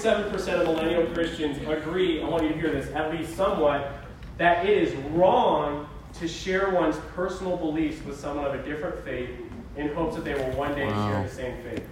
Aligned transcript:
47% 0.00 0.60
of 0.60 0.66
millennial 0.66 1.06
Christians 1.12 1.58
agree, 1.58 2.22
I 2.22 2.28
want 2.28 2.44
you 2.44 2.48
to 2.50 2.54
hear 2.54 2.70
this, 2.70 2.90
at 2.94 3.12
least 3.12 3.36
somewhat, 3.36 3.92
that 4.38 4.64
it 4.64 4.78
is 4.78 4.94
wrong 5.10 5.88
to 6.14 6.26
share 6.26 6.70
one's 6.70 6.96
personal 7.14 7.58
beliefs 7.58 8.02
with 8.06 8.18
someone 8.18 8.46
of 8.46 8.54
a 8.54 8.62
different 8.62 9.04
faith 9.04 9.28
in 9.76 9.92
hopes 9.92 10.16
that 10.16 10.24
they 10.24 10.34
will 10.34 10.56
one 10.56 10.74
day 10.74 10.86
wow. 10.86 11.10
share 11.10 11.22
the 11.22 11.28
same 11.28 11.62
faith. 11.62 11.86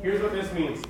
Here's 0.00 0.22
what 0.22 0.32
this 0.32 0.50
means 0.54 0.82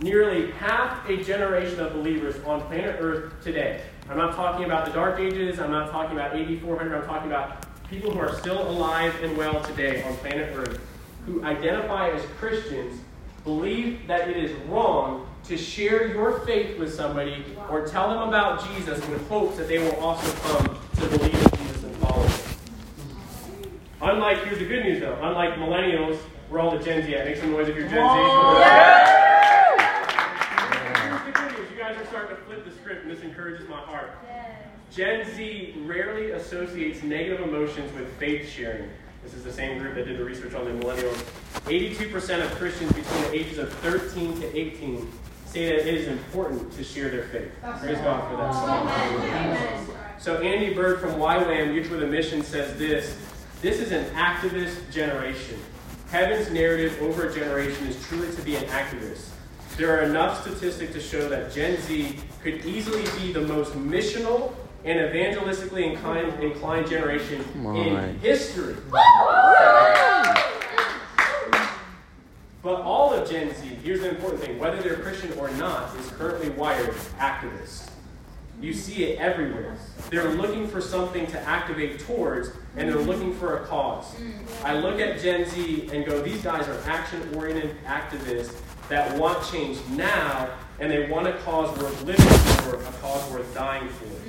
nearly 0.00 0.52
half 0.52 1.08
a 1.08 1.16
generation 1.24 1.80
of 1.80 1.94
believers 1.94 2.36
on 2.44 2.60
planet 2.66 2.96
Earth 3.00 3.32
today. 3.42 3.80
I'm 4.08 4.18
not 4.18 4.36
talking 4.36 4.66
about 4.66 4.84
the 4.84 4.92
Dark 4.92 5.18
Ages, 5.18 5.58
I'm 5.58 5.70
not 5.70 5.90
talking 5.90 6.16
about 6.16 6.36
8400, 6.36 6.94
I'm 6.94 7.06
talking 7.06 7.30
about 7.30 7.66
people 7.88 8.10
who 8.10 8.18
are 8.18 8.34
still 8.38 8.70
alive 8.70 9.14
and 9.22 9.36
well 9.36 9.60
today 9.62 10.02
on 10.02 10.14
planet 10.18 10.54
Earth 10.54 10.78
who 11.24 11.42
identify 11.42 12.10
as 12.10 12.22
Christians 12.38 13.00
believe 13.44 14.06
that 14.06 14.28
it 14.28 14.36
is 14.36 14.52
wrong 14.68 15.27
to 15.48 15.56
share 15.56 16.08
your 16.08 16.40
faith 16.40 16.78
with 16.78 16.94
somebody 16.94 17.42
or 17.70 17.86
tell 17.86 18.10
them 18.10 18.28
about 18.28 18.62
Jesus 18.68 19.02
in 19.08 19.18
hopes 19.24 19.56
that 19.56 19.66
they 19.66 19.78
will 19.78 19.96
also 19.96 20.30
come 20.42 20.78
to 20.96 21.06
believe 21.16 21.32
in 21.32 21.58
Jesus 21.58 21.84
and 21.84 21.96
follow 21.96 22.22
him. 22.22 22.40
Unlike, 24.02 24.44
here's 24.44 24.58
the 24.58 24.66
good 24.66 24.84
news 24.84 25.00
though, 25.00 25.18
unlike 25.22 25.54
millennials, 25.54 26.18
we're 26.50 26.60
all 26.60 26.76
the 26.76 26.84
Gen 26.84 27.02
Z. 27.02 27.10
Make 27.10 27.36
some 27.36 27.52
noise 27.52 27.66
if 27.66 27.76
you're 27.76 27.88
Gen 27.88 27.94
Z. 27.94 27.98
Yeah. 27.98 29.14
You 31.70 31.78
guys 31.78 31.96
are 31.96 32.06
starting 32.06 32.36
to 32.36 32.42
flip 32.42 32.64
the 32.66 32.72
script, 32.72 33.04
and 33.04 33.10
this 33.10 33.22
encourages 33.22 33.66
my 33.68 33.80
heart. 33.80 34.10
Gen 34.90 35.24
Z 35.34 35.74
rarely 35.86 36.32
associates 36.32 37.02
negative 37.02 37.40
emotions 37.48 37.90
with 37.94 38.12
faith 38.18 38.50
sharing. 38.50 38.90
This 39.22 39.32
is 39.32 39.44
the 39.44 39.52
same 39.52 39.78
group 39.78 39.94
that 39.94 40.04
did 40.04 40.18
the 40.18 40.24
research 40.24 40.52
on 40.54 40.66
the 40.66 40.72
millennials. 40.72 41.24
82% 41.64 42.44
of 42.44 42.50
Christians 42.58 42.92
between 42.92 43.22
the 43.22 43.34
ages 43.34 43.58
of 43.58 43.72
13 43.74 44.40
to 44.40 44.56
18 44.58 45.10
say 45.48 45.66
that 45.66 45.88
it 45.88 45.94
is 45.94 46.08
important 46.08 46.72
to 46.72 46.84
share 46.84 47.08
their 47.10 47.24
faith. 47.24 47.50
Praise 47.80 47.98
God 47.98 48.30
for 48.30 48.36
that. 48.36 50.20
So 50.20 50.36
Andy 50.42 50.74
Byrd 50.74 51.00
from 51.00 51.12
YWAM, 51.12 51.74
Youth 51.74 51.90
with 51.90 52.02
a 52.02 52.06
Mission, 52.06 52.42
says 52.42 52.76
this. 52.78 53.16
This 53.62 53.80
is 53.80 53.92
an 53.92 54.04
activist 54.14 54.90
generation. 54.90 55.58
Heaven's 56.10 56.50
narrative 56.50 57.00
over 57.02 57.28
a 57.28 57.34
generation 57.34 57.86
is 57.86 58.02
truly 58.06 58.34
to 58.34 58.42
be 58.42 58.56
an 58.56 58.64
activist. 58.64 59.30
There 59.76 59.96
are 59.96 60.02
enough 60.02 60.40
statistics 60.42 60.92
to 60.94 61.00
show 61.00 61.28
that 61.28 61.52
Gen 61.52 61.76
Z 61.82 62.16
could 62.42 62.64
easily 62.64 63.04
be 63.20 63.32
the 63.32 63.42
most 63.42 63.72
missional 63.74 64.52
and 64.84 64.98
evangelistically 64.98 65.92
inclined, 65.92 66.42
inclined 66.42 66.88
generation 66.88 67.44
in 67.76 68.18
history. 68.20 68.76
But 72.68 72.82
all 72.82 73.14
of 73.14 73.26
Gen 73.26 73.54
Z, 73.54 73.66
here's 73.82 74.02
the 74.02 74.10
important 74.10 74.42
thing 74.42 74.58
whether 74.58 74.82
they're 74.82 74.96
Christian 74.96 75.32
or 75.38 75.48
not, 75.52 75.96
is 75.96 76.06
currently 76.10 76.50
wired 76.50 76.90
activists. 77.18 77.88
You 78.60 78.74
see 78.74 79.04
it 79.04 79.18
everywhere. 79.18 79.74
They're 80.10 80.28
looking 80.32 80.68
for 80.68 80.82
something 80.82 81.26
to 81.28 81.40
activate 81.48 82.00
towards, 82.00 82.50
and 82.76 82.86
they're 82.86 82.98
mm. 82.98 83.06
looking 83.06 83.32
for 83.32 83.56
a 83.56 83.66
cause. 83.66 84.14
Mm. 84.16 84.64
I 84.64 84.78
look 84.80 85.00
at 85.00 85.18
Gen 85.18 85.46
Z 85.46 85.88
and 85.94 86.04
go, 86.04 86.20
these 86.20 86.42
guys 86.42 86.68
are 86.68 86.78
action 86.84 87.22
oriented 87.36 87.74
activists 87.86 88.54
that 88.90 89.18
want 89.18 89.42
change 89.50 89.78
now, 89.92 90.50
and 90.78 90.92
they 90.92 91.08
want 91.08 91.26
a 91.26 91.38
cause 91.38 91.74
worth 91.78 92.04
living 92.04 92.26
for, 92.64 92.76
a 92.76 92.92
cause 93.00 93.32
worth 93.32 93.54
dying 93.54 93.88
for. 93.88 94.27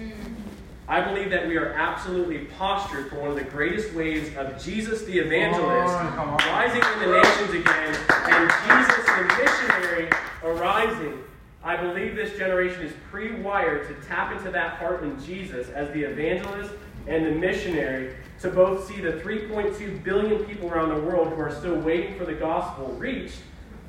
I 0.89 1.01
believe 1.01 1.29
that 1.29 1.47
we 1.47 1.55
are 1.55 1.71
absolutely 1.73 2.45
postured 2.57 3.11
for 3.11 3.17
one 3.17 3.29
of 3.29 3.35
the 3.35 3.43
greatest 3.43 3.93
waves 3.93 4.35
of 4.35 4.61
Jesus 4.61 5.03
the 5.03 5.19
evangelist 5.19 5.93
rising 6.47 6.81
in 6.81 6.99
the 6.99 7.21
nations 7.21 7.49
again, 7.51 7.95
and 8.09 8.51
Jesus 8.65 9.05
the 9.05 9.23
missionary 9.37 10.09
arising 10.43 11.23
I 11.63 11.75
believe 11.75 12.15
this 12.15 12.37
generation 12.37 12.81
is 12.81 12.93
pre 13.11 13.33
wired 13.41 13.87
to 13.87 14.07
tap 14.07 14.35
into 14.35 14.49
that 14.51 14.77
heart 14.77 15.03
in 15.03 15.21
Jesus 15.23 15.69
as 15.69 15.91
the 15.93 16.01
evangelist 16.03 16.73
and 17.05 17.25
the 17.25 17.31
missionary 17.31 18.15
to 18.41 18.49
both 18.49 18.87
see 18.87 19.01
the 19.01 19.11
3.2 19.11 20.03
billion 20.03 20.43
people 20.45 20.69
around 20.69 20.89
the 20.89 21.01
world 21.01 21.27
who 21.27 21.39
are 21.39 21.53
still 21.53 21.77
waiting 21.81 22.17
for 22.17 22.25
the 22.25 22.33
gospel 22.33 22.87
reached, 22.93 23.39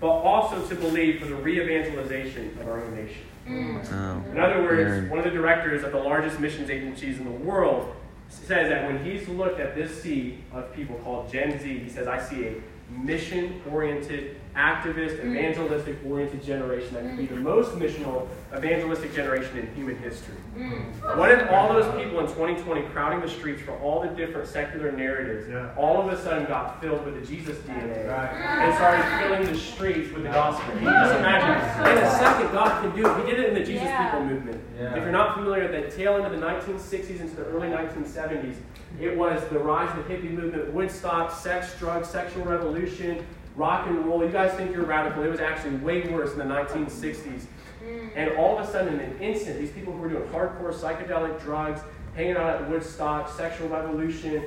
but 0.00 0.08
also 0.08 0.66
to 0.68 0.74
believe 0.74 1.20
for 1.20 1.26
the 1.26 1.36
re 1.36 1.62
evangelization 1.62 2.58
of 2.60 2.68
our 2.68 2.82
own 2.82 2.94
nation. 2.94 3.22
Mm. 3.50 3.92
Oh, 3.92 4.30
in 4.30 4.38
other 4.38 4.62
words, 4.62 5.10
one 5.10 5.18
of 5.18 5.24
the 5.24 5.30
directors 5.30 5.82
of 5.82 5.92
the 5.92 5.98
largest 5.98 6.38
missions 6.38 6.70
agencies 6.70 7.18
in 7.18 7.24
the 7.24 7.30
world 7.30 7.94
says 8.28 8.68
that 8.68 8.84
when 8.84 9.04
he's 9.04 9.28
looked 9.28 9.58
at 9.58 9.74
this 9.74 10.02
sea 10.02 10.38
of 10.52 10.72
people 10.72 10.96
called 11.02 11.30
Gen 11.32 11.58
Z, 11.58 11.78
he 11.78 11.88
says, 11.88 12.06
I 12.06 12.20
see 12.20 12.46
a 12.46 12.54
mission 12.90 13.62
oriented, 13.70 14.36
activist, 14.56 15.20
mm. 15.20 15.30
evangelistic 15.30 15.96
oriented 16.04 16.42
generation 16.42 16.92
that 16.94 17.02
could 17.04 17.16
be 17.16 17.26
the 17.26 17.34
mm. 17.34 17.42
most 17.42 17.70
missional, 17.72 18.26
evangelistic 18.54 19.14
generation 19.14 19.58
in 19.58 19.74
human 19.74 19.96
history. 19.98 20.34
Mm. 20.56 21.16
What 21.16 21.30
if 21.30 21.48
all 21.50 21.72
those 21.72 21.86
people 22.02 22.20
in 22.20 22.26
2020 22.26 22.82
crowding 22.88 23.20
the 23.20 23.28
streets 23.28 23.62
for 23.62 23.72
all 23.78 24.02
the 24.02 24.08
different 24.08 24.48
secular 24.48 24.90
narratives 24.90 25.48
yeah. 25.48 25.72
all 25.76 26.02
of 26.02 26.12
a 26.12 26.20
sudden 26.22 26.46
got 26.46 26.80
filled 26.80 27.04
with 27.04 27.20
the 27.20 27.26
Jesus 27.26 27.56
DNA 27.58 28.08
right. 28.08 28.34
and 28.34 28.74
started 28.74 29.04
filling 29.22 29.46
the 29.46 29.58
streets 29.58 30.12
with 30.12 30.24
the 30.24 30.30
gospel? 30.30 30.72
Can 30.74 30.82
you 30.82 30.90
just 30.90 31.14
imagine? 31.14 31.90
In 31.92 31.98
a 31.98 32.10
second, 32.10 32.52
God 32.52 32.82
can 32.82 32.96
do 32.96 33.06
it. 33.06 33.24
He 33.24 33.30
did 33.30 33.40
it 33.40 33.48
in 33.50 33.54
the 33.54 33.64
Jesus 33.64 33.84
yeah. 33.84 34.10
People 34.10 34.26
movement. 34.26 34.60
Yeah. 34.76 34.96
If 34.96 35.02
you're 35.02 35.12
not 35.12 35.34
familiar, 35.34 35.70
with 35.70 35.90
the 35.90 35.96
tail 35.96 36.16
end 36.16 36.26
of 36.26 36.32
the 36.32 36.44
1960s 36.44 37.20
into 37.20 37.36
the 37.36 37.44
early 37.46 37.68
1970s, 37.68 38.56
it 38.98 39.16
was 39.16 39.42
the 39.48 39.58
rise 39.58 39.96
of 39.96 40.06
the 40.06 40.14
hippie 40.14 40.30
movement, 40.30 40.72
Woodstock, 40.72 41.34
sex, 41.34 41.78
drugs, 41.78 42.08
sexual 42.08 42.44
revolution, 42.44 43.24
rock 43.56 43.86
and 43.86 44.04
roll. 44.06 44.24
You 44.24 44.30
guys 44.30 44.52
think 44.54 44.72
you're 44.72 44.84
radical. 44.84 45.22
It 45.22 45.28
was 45.28 45.40
actually 45.40 45.76
way 45.76 46.08
worse 46.08 46.32
in 46.32 46.38
the 46.38 46.44
1960s. 46.44 47.44
Mm. 47.84 48.10
And 48.14 48.36
all 48.36 48.58
of 48.58 48.68
a 48.68 48.70
sudden, 48.70 48.94
in 48.94 49.00
an 49.00 49.18
instant, 49.20 49.58
these 49.58 49.70
people 49.70 49.92
who 49.92 50.00
were 50.00 50.08
doing 50.08 50.28
hardcore 50.30 50.74
psychedelic 50.74 51.40
drugs, 51.42 51.80
hanging 52.14 52.36
out 52.36 52.60
at 52.60 52.68
Woodstock, 52.68 53.34
sexual 53.34 53.68
revolution, 53.68 54.44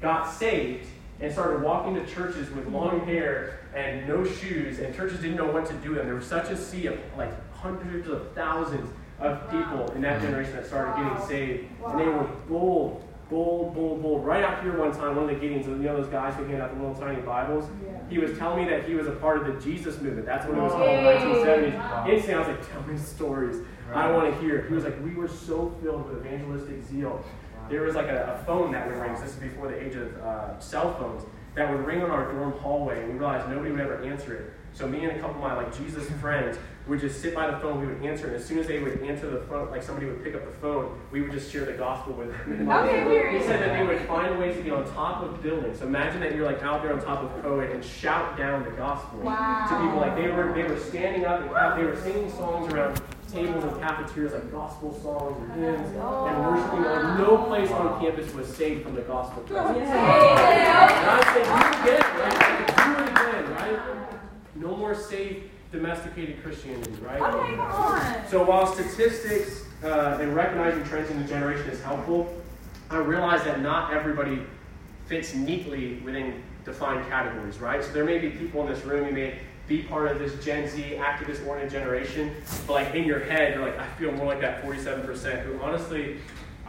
got 0.00 0.30
saved 0.30 0.86
and 1.20 1.32
started 1.32 1.62
walking 1.62 1.94
to 1.94 2.06
churches 2.06 2.50
with 2.50 2.66
long 2.68 3.04
hair 3.04 3.60
and 3.74 4.08
no 4.08 4.24
shoes, 4.24 4.78
and 4.78 4.94
churches 4.94 5.20
didn't 5.20 5.36
know 5.36 5.50
what 5.50 5.66
to 5.66 5.74
do 5.74 5.90
with 5.90 5.98
them. 5.98 6.06
There 6.06 6.16
was 6.16 6.26
such 6.26 6.50
a 6.50 6.56
sea 6.56 6.86
of 6.86 6.98
like 7.16 7.32
hundreds 7.52 8.08
of 8.08 8.32
thousands 8.32 8.90
of 9.18 9.50
people 9.50 9.90
in 9.92 10.00
that 10.00 10.18
mm. 10.18 10.22
generation 10.22 10.54
that 10.54 10.66
started 10.66 11.02
getting 11.02 11.26
saved, 11.28 11.68
and 11.86 12.00
they 12.00 12.06
were 12.06 12.24
bold 12.48 13.06
bold, 13.30 13.74
bold, 13.74 14.02
bold. 14.02 14.26
Right 14.26 14.42
out 14.42 14.62
here 14.62 14.76
one 14.76 14.92
time, 14.92 15.16
one 15.16 15.30
of 15.30 15.40
the 15.40 15.46
Gideons, 15.46 15.66
you 15.66 15.76
know 15.76 15.96
those 15.96 16.10
guys 16.10 16.34
who 16.34 16.44
hand 16.44 16.60
out 16.60 16.74
the 16.74 16.80
little 16.84 17.00
tiny 17.00 17.22
Bibles? 17.22 17.68
Yeah. 17.84 17.98
He 18.10 18.18
was 18.18 18.36
telling 18.36 18.64
me 18.64 18.70
that 18.70 18.84
he 18.86 18.94
was 18.94 19.06
a 19.06 19.12
part 19.12 19.38
of 19.38 19.46
the 19.46 19.60
Jesus 19.60 20.00
movement. 20.00 20.26
That's 20.26 20.44
what 20.46 20.58
it 20.58 20.60
was 20.60 20.72
called 20.72 20.90
in 20.90 21.04
the 21.04 21.10
1970s. 21.10 21.74
Wow. 21.74 22.06
Instantly, 22.08 22.34
I 22.34 22.38
was 22.38 22.48
like, 22.48 22.72
tell 22.72 22.82
me 22.82 22.98
stories. 22.98 23.56
Right. 23.88 24.04
I 24.04 24.10
want 24.10 24.34
to 24.34 24.40
hear. 24.40 24.66
He 24.66 24.74
was 24.74 24.84
like, 24.84 25.02
we 25.02 25.14
were 25.14 25.28
so 25.28 25.74
filled 25.80 26.10
with 26.10 26.26
evangelistic 26.26 26.84
zeal. 26.84 27.24
There 27.70 27.82
was 27.82 27.94
like 27.94 28.08
a, 28.08 28.40
a 28.40 28.44
phone 28.44 28.72
that 28.72 28.88
would 28.88 28.96
ring. 28.96 29.14
This 29.14 29.30
is 29.30 29.36
before 29.36 29.68
the 29.68 29.80
age 29.80 29.94
of 29.94 30.16
uh, 30.18 30.58
cell 30.58 30.92
phones 30.98 31.22
that 31.54 31.70
would 31.70 31.86
ring 31.86 32.02
on 32.02 32.10
our 32.10 32.32
dorm 32.32 32.52
hallway, 32.52 33.00
and 33.00 33.12
we 33.12 33.18
realized 33.18 33.48
nobody 33.48 33.70
would 33.70 33.80
ever 33.80 34.02
answer 34.02 34.34
it. 34.34 34.52
So 34.72 34.86
me 34.86 35.04
and 35.04 35.16
a 35.16 35.20
couple 35.20 35.36
of 35.36 35.42
my 35.42 35.54
like 35.54 35.76
Jesus 35.76 36.08
friends 36.20 36.58
would 36.90 37.00
just 37.00 37.22
sit 37.22 37.36
by 37.36 37.48
the 37.48 37.56
phone, 37.58 37.80
we 37.80 37.86
would 37.86 38.04
answer, 38.04 38.26
and 38.26 38.34
as 38.34 38.44
soon 38.44 38.58
as 38.58 38.66
they 38.66 38.80
would 38.80 39.00
answer 39.02 39.30
the 39.30 39.40
phone, 39.42 39.70
like 39.70 39.80
somebody 39.80 40.06
would 40.06 40.24
pick 40.24 40.34
up 40.34 40.44
the 40.44 40.58
phone, 40.58 41.00
we 41.12 41.22
would 41.22 41.30
just 41.30 41.50
share 41.50 41.64
the 41.64 41.72
gospel 41.72 42.12
with 42.14 42.32
them. 42.32 42.68
okay, 42.70 43.38
he 43.38 43.44
said 43.44 43.62
that 43.62 43.78
they 43.78 43.86
would 43.86 44.00
find 44.08 44.36
ways 44.40 44.56
to 44.56 44.62
be 44.62 44.70
on 44.70 44.84
top 44.92 45.22
of 45.22 45.40
buildings. 45.40 45.78
So 45.78 45.86
imagine 45.86 46.20
that 46.20 46.34
you're 46.34 46.44
like 46.44 46.62
out 46.64 46.82
there 46.82 46.92
on 46.92 47.00
top 47.00 47.22
of 47.22 47.42
Coed 47.42 47.70
and 47.70 47.84
shout 47.84 48.36
down 48.36 48.64
the 48.64 48.72
gospel 48.72 49.20
wow. 49.20 49.66
to 49.68 49.76
people. 49.76 50.00
Like 50.00 50.16
they 50.16 50.28
were 50.30 50.52
they 50.52 50.64
were 50.64 50.80
standing 50.80 51.24
up 51.24 51.42
and 51.42 51.80
they 51.80 51.86
were 51.86 51.96
singing 51.96 52.28
songs 52.32 52.72
around 52.72 53.00
tables 53.30 53.62
and 53.62 53.80
cafeterias 53.80 54.32
like 54.32 54.50
gospel 54.50 54.92
songs 55.00 55.40
and 55.52 55.62
hymns 55.62 55.96
oh. 56.00 56.26
and 56.26 56.44
worshiping. 56.44 56.82
Like 56.82 57.18
no 57.18 57.44
place 57.46 57.70
on 57.70 58.00
campus 58.00 58.34
was 58.34 58.48
saved 58.48 58.82
from 58.82 58.96
the 58.96 59.02
gospel. 59.02 59.44
Yeah. 59.48 59.68
And 59.68 61.08
I 61.08 61.22
said, 61.34 61.84
do 61.84 61.92
it 61.92 62.00
again, 62.00 62.16
right? 62.18 62.66
Do 62.66 63.02
it 63.04 63.10
again, 63.12 63.52
right? 63.54 64.08
No 64.56 64.76
more 64.76 64.96
safe 64.96 65.44
domesticated 65.72 66.42
Christianity, 66.42 66.92
right? 67.02 67.20
Okay, 67.20 67.54
come 67.54 67.60
on. 67.60 68.28
So 68.28 68.44
while 68.44 68.66
statistics 68.66 69.64
uh, 69.84 70.18
and 70.20 70.34
recognizing 70.34 70.82
trends 70.84 71.10
in 71.10 71.22
the 71.22 71.28
generation 71.28 71.68
is 71.70 71.80
helpful, 71.82 72.34
I 72.90 72.96
realize 72.96 73.44
that 73.44 73.60
not 73.60 73.92
everybody 73.92 74.42
fits 75.06 75.34
neatly 75.34 76.00
within 76.04 76.42
defined 76.64 77.08
categories, 77.08 77.58
right? 77.58 77.82
So 77.82 77.92
there 77.92 78.04
may 78.04 78.18
be 78.18 78.30
people 78.30 78.62
in 78.66 78.72
this 78.72 78.84
room, 78.84 79.04
who 79.04 79.12
may 79.12 79.38
be 79.68 79.82
part 79.82 80.10
of 80.10 80.18
this 80.18 80.44
Gen 80.44 80.68
Z 80.68 80.98
activist 80.98 81.46
oriented 81.46 81.70
generation, 81.70 82.34
but 82.66 82.72
like 82.72 82.94
in 82.94 83.04
your 83.04 83.20
head, 83.20 83.54
you're 83.54 83.64
like, 83.64 83.78
I 83.78 83.86
feel 83.90 84.10
more 84.12 84.26
like 84.26 84.40
that 84.40 84.64
47% 84.64 85.42
who 85.44 85.60
honestly, 85.60 86.16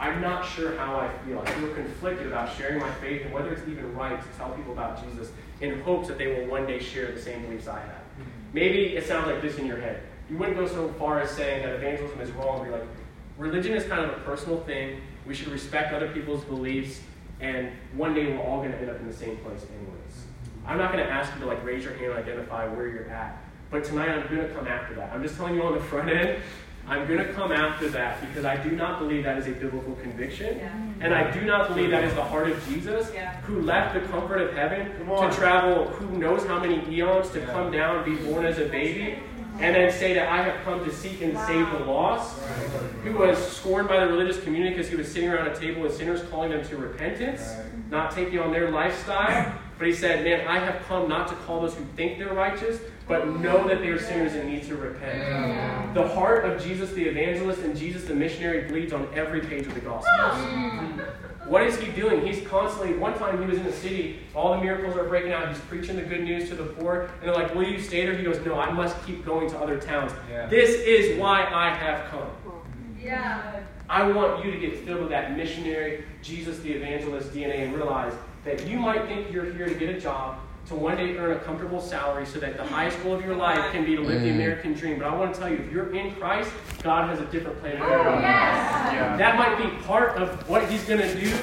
I'm 0.02 0.20
not 0.20 0.44
sure 0.44 0.76
how 0.76 0.96
I 0.96 1.08
feel. 1.24 1.38
I 1.38 1.50
feel 1.52 1.72
conflicted 1.74 2.26
about 2.26 2.56
sharing 2.56 2.80
my 2.80 2.90
faith 2.94 3.22
and 3.24 3.32
whether 3.32 3.52
it's 3.52 3.62
even 3.68 3.94
right 3.94 4.20
to 4.20 4.28
tell 4.36 4.50
people 4.50 4.72
about 4.72 5.00
Jesus 5.00 5.30
in 5.60 5.80
hopes 5.82 6.08
that 6.08 6.18
they 6.18 6.26
will 6.26 6.50
one 6.50 6.66
day 6.66 6.80
share 6.80 7.12
the 7.12 7.22
same 7.22 7.42
beliefs 7.42 7.68
I 7.68 7.78
have. 7.78 7.88
Mm-hmm. 7.88 8.30
Maybe 8.52 8.96
it 8.96 9.06
sounds 9.06 9.28
like 9.28 9.40
this 9.40 9.58
in 9.58 9.66
your 9.66 9.80
head. 9.80 10.02
You 10.28 10.38
wouldn't 10.38 10.56
go 10.56 10.66
so 10.66 10.88
far 10.98 11.20
as 11.20 11.30
saying 11.30 11.64
that 11.64 11.76
evangelism 11.76 12.20
is 12.20 12.32
wrong. 12.32 12.64
Be 12.64 12.70
like, 12.70 12.84
religion 13.38 13.74
is 13.74 13.84
kind 13.84 14.00
of 14.00 14.10
a 14.10 14.20
personal 14.22 14.60
thing. 14.62 15.00
We 15.24 15.34
should 15.34 15.48
respect 15.48 15.94
other 15.94 16.08
people's 16.08 16.42
beliefs, 16.44 17.00
and 17.38 17.70
one 17.94 18.12
day 18.12 18.26
we're 18.26 18.42
all 18.42 18.58
going 18.58 18.72
to 18.72 18.78
end 18.78 18.90
up 18.90 18.98
in 18.98 19.06
the 19.06 19.14
same 19.14 19.36
place, 19.36 19.60
anyways. 19.60 20.14
Mm-hmm. 20.16 20.66
I'm 20.66 20.78
not 20.78 20.92
going 20.92 21.06
to 21.06 21.12
ask 21.12 21.32
you 21.34 21.42
to 21.42 21.46
like 21.46 21.64
raise 21.64 21.84
your 21.84 21.94
hand 21.94 22.06
and 22.06 22.18
identify 22.18 22.66
where 22.66 22.88
you're 22.88 23.08
at, 23.08 23.40
But 23.70 23.84
tonight 23.84 24.08
I'm 24.08 24.26
going 24.26 24.48
to 24.48 24.52
come 24.52 24.66
after 24.66 24.96
that. 24.96 25.12
I'm 25.12 25.22
just 25.22 25.36
telling 25.36 25.54
you 25.54 25.62
on 25.62 25.74
the 25.74 25.84
front 25.84 26.10
end, 26.10 26.42
I'm 26.86 27.06
going 27.06 27.18
to 27.18 27.32
come 27.32 27.52
after 27.52 27.88
that 27.90 28.20
because 28.20 28.44
I 28.44 28.56
do 28.56 28.72
not 28.72 28.98
believe 28.98 29.24
that 29.24 29.38
is 29.38 29.46
a 29.46 29.52
biblical 29.52 29.94
conviction. 29.96 30.58
Yeah. 30.58 30.76
And 31.00 31.14
I 31.14 31.30
do 31.30 31.42
not 31.42 31.68
believe 31.68 31.90
that 31.90 32.04
is 32.04 32.14
the 32.14 32.24
heart 32.24 32.50
of 32.50 32.68
Jesus 32.68 33.10
yeah. 33.14 33.40
who 33.42 33.60
left 33.62 33.94
the 33.94 34.00
comfort 34.08 34.38
of 34.38 34.54
heaven 34.54 34.86
to 34.98 35.30
travel 35.32 35.86
who 35.86 36.18
knows 36.18 36.44
how 36.44 36.58
many 36.58 36.84
eons 36.94 37.30
to 37.30 37.40
yeah. 37.40 37.46
come 37.46 37.70
down 37.70 37.98
and 37.98 38.04
be 38.04 38.16
born 38.24 38.44
as 38.44 38.58
a 38.58 38.66
baby 38.66 39.18
and 39.60 39.76
then 39.76 39.92
say 39.92 40.14
that 40.14 40.28
I 40.28 40.42
have 40.42 40.64
come 40.64 40.84
to 40.84 40.92
seek 40.92 41.20
and 41.20 41.34
wow. 41.34 41.46
save 41.46 41.70
the 41.70 41.84
lost, 41.84 42.38
who 43.04 43.12
was 43.18 43.38
scorned 43.38 43.88
by 43.88 44.00
the 44.00 44.06
religious 44.06 44.42
community 44.42 44.74
because 44.74 44.88
he 44.88 44.96
was 44.96 45.10
sitting 45.10 45.28
around 45.28 45.48
a 45.48 45.56
table 45.56 45.82
with 45.82 45.96
sinners 45.96 46.22
calling 46.30 46.50
them 46.50 46.64
to 46.68 46.76
repentance, 46.76 47.42
right. 47.42 47.90
not 47.90 48.10
taking 48.12 48.38
on 48.38 48.52
their 48.52 48.70
lifestyle. 48.70 49.52
But 49.78 49.88
he 49.88 49.94
said, 49.94 50.22
Man, 50.22 50.46
I 50.46 50.60
have 50.60 50.80
come 50.86 51.08
not 51.08 51.26
to 51.28 51.34
call 51.34 51.62
those 51.62 51.74
who 51.74 51.84
think 51.96 52.18
they're 52.18 52.32
righteous, 52.32 52.78
but 53.08 53.26
know 53.40 53.66
that 53.68 53.80
they're 53.80 53.98
sinners 53.98 54.34
and 54.34 54.48
need 54.48 54.64
to 54.64 54.76
repent. 54.76 55.18
Yeah. 55.18 55.92
The 55.94 56.08
heart 56.08 56.44
of 56.44 56.62
Jesus 56.62 56.92
the 56.92 57.04
evangelist 57.04 57.60
and 57.62 57.76
Jesus 57.76 58.04
the 58.04 58.14
missionary 58.14 58.68
bleeds 58.68 58.92
on 58.92 59.08
every 59.14 59.40
page 59.40 59.66
of 59.66 59.74
the 59.74 59.80
Gospels. 59.80 60.12
Mm-hmm. 60.14 61.50
What 61.50 61.64
is 61.64 61.78
he 61.78 61.90
doing? 61.92 62.24
He's 62.24 62.46
constantly, 62.46 62.96
one 62.96 63.18
time 63.18 63.40
he 63.40 63.46
was 63.46 63.58
in 63.58 63.64
the 63.64 63.72
city, 63.72 64.20
all 64.34 64.56
the 64.56 64.62
miracles 64.62 64.96
are 64.96 65.08
breaking 65.08 65.32
out, 65.32 65.48
he's 65.48 65.58
preaching 65.58 65.96
the 65.96 66.02
good 66.02 66.22
news 66.22 66.48
to 66.48 66.54
the 66.54 66.64
poor, 66.64 67.10
and 67.20 67.22
they're 67.22 67.34
like, 67.34 67.54
Will 67.54 67.64
you 67.64 67.80
stay 67.80 68.06
there? 68.06 68.16
He 68.16 68.22
goes, 68.22 68.44
No, 68.46 68.54
I 68.54 68.70
must 68.70 69.04
keep 69.04 69.24
going 69.24 69.50
to 69.50 69.58
other 69.58 69.78
towns. 69.78 70.12
Yeah. 70.30 70.46
This 70.46 70.70
is 70.70 71.18
why 71.18 71.44
I 71.44 71.74
have 71.74 72.08
come. 72.10 72.30
Yeah. 73.02 73.60
I 73.88 74.10
want 74.10 74.44
you 74.44 74.52
to 74.52 74.58
get 74.58 74.78
filled 74.86 75.00
with 75.00 75.10
that 75.10 75.36
missionary, 75.36 76.04
Jesus 76.22 76.60
the 76.60 76.72
evangelist 76.72 77.32
DNA 77.32 77.64
and 77.64 77.74
realize 77.74 78.14
that 78.44 78.66
you 78.66 78.78
might 78.78 79.06
think 79.06 79.30
you're 79.32 79.52
here 79.52 79.66
to 79.66 79.74
get 79.74 79.90
a 79.90 80.00
job, 80.00 80.38
to 80.72 80.78
one 80.78 80.96
day 80.96 81.16
earn 81.18 81.32
a 81.36 81.38
comfortable 81.40 81.80
salary 81.80 82.24
so 82.24 82.40
that 82.40 82.56
the 82.56 82.64
highest 82.64 83.00
goal 83.02 83.14
of 83.14 83.24
your 83.24 83.36
life 83.36 83.72
can 83.72 83.84
be 83.84 83.94
to 83.94 84.02
live 84.02 84.22
mm. 84.22 84.24
the 84.24 84.30
American 84.30 84.72
dream. 84.72 84.98
But 84.98 85.06
I 85.06 85.14
want 85.14 85.34
to 85.34 85.40
tell 85.40 85.50
you, 85.50 85.56
if 85.56 85.70
you're 85.70 85.94
in 85.94 86.14
Christ, 86.14 86.50
God 86.82 87.08
has 87.10 87.20
a 87.20 87.26
different 87.26 87.60
plan 87.60 87.76
for 87.78 87.88
your 87.88 88.04
life. 88.04 88.22
Yeah. 88.22 89.16
That 89.16 89.36
might 89.36 89.58
be 89.58 89.84
part 89.84 90.16
of 90.16 90.48
what 90.48 90.68
He's 90.70 90.84
going 90.84 91.00
to 91.00 91.20
do, 91.20 91.36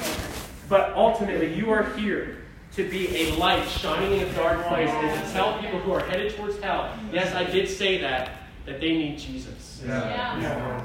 but 0.68 0.92
ultimately, 0.94 1.54
you 1.54 1.70
are 1.70 1.84
here 1.96 2.38
to 2.72 2.88
be 2.88 3.16
a 3.16 3.34
light 3.36 3.68
shining 3.68 4.20
in 4.20 4.28
a 4.28 4.32
dark 4.34 4.66
place 4.66 4.90
and 4.90 5.26
to 5.26 5.32
tell 5.32 5.58
people 5.60 5.78
who 5.80 5.92
are 5.92 6.04
headed 6.04 6.36
towards 6.36 6.58
hell, 6.60 6.92
yes, 7.12 7.34
I 7.34 7.44
did 7.44 7.68
say 7.68 7.98
that, 8.00 8.30
that 8.66 8.80
they 8.80 8.92
need 8.92 9.18
Jesus. 9.18 9.82
Yeah. 9.84 10.40
yeah. 10.40 10.84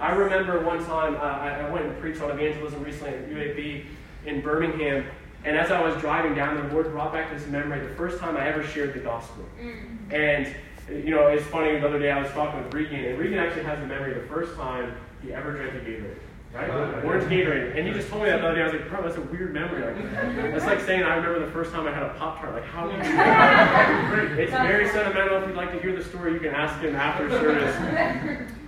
I 0.00 0.12
remember 0.12 0.64
one 0.64 0.84
time 0.84 1.16
uh, 1.16 1.18
I, 1.18 1.70
went 1.70 1.84
and 1.84 1.98
preached 2.00 2.22
on 2.22 2.30
evangelism 2.30 2.82
recently 2.82 3.10
at 3.10 3.28
UAB 3.28 3.84
in 4.26 4.40
Birmingham, 4.40 5.04
and 5.44 5.56
as 5.56 5.70
I 5.70 5.80
was 5.80 5.98
driving 6.00 6.34
down, 6.34 6.56
the 6.56 6.74
Lord 6.74 6.90
brought 6.90 7.12
back 7.12 7.32
this 7.32 7.46
memory 7.46 7.86
the 7.86 7.94
first 7.94 8.18
time 8.18 8.36
I 8.36 8.46
ever 8.48 8.62
shared 8.62 8.94
the 8.94 9.00
gospel. 9.00 9.44
Mm. 9.60 10.12
And, 10.12 11.04
you 11.04 11.10
know, 11.10 11.26
it's 11.28 11.46
funny, 11.46 11.78
the 11.78 11.86
other 11.86 11.98
day 11.98 12.10
I 12.10 12.20
was 12.20 12.30
talking 12.32 12.62
with 12.62 12.74
Regan, 12.74 13.04
and 13.04 13.18
Regan 13.18 13.38
actually 13.38 13.64
has 13.64 13.78
the 13.78 13.86
memory 13.86 14.14
the 14.14 14.26
first 14.26 14.54
time 14.56 14.94
he 15.22 15.32
ever 15.32 15.52
drank 15.52 15.74
a 15.74 15.78
Gatorade. 15.78 16.16
Right? 16.52 16.70
Oh, 16.70 17.02
Orange 17.04 17.24
Gatorade. 17.24 17.76
And 17.76 17.86
he 17.86 17.92
just 17.92 18.08
told 18.08 18.22
me 18.22 18.30
that 18.30 18.40
the 18.40 18.46
other 18.46 18.56
day. 18.56 18.62
I 18.62 18.64
was 18.64 18.72
like, 18.72 18.88
bro, 18.88 19.02
that's 19.02 19.18
a 19.18 19.20
weird 19.20 19.52
memory. 19.52 19.82
Like, 19.84 20.52
that's 20.52 20.64
like 20.64 20.80
saying 20.80 21.02
I 21.02 21.16
remember 21.16 21.44
the 21.44 21.52
first 21.52 21.72
time 21.72 21.86
I 21.86 21.92
had 21.92 22.04
a 22.04 22.14
Pop 22.14 22.40
Tart. 22.40 22.54
Like, 22.54 22.64
how 22.64 22.86
do 22.86 22.96
you 22.96 23.02
do 23.02 23.16
that? 23.16 24.30
it's 24.38 24.52
very 24.52 24.88
sentimental. 24.88 25.42
If 25.42 25.48
you'd 25.48 25.56
like 25.56 25.72
to 25.72 25.78
hear 25.78 25.94
the 25.94 26.02
story, 26.02 26.32
you 26.32 26.40
can 26.40 26.54
ask 26.54 26.80
him 26.80 26.96
after 26.96 27.28
service. 27.30 28.50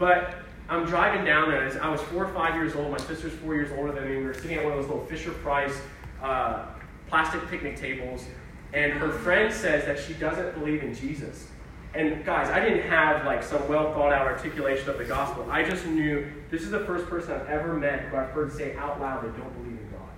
But 0.00 0.34
I'm 0.70 0.86
driving 0.86 1.24
down 1.24 1.50
there. 1.50 1.82
I 1.82 1.88
was 1.88 2.00
four 2.02 2.24
or 2.24 2.32
five 2.32 2.54
years 2.54 2.76
old. 2.76 2.92
My 2.92 2.98
sister's 2.98 3.32
four 3.32 3.56
years 3.56 3.72
older 3.76 3.90
than 3.90 4.08
me. 4.08 4.18
We 4.18 4.24
were 4.24 4.34
sitting 4.34 4.56
at 4.56 4.62
one 4.62 4.72
of 4.72 4.78
those 4.78 4.88
little 4.88 5.04
Fisher 5.04 5.32
Price 5.32 5.76
uh, 6.22 6.66
plastic 7.08 7.44
picnic 7.48 7.76
tables, 7.76 8.24
and 8.72 8.92
her 8.92 9.10
friend 9.10 9.52
says 9.52 9.84
that 9.86 9.98
she 9.98 10.14
doesn't 10.14 10.56
believe 10.56 10.84
in 10.84 10.94
Jesus. 10.94 11.48
And 11.92 12.24
guys, 12.24 12.48
I 12.50 12.60
didn't 12.60 12.88
have 12.88 13.26
like 13.26 13.42
some 13.42 13.68
well 13.68 13.92
thought 13.92 14.12
out 14.12 14.28
articulation 14.28 14.88
of 14.88 14.98
the 14.98 15.04
gospel. 15.04 15.44
I 15.50 15.68
just 15.68 15.86
knew 15.86 16.30
this 16.52 16.62
is 16.62 16.70
the 16.70 16.84
first 16.84 17.06
person 17.06 17.32
I've 17.32 17.48
ever 17.48 17.74
met 17.74 18.02
who 18.02 18.16
I've 18.16 18.30
heard 18.30 18.52
say 18.52 18.76
out 18.76 19.00
loud 19.00 19.24
they 19.24 19.36
don't 19.36 19.52
believe 19.54 19.76
in 19.76 19.90
God. 19.90 20.08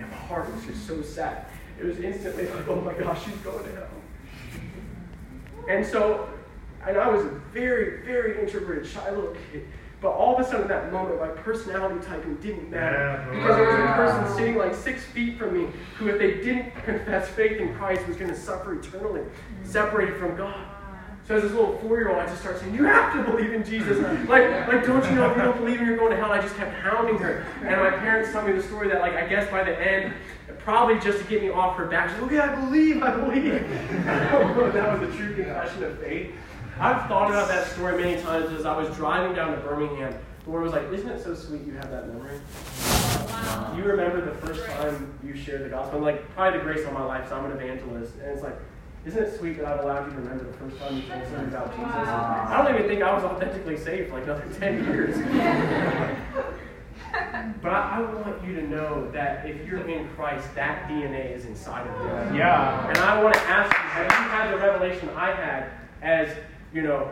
And 0.00 0.10
my 0.10 0.16
heart 0.16 0.54
was 0.54 0.66
just 0.66 0.86
so 0.86 1.00
sad. 1.00 1.46
It 1.80 1.86
was 1.86 1.98
instantly 1.98 2.46
like, 2.46 2.68
oh 2.68 2.82
my 2.82 2.92
gosh, 2.92 3.24
she's 3.24 3.34
going 3.36 3.64
to 3.64 3.74
hell. 3.74 3.88
And 5.66 5.84
so, 5.84 6.28
and 6.86 6.98
I 6.98 7.08
was 7.08 7.24
a 7.24 7.30
very, 7.54 8.04
very 8.04 8.38
introverted, 8.42 8.86
shy 8.86 9.10
little 9.10 9.34
kid. 9.50 9.66
But 10.04 10.16
all 10.16 10.36
of 10.36 10.46
a 10.46 10.46
sudden, 10.46 10.68
that 10.68 10.92
moment, 10.92 11.18
my 11.18 11.28
personality 11.28 11.98
typing 12.06 12.34
didn't 12.34 12.70
matter. 12.70 13.26
Because 13.32 13.56
there 13.56 13.70
was 13.70 13.80
a 13.80 13.92
person 13.94 14.36
sitting 14.36 14.54
like 14.54 14.74
six 14.74 15.02
feet 15.02 15.38
from 15.38 15.54
me 15.56 15.70
who, 15.96 16.08
if 16.08 16.18
they 16.18 16.44
didn't 16.44 16.72
confess 16.84 17.26
faith 17.30 17.58
in 17.58 17.74
Christ, 17.74 18.06
was 18.06 18.18
going 18.18 18.30
to 18.30 18.36
suffer 18.36 18.74
eternally, 18.74 19.22
separated 19.62 20.18
from 20.18 20.36
God. 20.36 20.62
So 21.26 21.36
as 21.36 21.42
this 21.42 21.52
little 21.52 21.78
four-year-old, 21.78 22.18
I 22.18 22.26
just 22.26 22.42
started 22.42 22.60
saying, 22.60 22.74
"You 22.74 22.84
have 22.84 23.14
to 23.14 23.32
believe 23.32 23.54
in 23.54 23.64
Jesus." 23.64 23.98
Like, 24.28 24.68
like, 24.68 24.84
don't 24.84 25.02
you 25.06 25.16
know 25.16 25.30
if 25.30 25.38
you 25.38 25.42
don't 25.42 25.56
believe 25.56 25.80
in 25.80 25.86
you're 25.86 25.96
going 25.96 26.10
to 26.10 26.18
hell? 26.18 26.30
I 26.30 26.42
just 26.42 26.54
kept 26.56 26.74
hounding 26.74 27.16
her, 27.16 27.46
and 27.62 27.80
my 27.80 27.88
parents 27.88 28.30
tell 28.30 28.46
me 28.46 28.52
the 28.52 28.62
story 28.62 28.88
that, 28.88 29.00
like, 29.00 29.14
I 29.14 29.26
guess 29.26 29.50
by 29.50 29.64
the 29.64 29.74
end, 29.80 30.12
probably 30.58 30.98
just 31.00 31.18
to 31.20 31.24
get 31.24 31.42
me 31.42 31.48
off 31.48 31.78
her 31.78 31.86
back, 31.86 32.10
she's 32.10 32.20
like, 32.20 32.30
oh, 32.30 32.36
"Okay, 32.36 32.40
I 32.40 32.54
believe, 32.54 33.02
I 33.02 33.16
believe." 33.16 34.04
that 34.04 35.00
was 35.00 35.08
a 35.08 35.16
true 35.16 35.34
confession 35.34 35.82
of 35.84 35.98
faith. 35.98 36.34
I've 36.80 37.08
thought 37.08 37.30
about 37.30 37.48
that 37.48 37.68
story 37.68 38.02
many 38.02 38.20
times 38.22 38.52
as 38.52 38.66
I 38.66 38.76
was 38.76 38.94
driving 38.96 39.34
down 39.34 39.52
to 39.52 39.58
Birmingham. 39.58 40.14
The 40.44 40.50
Lord 40.50 40.64
was 40.64 40.72
like, 40.72 40.92
Isn't 40.92 41.08
it 41.08 41.22
so 41.22 41.34
sweet 41.34 41.64
you 41.64 41.74
have 41.74 41.90
that 41.90 42.08
memory? 42.08 42.38
Wow. 43.28 43.74
You 43.76 43.84
remember 43.84 44.24
the 44.24 44.34
first 44.46 44.64
time 44.66 45.16
you 45.24 45.36
shared 45.36 45.64
the 45.64 45.68
gospel? 45.68 45.96
And 45.96 46.04
like, 46.04 46.28
probably 46.34 46.58
the 46.58 46.64
grace 46.64 46.86
on 46.86 46.94
my 46.94 47.04
life, 47.04 47.28
so 47.28 47.36
I'm 47.36 47.44
an 47.46 47.52
evangelist. 47.52 48.14
And 48.14 48.32
it's 48.32 48.42
like, 48.42 48.56
isn't 49.06 49.22
it 49.22 49.38
sweet 49.38 49.56
that 49.58 49.66
I've 49.66 49.80
allowed 49.80 50.06
you 50.06 50.12
to 50.12 50.18
remember 50.18 50.44
the 50.44 50.58
first 50.58 50.78
time 50.78 50.96
you 50.96 51.02
told 51.02 51.22
somebody 51.24 51.48
about 51.48 51.70
Jesus? 51.70 51.92
Wow. 51.92 52.46
I 52.48 52.62
don't 52.62 52.74
even 52.74 52.88
think 52.88 53.02
I 53.02 53.14
was 53.14 53.24
authentically 53.24 53.76
saved 53.76 54.08
for 54.08 54.14
like 54.14 54.24
another 54.24 54.46
10 54.58 54.84
years. 54.84 55.16
but 57.62 57.70
I, 57.70 57.98
I, 57.98 58.00
want 58.00 58.42
you 58.44 58.56
to 58.56 58.66
know 58.66 59.10
that 59.12 59.46
if 59.46 59.64
you're 59.66 59.86
in 59.86 60.08
Christ, 60.10 60.52
that 60.54 60.88
DNA 60.88 61.36
is 61.36 61.44
inside 61.44 61.86
of 61.86 62.32
you. 62.32 62.38
Yeah. 62.38 62.88
And 62.88 62.98
I 62.98 63.22
want 63.22 63.34
to 63.34 63.40
ask 63.42 63.72
you, 63.72 63.78
have 63.78 64.06
you 64.06 64.28
had 64.30 64.52
the 64.52 64.56
revelation 64.56 65.10
I 65.10 65.32
had 65.32 65.70
as 66.02 66.34
you 66.74 66.82
know, 66.82 67.10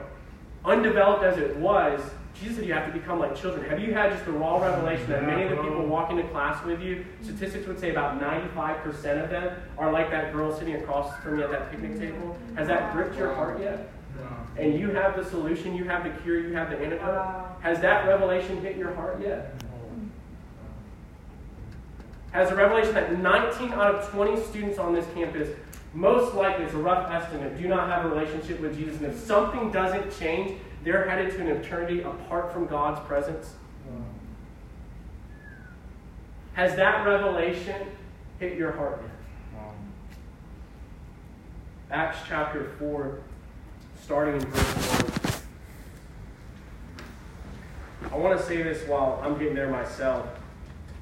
undeveloped 0.64 1.22
as 1.22 1.38
it 1.38 1.56
was, 1.56 2.00
Jesus 2.34 2.56
said 2.56 2.66
you 2.66 2.72
have 2.72 2.92
to 2.92 2.98
become 2.98 3.20
like 3.20 3.36
children. 3.36 3.68
Have 3.70 3.78
you 3.78 3.94
had 3.94 4.10
just 4.12 4.24
the 4.24 4.32
raw 4.32 4.60
revelation 4.60 5.08
that 5.10 5.24
many 5.24 5.44
of 5.44 5.50
the 5.50 5.56
people 5.56 5.86
walking 5.86 6.16
to 6.16 6.24
class 6.24 6.62
with 6.64 6.80
you, 6.80 7.04
statistics 7.22 7.66
would 7.66 7.78
say 7.78 7.90
about 7.90 8.20
95% 8.20 9.22
of 9.22 9.30
them 9.30 9.56
are 9.78 9.92
like 9.92 10.10
that 10.10 10.32
girl 10.32 10.54
sitting 10.56 10.74
across 10.74 11.16
from 11.20 11.38
you 11.38 11.44
at 11.44 11.50
that 11.50 11.70
picnic 11.70 11.98
table? 11.98 12.36
Has 12.56 12.66
that 12.68 12.92
gripped 12.92 13.16
your 13.16 13.32
heart 13.34 13.60
yet? 13.60 13.88
And 14.58 14.78
you 14.78 14.90
have 14.90 15.16
the 15.16 15.24
solution, 15.24 15.74
you 15.74 15.84
have 15.84 16.04
the 16.04 16.10
cure, 16.22 16.40
you 16.40 16.54
have 16.54 16.70
the 16.70 16.76
antidote. 16.76 17.46
Has 17.60 17.80
that 17.80 18.06
revelation 18.06 18.60
hit 18.60 18.76
your 18.76 18.92
heart 18.94 19.20
yet? 19.20 19.54
Has 22.32 22.48
the 22.48 22.56
revelation 22.56 22.94
that 22.94 23.18
19 23.18 23.72
out 23.72 23.94
of 23.94 24.10
20 24.10 24.42
students 24.42 24.78
on 24.78 24.94
this 24.94 25.06
campus 25.14 25.48
most 25.94 26.34
likely, 26.34 26.64
it's 26.64 26.74
a 26.74 26.78
rough 26.78 27.10
estimate, 27.10 27.60
do 27.60 27.68
not 27.68 27.88
have 27.88 28.06
a 28.06 28.08
relationship 28.08 28.60
with 28.60 28.76
Jesus. 28.76 28.96
And 28.96 29.06
if 29.06 29.18
something 29.18 29.70
doesn't 29.70 30.18
change, 30.18 30.58
they're 30.84 31.08
headed 31.08 31.32
to 31.32 31.40
an 31.40 31.48
eternity 31.48 32.00
apart 32.00 32.52
from 32.52 32.66
God's 32.66 33.00
presence. 33.06 33.54
Has 36.54 36.76
that 36.76 37.06
revelation 37.06 37.86
hit 38.38 38.58
your 38.58 38.72
heart 38.72 39.02
yet? 39.02 39.10
Acts 41.90 42.18
chapter 42.26 42.70
4, 42.78 43.18
starting 44.02 44.34
in 44.34 44.40
verse 44.40 45.42
1. 48.10 48.12
I 48.12 48.16
want 48.16 48.38
to 48.38 48.44
say 48.44 48.62
this 48.62 48.86
while 48.88 49.20
I'm 49.22 49.38
getting 49.38 49.54
there 49.54 49.70
myself. 49.70 50.26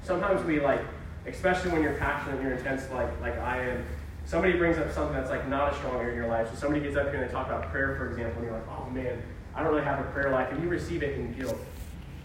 Sometimes 0.03 0.45
we 0.45 0.59
like, 0.59 0.81
especially 1.27 1.71
when 1.71 1.81
you're 1.81 1.93
passionate 1.93 2.35
and 2.35 2.43
you're 2.43 2.57
intense 2.57 2.89
like, 2.91 3.09
like 3.21 3.37
I 3.37 3.61
am, 3.69 3.85
somebody 4.31 4.53
brings 4.53 4.77
up 4.77 4.89
something 4.93 5.13
that's 5.13 5.29
like 5.29 5.45
not 5.49 5.73
a 5.73 5.75
strong 5.75 5.97
area 5.97 6.11
in 6.11 6.15
your 6.15 6.27
life. 6.29 6.49
So 6.49 6.55
somebody 6.55 6.79
gets 6.79 6.95
up 6.95 7.07
here 7.11 7.15
and 7.15 7.29
they 7.29 7.33
talk 7.33 7.47
about 7.47 7.69
prayer, 7.69 7.97
for 7.97 8.09
example, 8.09 8.37
and 8.37 8.45
you're 8.45 8.53
like, 8.53 8.67
oh 8.69 8.89
man, 8.89 9.21
I 9.53 9.61
don't 9.61 9.73
really 9.73 9.83
have 9.83 9.99
a 9.99 10.09
prayer 10.11 10.31
life, 10.31 10.49
and 10.53 10.63
you 10.63 10.69
receive 10.69 11.03
it 11.03 11.17
in 11.17 11.33
guilt. 11.33 11.57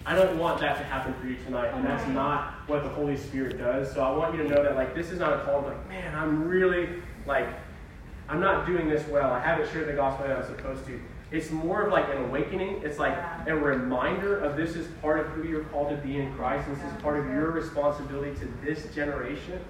I 0.07 0.15
don't 0.15 0.39
want 0.39 0.61
that 0.61 0.79
to 0.79 0.85
happen 0.85 1.15
for 1.15 1.27
you 1.27 1.35
tonight, 1.45 1.75
and 1.75 1.85
that's 1.85 2.07
not 2.11 2.55
what 2.69 2.85
the 2.85 2.89
Holy 2.91 3.17
Spirit 3.17 3.59
does. 3.59 3.93
So 3.93 4.05
I 4.05 4.17
want 4.17 4.37
you 4.37 4.45
to 4.45 4.49
know 4.49 4.63
that 4.63 4.77
like 4.77 4.95
this 4.95 5.11
is 5.11 5.19
not 5.19 5.33
a 5.33 5.43
call 5.43 5.63
like, 5.63 5.89
man, 5.89 6.15
I'm 6.15 6.47
really 6.47 7.03
like, 7.27 7.49
I'm 8.29 8.39
not 8.39 8.67
doing 8.67 8.89
this 8.89 9.05
well. 9.09 9.33
I 9.33 9.41
haven't 9.41 9.69
shared 9.73 9.89
the 9.89 9.95
gospel 9.95 10.29
that 10.29 10.39
I'm 10.39 10.47
supposed 10.47 10.87
to. 10.87 11.01
It's 11.33 11.51
more 11.51 11.83
of 11.83 11.93
like 11.93 12.09
an 12.09 12.19
awakening. 12.19 12.83
It's 12.85 13.01
like 13.01 13.19
a 13.49 13.57
reminder 13.57 14.39
of 14.39 14.57
this 14.57 14.77
is 14.77 14.87
part 15.03 15.19
of 15.19 15.27
who 15.33 15.43
you're 15.43 15.65
called 15.65 15.91
to 15.91 15.97
be 15.97 16.19
in 16.19 16.33
Christ. 16.35 16.69
And 16.69 16.77
this 16.77 16.85
is 16.85 17.03
part 17.03 17.19
of 17.19 17.27
your 17.27 17.51
responsibility 17.51 18.39
to 18.39 18.47
this 18.65 18.95
generation. 18.95 19.61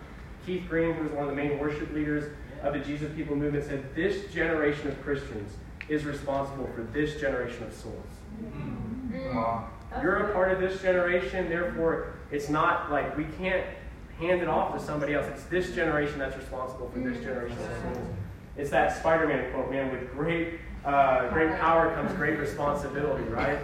Keith 0.47 0.65
Green, 0.69 0.95
who 0.95 1.03
was 1.03 1.13
one 1.13 1.25
of 1.25 1.31
the 1.31 1.37
main 1.37 1.59
worship 1.59 1.93
leaders 1.93 2.33
of 2.63 2.73
the 2.73 2.79
Jesus 2.79 3.13
People 3.15 3.35
movement, 3.35 3.65
said 3.65 3.95
this 3.95 4.33
generation 4.33 4.89
of 4.89 5.03
Christians 5.03 5.53
is 5.89 6.05
responsible 6.05 6.71
for 6.75 6.83
this 6.83 7.21
generation 7.21 7.65
of 7.65 7.75
souls. 7.75 7.95
Mm-hmm. 8.43 10.03
You're 10.03 10.31
a 10.31 10.33
part 10.33 10.53
of 10.53 10.61
this 10.61 10.81
generation, 10.81 11.49
therefore, 11.49 12.15
it's 12.31 12.49
not 12.49 12.91
like 12.91 13.17
we 13.17 13.25
can't 13.39 13.65
hand 14.19 14.41
it 14.41 14.49
off 14.49 14.77
to 14.77 14.85
somebody 14.85 15.15
else. 15.15 15.27
It's 15.27 15.45
this 15.45 15.75
generation 15.75 16.19
that's 16.19 16.37
responsible 16.37 16.91
for 16.91 16.99
this 17.01 17.23
generation 17.23 17.59
of 17.59 17.95
souls. 17.95 18.09
It's 18.57 18.71
that 18.71 18.97
Spider 18.97 19.27
Man 19.27 19.53
quote, 19.53 19.71
man, 19.71 19.93
with 19.93 20.11
great, 20.13 20.61
uh, 20.85 21.29
great 21.31 21.59
power 21.59 21.95
comes 21.95 22.13
great 22.13 22.39
responsibility, 22.39 23.25
right? 23.25 23.59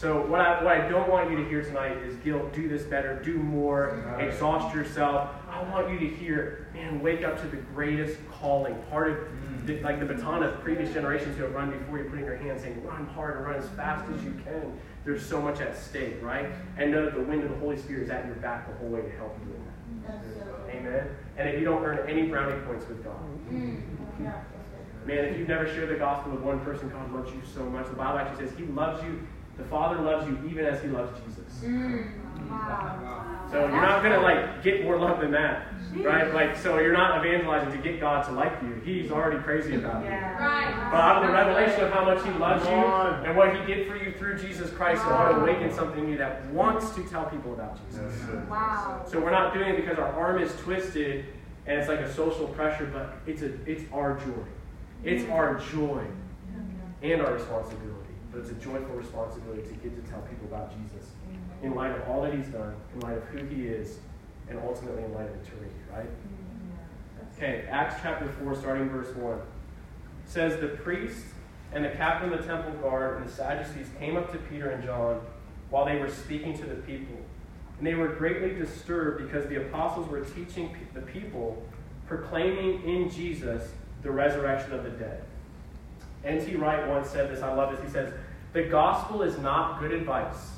So 0.00 0.24
what 0.28 0.40
I, 0.40 0.64
what 0.64 0.72
I 0.72 0.88
don't 0.88 1.10
want 1.10 1.30
you 1.30 1.36
to 1.36 1.44
hear 1.46 1.62
tonight 1.62 1.98
is 1.98 2.16
guilt, 2.16 2.54
do 2.54 2.70
this 2.70 2.84
better, 2.84 3.20
do 3.22 3.36
more, 3.36 4.16
exhaust 4.18 4.74
yourself. 4.74 5.28
I 5.46 5.62
want 5.64 5.90
you 5.90 5.98
to 5.98 6.08
hear, 6.16 6.68
man, 6.72 7.02
wake 7.02 7.22
up 7.22 7.38
to 7.42 7.46
the 7.46 7.58
greatest 7.58 8.18
calling. 8.30 8.74
Part 8.88 9.10
of 9.10 9.16
mm. 9.18 9.66
the, 9.66 9.80
like 9.82 10.00
the 10.00 10.06
baton 10.06 10.42
of 10.42 10.58
previous 10.62 10.94
generations 10.94 11.36
who 11.36 11.42
have 11.42 11.52
run 11.52 11.70
before 11.70 11.98
you, 11.98 12.04
putting 12.04 12.24
your 12.24 12.38
hands 12.38 12.62
saying, 12.62 12.82
run 12.82 13.08
hard 13.08 13.36
and 13.36 13.44
run 13.44 13.56
as 13.56 13.68
fast 13.76 14.10
as 14.10 14.24
you 14.24 14.40
can. 14.42 14.72
There's 15.04 15.22
so 15.22 15.38
much 15.38 15.60
at 15.60 15.76
stake, 15.76 16.22
right? 16.22 16.46
And 16.78 16.92
know 16.92 17.04
that 17.04 17.14
the 17.14 17.20
wind 17.20 17.44
of 17.44 17.50
the 17.50 17.56
Holy 17.56 17.76
Spirit 17.76 18.04
is 18.04 18.08
at 18.08 18.24
your 18.24 18.36
back 18.36 18.68
the 18.68 18.78
whole 18.78 18.88
way 18.88 19.02
to 19.02 19.10
help 19.18 19.38
you 19.44 19.54
in 19.54 20.02
that. 20.06 20.74
Amen. 20.74 21.08
And 21.36 21.46
if 21.46 21.58
you 21.58 21.66
don't 21.66 21.84
earn 21.84 22.08
any 22.08 22.22
brownie 22.22 22.58
points 22.62 22.88
with 22.88 23.04
God, 23.04 23.20
mm. 23.52 23.82
man, 24.18 25.24
if 25.26 25.38
you've 25.38 25.48
never 25.48 25.66
shared 25.66 25.90
the 25.90 25.96
gospel 25.96 26.32
with 26.32 26.40
one 26.40 26.60
person, 26.60 26.88
God 26.88 27.12
loves 27.12 27.30
you 27.34 27.42
so 27.54 27.66
much. 27.66 27.86
The 27.86 27.96
Bible 27.96 28.18
actually 28.18 28.46
says 28.46 28.56
He 28.56 28.64
loves 28.64 29.04
you 29.04 29.20
the 29.60 29.68
Father 29.68 30.00
loves 30.00 30.26
you 30.26 30.38
even 30.48 30.64
as 30.64 30.82
He 30.82 30.88
loves 30.88 31.12
Jesus. 31.20 31.60
Mm. 31.62 32.12
So 33.50 33.58
you're 33.58 33.70
not 33.70 34.02
gonna 34.02 34.20
like 34.20 34.62
get 34.62 34.84
more 34.84 34.96
love 34.96 35.20
than 35.20 35.32
that, 35.32 35.66
right? 35.96 36.32
Like 36.32 36.56
so 36.56 36.78
you're 36.78 36.92
not 36.92 37.24
evangelizing 37.24 37.72
to 37.72 37.78
get 37.78 38.00
God 38.00 38.24
to 38.26 38.32
like 38.32 38.52
you. 38.62 38.80
He's 38.84 39.10
already 39.10 39.42
crazy 39.42 39.74
about 39.74 40.04
you. 40.04 40.10
Right. 40.10 40.88
But 40.90 41.00
out 41.00 41.22
of 41.22 41.28
the 41.28 41.32
revelation 41.32 41.84
of 41.84 41.92
how 41.92 42.04
much 42.04 42.24
He 42.24 42.30
loves 42.30 42.64
you 42.64 42.72
and 42.72 43.36
what 43.36 43.56
He 43.56 43.66
did 43.66 43.88
for 43.88 43.96
you 43.96 44.12
through 44.12 44.38
Jesus 44.38 44.70
Christ, 44.70 45.02
it 45.04 45.10
want 45.10 45.34
to 45.34 45.40
awaken 45.40 45.72
something 45.72 46.04
in 46.04 46.10
you 46.10 46.18
that 46.18 46.46
wants 46.46 46.90
to 46.94 47.02
tell 47.04 47.24
people 47.24 47.52
about 47.54 47.78
Jesus. 47.86 48.14
Wow. 48.48 49.04
So 49.06 49.20
we're 49.20 49.32
not 49.32 49.52
doing 49.52 49.70
it 49.70 49.76
because 49.76 49.98
our 49.98 50.12
arm 50.12 50.40
is 50.40 50.54
twisted 50.60 51.24
and 51.66 51.78
it's 51.78 51.88
like 51.88 52.00
a 52.00 52.12
social 52.12 52.46
pressure, 52.48 52.86
but 52.92 53.18
it's 53.26 53.42
a 53.42 53.52
it's 53.68 53.82
our 53.92 54.16
joy. 54.18 54.44
It's 55.02 55.28
our 55.28 55.58
joy 55.72 56.04
and 57.02 57.20
our 57.22 57.34
responsibility. 57.34 57.99
But 58.32 58.40
it's 58.40 58.50
a 58.50 58.54
joyful 58.54 58.94
responsibility 58.94 59.62
to 59.62 59.74
get 59.74 59.96
to 59.96 60.10
tell 60.10 60.20
people 60.22 60.46
about 60.46 60.70
Jesus 60.70 61.08
mm-hmm. 61.08 61.66
in 61.66 61.74
light 61.74 61.90
of 61.90 62.08
all 62.08 62.22
that 62.22 62.34
he's 62.34 62.46
done, 62.46 62.74
in 62.94 63.00
light 63.00 63.16
of 63.16 63.24
who 63.24 63.44
he 63.46 63.66
is, 63.66 63.98
and 64.48 64.58
ultimately 64.60 65.02
in 65.02 65.12
light 65.12 65.26
of 65.26 65.34
eternity, 65.34 65.74
right? 65.92 66.06
Mm-hmm. 66.06 67.36
Okay, 67.36 67.66
Acts 67.70 67.96
chapter 68.02 68.28
4, 68.42 68.54
starting 68.56 68.88
verse 68.88 69.14
1. 69.16 69.40
says, 70.26 70.60
The 70.60 70.68
priest 70.68 71.24
and 71.72 71.84
the 71.84 71.90
captain 71.90 72.32
of 72.32 72.40
the 72.40 72.46
temple 72.46 72.72
guard 72.80 73.18
and 73.18 73.26
the 73.26 73.32
Sadducees 73.32 73.88
came 73.98 74.16
up 74.16 74.30
to 74.32 74.38
Peter 74.38 74.70
and 74.70 74.84
John 74.84 75.20
while 75.70 75.84
they 75.84 75.96
were 75.96 76.10
speaking 76.10 76.56
to 76.58 76.66
the 76.66 76.74
people. 76.76 77.16
And 77.78 77.86
they 77.86 77.94
were 77.94 78.08
greatly 78.08 78.52
disturbed 78.52 79.24
because 79.24 79.48
the 79.48 79.56
apostles 79.56 80.08
were 80.08 80.20
teaching 80.20 80.76
the 80.92 81.00
people, 81.00 81.62
proclaiming 82.06 82.82
in 82.82 83.08
Jesus 83.08 83.72
the 84.02 84.10
resurrection 84.10 84.72
of 84.72 84.84
the 84.84 84.90
dead. 84.90 85.22
N.T. 86.24 86.56
Wright 86.56 86.86
once 86.88 87.08
said 87.08 87.30
this, 87.30 87.42
I 87.42 87.52
love 87.52 87.70
this. 87.72 87.84
He 87.84 87.90
says, 87.90 88.12
The 88.52 88.64
gospel 88.64 89.22
is 89.22 89.38
not 89.38 89.80
good 89.80 89.92
advice, 89.92 90.52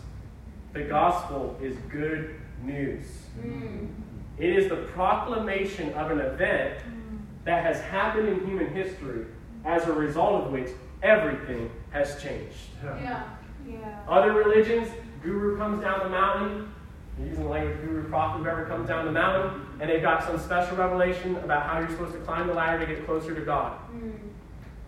the 0.72 0.82
gospel 0.82 1.56
is 1.62 1.76
good 1.90 2.40
news. 2.62 3.04
Mm. 3.40 3.88
It 4.38 4.56
is 4.56 4.68
the 4.68 4.76
proclamation 4.76 5.92
of 5.94 6.10
an 6.10 6.20
event 6.20 6.78
that 7.44 7.64
has 7.64 7.80
happened 7.80 8.28
in 8.28 8.46
human 8.46 8.72
history, 8.74 9.26
as 9.64 9.84
a 9.86 9.92
result 9.92 10.44
of 10.44 10.52
which 10.52 10.70
everything 11.02 11.70
has 11.90 12.20
changed. 12.22 12.56
Yeah. 12.82 13.24
Yeah. 13.68 14.00
Other 14.08 14.32
religions, 14.32 14.88
guru 15.22 15.56
comes 15.56 15.82
down 15.82 16.00
the 16.00 16.08
mountain, 16.08 16.72
using 17.20 17.44
the 17.44 17.48
language 17.48 17.78
guru 17.80 18.08
prophet, 18.08 18.42
whoever 18.42 18.64
comes 18.66 18.88
down 18.88 19.04
the 19.04 19.12
mountain, 19.12 19.66
and 19.80 19.90
they've 19.90 20.02
got 20.02 20.24
some 20.24 20.38
special 20.38 20.76
revelation 20.76 21.36
about 21.36 21.66
how 21.66 21.78
you're 21.78 21.90
supposed 21.90 22.14
to 22.14 22.20
climb 22.20 22.46
the 22.46 22.54
ladder 22.54 22.84
to 22.84 22.94
get 22.94 23.04
closer 23.04 23.34
to 23.34 23.40
God. 23.40 23.78
Mm. 23.94 24.11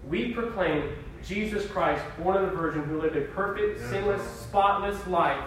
We 0.09 0.33
proclaim 0.33 0.93
Jesus 1.25 1.67
Christ, 1.67 2.03
born 2.19 2.37
of 2.37 2.51
the 2.51 2.57
Virgin, 2.57 2.85
who 2.85 3.01
lived 3.01 3.17
a 3.17 3.23
perfect, 3.23 3.81
sinless, 3.89 4.23
spotless 4.41 5.07
life, 5.07 5.43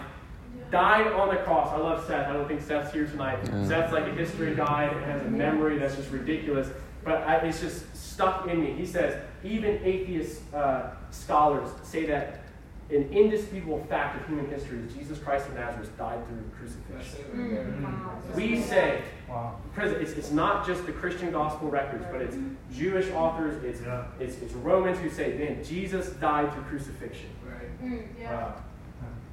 died 0.71 1.07
on 1.13 1.29
the 1.29 1.41
cross. 1.41 1.71
I 1.71 1.77
love 1.77 2.05
Seth. 2.05 2.27
I 2.27 2.33
don't 2.33 2.47
think 2.47 2.61
Seth's 2.61 2.91
here 2.91 3.05
tonight. 3.05 3.39
Yeah. 3.43 3.67
Seth's 3.67 3.93
like 3.93 4.07
a 4.07 4.13
history 4.13 4.55
guy 4.55 4.85
and 4.85 5.05
has 5.05 5.21
a 5.21 5.29
memory 5.29 5.77
that's 5.77 5.95
just 5.95 6.11
ridiculous. 6.11 6.69
But 7.03 7.21
I, 7.23 7.35
it's 7.37 7.61
just 7.61 7.95
stuck 7.95 8.47
in 8.47 8.61
me. 8.61 8.73
He 8.73 8.85
says 8.85 9.21
even 9.43 9.79
atheist 9.83 10.41
uh, 10.53 10.91
scholars 11.11 11.69
say 11.83 12.05
that 12.07 12.41
an 12.89 13.09
indisputable 13.11 13.85
fact 13.89 14.19
of 14.19 14.27
human 14.27 14.49
history 14.49 14.79
is 14.79 14.93
Jesus 14.93 15.19
Christ 15.19 15.47
of 15.47 15.55
Nazareth 15.55 15.95
died 15.97 16.19
through 16.27 16.43
crucifixion. 16.57 17.25
Mm. 17.33 17.83
Wow. 17.83 18.17
We 18.35 18.61
say 18.61 19.01
Wow. 19.27 19.55
Present. 19.74 20.01
It's, 20.01 20.12
it's 20.13 20.31
not 20.31 20.65
just 20.65 20.86
the 20.86 20.91
Christian 20.93 21.31
gospel 21.31 21.69
records, 21.69 22.05
but 22.12 22.22
it's 22.22 22.38
Jewish 22.74 23.10
authors, 23.12 23.62
it's, 23.63 23.81
Yeah. 23.81 24.05
it's, 24.19 24.38
it's 24.41 24.53
Romans 24.53 25.00
who 25.00 25.10
say, 25.10 25.38
man, 25.38 25.63
Jesus 25.63 26.10
died 26.12 26.53
through 26.53 26.63
crucifixion. 26.63 27.29
Mm. 27.84 28.03
Yeah. 28.19 28.31
Wow. 28.34 28.55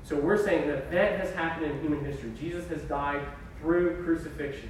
So 0.02 0.16
we're 0.16 0.42
saying 0.42 0.64
an 0.64 0.70
event 0.70 1.18
has 1.20 1.34
happened 1.34 1.70
in 1.70 1.80
human 1.80 2.04
history. 2.04 2.30
Jesus 2.38 2.68
has 2.68 2.82
died 2.82 3.22
through 3.60 4.02
crucifixion, 4.04 4.68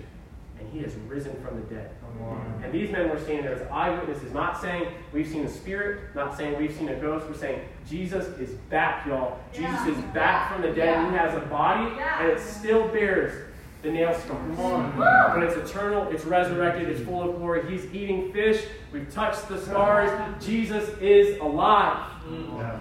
and 0.60 0.68
he 0.72 0.78
has 0.80 0.94
risen 1.08 1.34
from 1.42 1.56
the 1.56 1.74
dead. 1.74 1.90
Come. 2.00 2.60
And 2.62 2.72
these 2.72 2.90
men 2.92 3.10
were 3.10 3.18
standing 3.18 3.44
there 3.44 3.56
as 3.56 3.66
eyewitnesses, 3.68 4.32
not 4.32 4.60
saying 4.60 4.86
we've 5.12 5.26
seen 5.26 5.44
a 5.44 5.48
spirit, 5.50 6.14
not 6.14 6.36
saying 6.36 6.56
we've 6.56 6.72
seen 6.76 6.88
a 6.88 6.94
ghost. 6.94 7.26
We're 7.28 7.34
saying 7.36 7.62
Jesus 7.88 8.26
is 8.38 8.50
back, 8.70 9.06
y'all. 9.06 9.40
Jesus 9.52 9.86
is 9.88 9.96
back 10.12 10.52
from 10.52 10.62
the 10.62 10.70
dead. 10.70 11.10
He 11.10 11.16
has 11.16 11.34
a 11.34 11.44
body, 11.46 11.96
Yeah. 11.96 12.22
and 12.22 12.30
it 12.30 12.40
still 12.40 12.86
bears 12.88 13.50
the 13.84 13.90
nail 13.92 14.12
scars. 14.14 14.56
But 14.96 15.42
it's 15.44 15.56
eternal, 15.56 16.08
it's 16.08 16.24
resurrected, 16.24 16.88
it's 16.88 17.02
full 17.02 17.22
of 17.22 17.36
glory. 17.36 17.70
He's 17.70 17.84
eating 17.94 18.32
fish. 18.32 18.64
We've 18.92 19.08
touched 19.12 19.48
the 19.48 19.60
scars. 19.60 20.10
Jesus 20.44 20.88
is 21.00 21.38
alive. 21.38 22.10
Mm-hmm. 22.26 22.56
Yeah. 22.56 22.80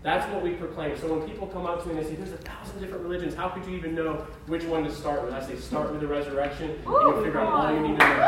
That's 0.00 0.32
what 0.32 0.42
we 0.42 0.52
proclaim. 0.52 0.96
So 0.96 1.12
when 1.12 1.28
people 1.28 1.48
come 1.48 1.66
up 1.66 1.82
to 1.82 1.88
me 1.88 1.96
and 1.96 2.04
they 2.04 2.08
say, 2.08 2.14
there's 2.14 2.32
a 2.32 2.36
thousand 2.38 2.80
different 2.80 3.02
religions, 3.02 3.34
how 3.34 3.48
could 3.48 3.66
you 3.66 3.76
even 3.76 3.96
know 3.96 4.24
which 4.46 4.62
one 4.64 4.84
to 4.84 4.92
start 4.92 5.24
with? 5.24 5.34
I 5.34 5.44
say, 5.44 5.56
start 5.56 5.90
with 5.90 6.00
the 6.00 6.06
resurrection, 6.06 6.70
and 6.70 6.84
you'll 6.84 7.20
figure 7.22 7.40
out 7.40 7.52
all 7.52 7.74
you 7.74 7.80
need 7.80 7.98
to 7.98 8.06
know. 8.06 8.20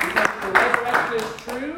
Because 0.00 0.28
if 0.30 0.40
the 0.42 0.50
resurrection 0.50 1.16
is 1.16 1.26
true, 1.44 1.76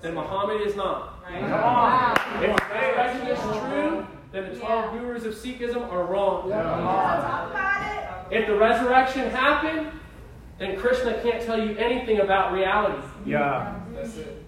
then 0.00 0.14
Muhammad 0.14 0.62
is 0.66 0.74
not. 0.76 1.22
Wow. 1.30 2.14
If 2.40 2.56
the 2.56 2.64
resurrection 2.74 3.26
is 3.28 3.38
true, 3.38 3.93
then 4.34 4.52
the 4.52 4.58
12 4.58 5.00
gurus 5.00 5.24
of 5.24 5.34
Sikhism 5.34 5.88
are 5.92 6.04
wrong. 6.04 6.50
Talk 6.50 7.50
about 7.50 8.32
it. 8.32 8.36
If 8.36 8.48
the 8.48 8.56
resurrection 8.56 9.30
happened, 9.30 9.92
then 10.58 10.76
Krishna 10.76 11.20
can't 11.22 11.42
tell 11.42 11.62
you 11.62 11.76
anything 11.76 12.20
about 12.20 12.52
reality. 12.52 13.00
Yeah. 13.24 13.80
That's 13.94 14.16
it. 14.16 14.42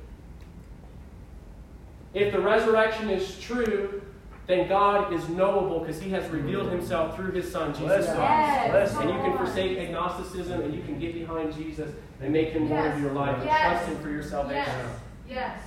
If 2.15 2.33
the 2.33 2.41
resurrection 2.41 3.11
is 3.11 3.39
true, 3.39 4.03
then 4.47 4.69
God 4.69 5.13
is 5.13 5.29
knowable 5.29 5.81
because 5.81 6.01
he 6.01 6.11
has 6.11 6.29
revealed 6.31 6.71
himself 6.71 7.17
through 7.17 7.33
his 7.33 7.51
son, 7.51 7.75
Jesus 7.75 8.07
Christ. 8.07 8.17
Yes. 8.17 8.97
And 8.97 9.11
you 9.11 9.17
can 9.17 9.37
forsake 9.37 9.79
agnosticism 9.79 10.63
and 10.63 10.75
you 10.75 10.83
can 10.83 10.99
get 10.99 11.15
behind 11.15 11.55
Jesus 11.55 11.93
and 12.21 12.33
make 12.33 12.51
him 12.51 12.71
Lord 12.71 12.87
of 12.93 13.01
your 13.01 13.13
life 13.13 13.37
and 13.37 13.45
Yes. 13.45 13.61
trust 13.61 13.89
him 13.89 13.99
for 14.03 14.09
your 14.11 14.23
salvation. 14.23 14.65
Yes. 14.65 14.99
Yes. 15.29 15.61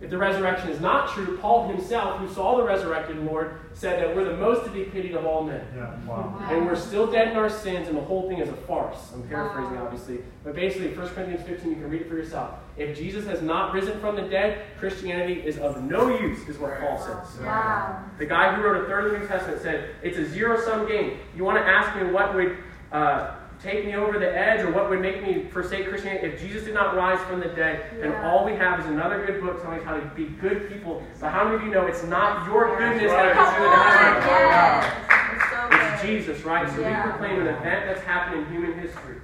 If 0.00 0.08
the 0.08 0.16
resurrection 0.16 0.70
is 0.70 0.80
not 0.80 1.10
true, 1.10 1.36
Paul 1.38 1.68
himself, 1.68 2.20
who 2.20 2.28
saw 2.32 2.56
the 2.56 2.62
resurrected 2.64 3.18
Lord, 3.18 3.60
said 3.74 4.00
that 4.02 4.16
we're 4.16 4.24
the 4.24 4.36
most 4.38 4.64
to 4.64 4.70
be 4.70 4.84
pitied 4.84 5.14
of 5.14 5.26
all 5.26 5.44
men. 5.44 5.62
Yeah. 5.76 5.94
Wow. 6.06 6.38
And 6.50 6.64
we're 6.64 6.74
still 6.74 7.06
dead 7.06 7.28
in 7.28 7.36
our 7.36 7.50
sins, 7.50 7.86
and 7.86 7.98
the 7.98 8.02
whole 8.02 8.26
thing 8.26 8.38
is 8.38 8.48
a 8.48 8.54
farce. 8.54 9.10
I'm 9.12 9.22
paraphrasing, 9.28 9.74
Wow. 9.76 9.84
obviously. 9.84 10.20
But 10.42 10.54
basically, 10.54 10.88
1 10.96 11.08
Corinthians 11.10 11.46
15, 11.46 11.68
you 11.68 11.74
can 11.76 11.90
read 11.90 12.00
it 12.00 12.08
for 12.08 12.14
yourself. 12.16 12.54
If 12.78 12.96
Jesus 12.96 13.26
has 13.26 13.42
not 13.42 13.74
risen 13.74 14.00
from 14.00 14.16
the 14.16 14.22
dead, 14.22 14.62
Christianity 14.78 15.34
is 15.44 15.58
of 15.58 15.82
no 15.84 16.08
use, 16.18 16.48
is 16.48 16.56
what 16.58 16.80
Paul 16.80 16.96
says. 16.98 17.38
Wow. 17.42 18.02
The 18.18 18.24
guy 18.24 18.54
who 18.54 18.62
wrote 18.62 18.82
a 18.82 18.86
third 18.86 19.04
of 19.04 19.12
the 19.12 19.18
New 19.18 19.26
Testament 19.26 19.60
said, 19.60 19.90
it's 20.02 20.16
a 20.16 20.24
zero 20.26 20.58
sum 20.62 20.88
game. 20.88 21.18
You 21.36 21.44
want 21.44 21.58
to 21.58 21.70
ask 21.70 21.94
me 22.02 22.10
what 22.10 22.34
would 22.34 22.56
uh, 22.90 23.34
take 23.62 23.84
me 23.84 23.94
over 23.94 24.18
the 24.18 24.36
edge 24.36 24.60
or 24.60 24.70
what 24.72 24.88
would 24.88 25.00
make 25.00 25.22
me 25.22 25.44
forsake 25.50 25.88
Christianity? 25.88 26.26
If 26.28 26.40
Jesus 26.40 26.64
did 26.64 26.74
not 26.74 26.96
rise 26.96 27.20
from 27.26 27.40
the 27.40 27.48
dead, 27.48 27.84
then 28.00 28.10
Yeah. 28.12 28.30
all 28.30 28.44
we 28.44 28.54
have 28.56 28.80
is 28.80 28.86
another 28.86 29.24
good 29.26 29.40
book 29.40 29.62
telling 29.62 29.80
us 29.80 29.84
how 29.84 29.94
to 29.94 30.04
be 30.14 30.26
good 30.40 30.68
people. 30.70 31.02
But 31.20 31.30
how 31.30 31.44
many 31.44 31.56
of 31.56 31.62
you 31.62 31.70
know 31.70 31.86
it's 31.86 32.04
not 32.04 32.46
your 32.46 32.76
goodness 32.78 33.10
that 33.12 33.32
Come 33.34 33.44
gets 33.44 33.58
you 33.58 33.64
on. 33.66 33.86
heaven? 33.96 34.28
Yes. 34.28 34.92
It's 35.34 35.50
so 35.50 35.68
It's. 35.94 36.02
Jesus, 36.02 36.44
right? 36.44 36.68
So 36.70 36.80
Yeah. 36.80 37.04
we 37.06 37.10
proclaim 37.10 37.40
an 37.40 37.46
event 37.48 37.86
that's 37.86 38.00
happened 38.02 38.40
in 38.46 38.52
human 38.52 38.72
history. 38.78 39.16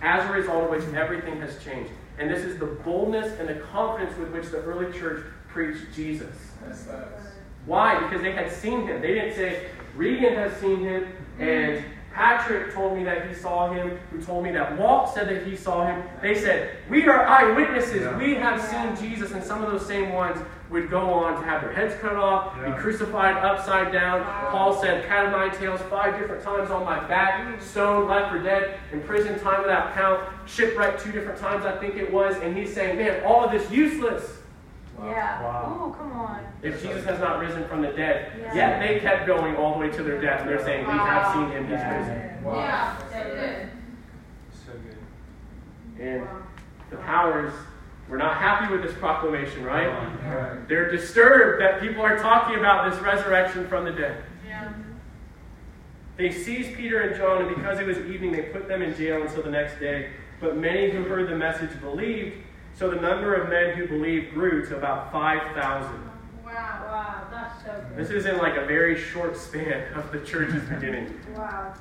As 0.00 0.28
a 0.28 0.32
result 0.32 0.64
of 0.64 0.70
which 0.70 0.84
everything 0.94 1.40
has 1.40 1.62
changed. 1.62 1.90
And 2.18 2.30
this 2.30 2.44
is 2.44 2.58
the 2.58 2.66
boldness 2.66 3.38
and 3.38 3.48
the 3.48 3.54
confidence 3.54 4.16
with 4.16 4.30
which 4.30 4.46
the 4.50 4.58
early 4.62 4.90
church 4.98 5.22
preached 5.48 5.92
Jesus. 5.94 6.52
Why? 7.66 7.98
Because 7.98 8.22
they 8.22 8.32
had 8.32 8.50
seen 8.50 8.86
him. 8.86 9.00
They 9.02 9.14
didn't 9.14 9.34
say, 9.34 9.66
Regan 9.96 10.34
has 10.34 10.52
seen 10.56 10.80
him 10.80 11.06
and 11.38 11.84
Patrick 12.12 12.74
told 12.74 12.96
me 12.96 13.04
that 13.04 13.28
he 13.28 13.34
saw 13.34 13.70
him, 13.70 13.98
who 14.10 14.20
told 14.20 14.42
me 14.42 14.50
that 14.52 14.76
Walt 14.78 15.14
said 15.14 15.28
that 15.28 15.46
he 15.46 15.54
saw 15.54 15.86
him. 15.86 16.02
They 16.20 16.34
said, 16.34 16.76
We 16.88 17.06
are 17.06 17.26
eyewitnesses. 17.26 18.02
Yeah. 18.02 18.16
We 18.16 18.34
have 18.34 18.60
seen 18.60 19.08
Jesus. 19.08 19.32
And 19.32 19.42
some 19.42 19.62
of 19.62 19.70
those 19.70 19.86
same 19.86 20.12
ones 20.12 20.40
would 20.70 20.90
go 20.90 21.00
on 21.00 21.40
to 21.40 21.46
have 21.46 21.62
their 21.62 21.72
heads 21.72 21.94
cut 22.00 22.16
off, 22.16 22.54
yeah. 22.56 22.74
be 22.74 22.80
crucified 22.80 23.36
upside 23.36 23.92
down. 23.92 24.22
Paul 24.50 24.80
said, 24.80 25.06
Cat 25.06 25.26
of 25.26 25.32
nine 25.32 25.52
tails, 25.52 25.80
five 25.82 26.18
different 26.18 26.42
times 26.42 26.70
on 26.70 26.84
my 26.84 27.06
back, 27.06 27.60
stoned, 27.62 28.08
left 28.08 28.32
for 28.32 28.42
dead, 28.42 28.78
in 28.92 29.00
prison, 29.02 29.38
time 29.40 29.62
without 29.62 29.94
count, 29.94 30.20
shipwrecked 30.46 31.02
two 31.02 31.12
different 31.12 31.38
times, 31.38 31.64
I 31.64 31.76
think 31.78 31.96
it 31.96 32.12
was. 32.12 32.36
And 32.36 32.56
he's 32.56 32.74
saying, 32.74 32.98
Man, 32.98 33.22
all 33.24 33.44
of 33.44 33.52
this 33.52 33.70
useless. 33.70 34.37
Wow. 34.98 35.10
Yeah. 35.10 35.42
Wow. 35.42 35.86
Ooh, 35.86 35.94
come 35.96 36.12
on. 36.12 36.46
If 36.62 36.82
Jesus 36.82 37.04
has 37.04 37.20
not 37.20 37.38
risen 37.38 37.66
from 37.68 37.82
the 37.82 37.88
dead, 37.88 38.32
yeah. 38.38 38.54
yet 38.54 38.80
they 38.80 38.98
kept 38.98 39.26
going 39.26 39.56
all 39.56 39.74
the 39.74 39.78
way 39.78 39.90
to 39.90 40.02
their 40.02 40.20
death. 40.20 40.40
And 40.40 40.48
they're 40.48 40.64
saying, 40.64 40.86
We 40.86 40.92
have 40.92 41.32
seen 41.32 41.50
him, 41.50 41.64
he's 41.64 41.72
risen. 41.72 42.44
Wow. 42.44 42.56
Yeah, 42.56 42.98
so 42.98 43.24
good. 43.24 43.70
So 44.66 44.72
good. 44.72 46.04
And 46.04 46.26
the 46.90 46.96
powers 46.96 47.52
were 48.08 48.16
not 48.16 48.38
happy 48.38 48.72
with 48.72 48.82
this 48.82 48.96
proclamation, 48.96 49.64
right? 49.64 50.66
They're 50.68 50.90
disturbed 50.90 51.60
that 51.62 51.80
people 51.80 52.02
are 52.02 52.18
talking 52.18 52.58
about 52.58 52.90
this 52.90 53.00
resurrection 53.00 53.68
from 53.68 53.84
the 53.84 53.92
dead. 53.92 54.24
Yeah. 54.46 54.72
They 56.16 56.32
seized 56.32 56.74
Peter 56.74 57.00
and 57.00 57.16
John, 57.16 57.42
and 57.42 57.54
because 57.54 57.78
it 57.78 57.86
was 57.86 57.98
evening, 57.98 58.32
they 58.32 58.42
put 58.42 58.66
them 58.66 58.82
in 58.82 58.96
jail 58.96 59.22
until 59.22 59.42
the 59.42 59.50
next 59.50 59.78
day. 59.78 60.10
But 60.40 60.56
many 60.56 60.90
who 60.90 61.04
heard 61.04 61.28
the 61.28 61.36
message 61.36 61.78
believed, 61.80 62.36
so 62.78 62.88
the 62.88 63.00
number 63.00 63.34
of 63.34 63.50
men 63.50 63.76
who 63.76 63.88
believed 63.88 64.32
grew 64.32 64.64
to 64.66 64.76
about 64.76 65.10
5,000. 65.10 65.90
Wow, 66.44 66.52
wow, 66.52 67.26
that's 67.30 67.64
so 67.64 67.72
good. 67.88 67.96
This 67.96 68.10
is 68.10 68.26
in 68.26 68.38
like 68.38 68.56
a 68.56 68.64
very 68.66 68.96
short 68.96 69.36
span 69.36 69.92
of 69.94 70.12
the 70.12 70.20
church's 70.20 70.62
beginning. 70.68 71.20
Wow. 71.34 71.74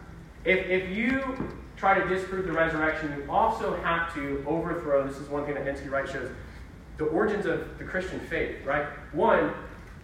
If, 0.43 0.65
if 0.67 0.89
you 0.89 1.53
try 1.75 1.99
to 1.99 2.07
disprove 2.07 2.47
the 2.47 2.51
resurrection, 2.51 3.13
you 3.15 3.31
also 3.31 3.77
have 3.81 4.11
to 4.15 4.43
overthrow, 4.47 5.07
this 5.07 5.17
is 5.17 5.29
one 5.29 5.45
thing 5.45 5.53
that 5.53 5.67
N.T. 5.67 5.87
Wright 5.87 6.09
shows, 6.09 6.31
the 6.97 7.05
origins 7.05 7.45
of 7.45 7.77
the 7.77 7.83
Christian 7.83 8.19
faith, 8.21 8.65
right? 8.65 8.87
One, 9.13 9.53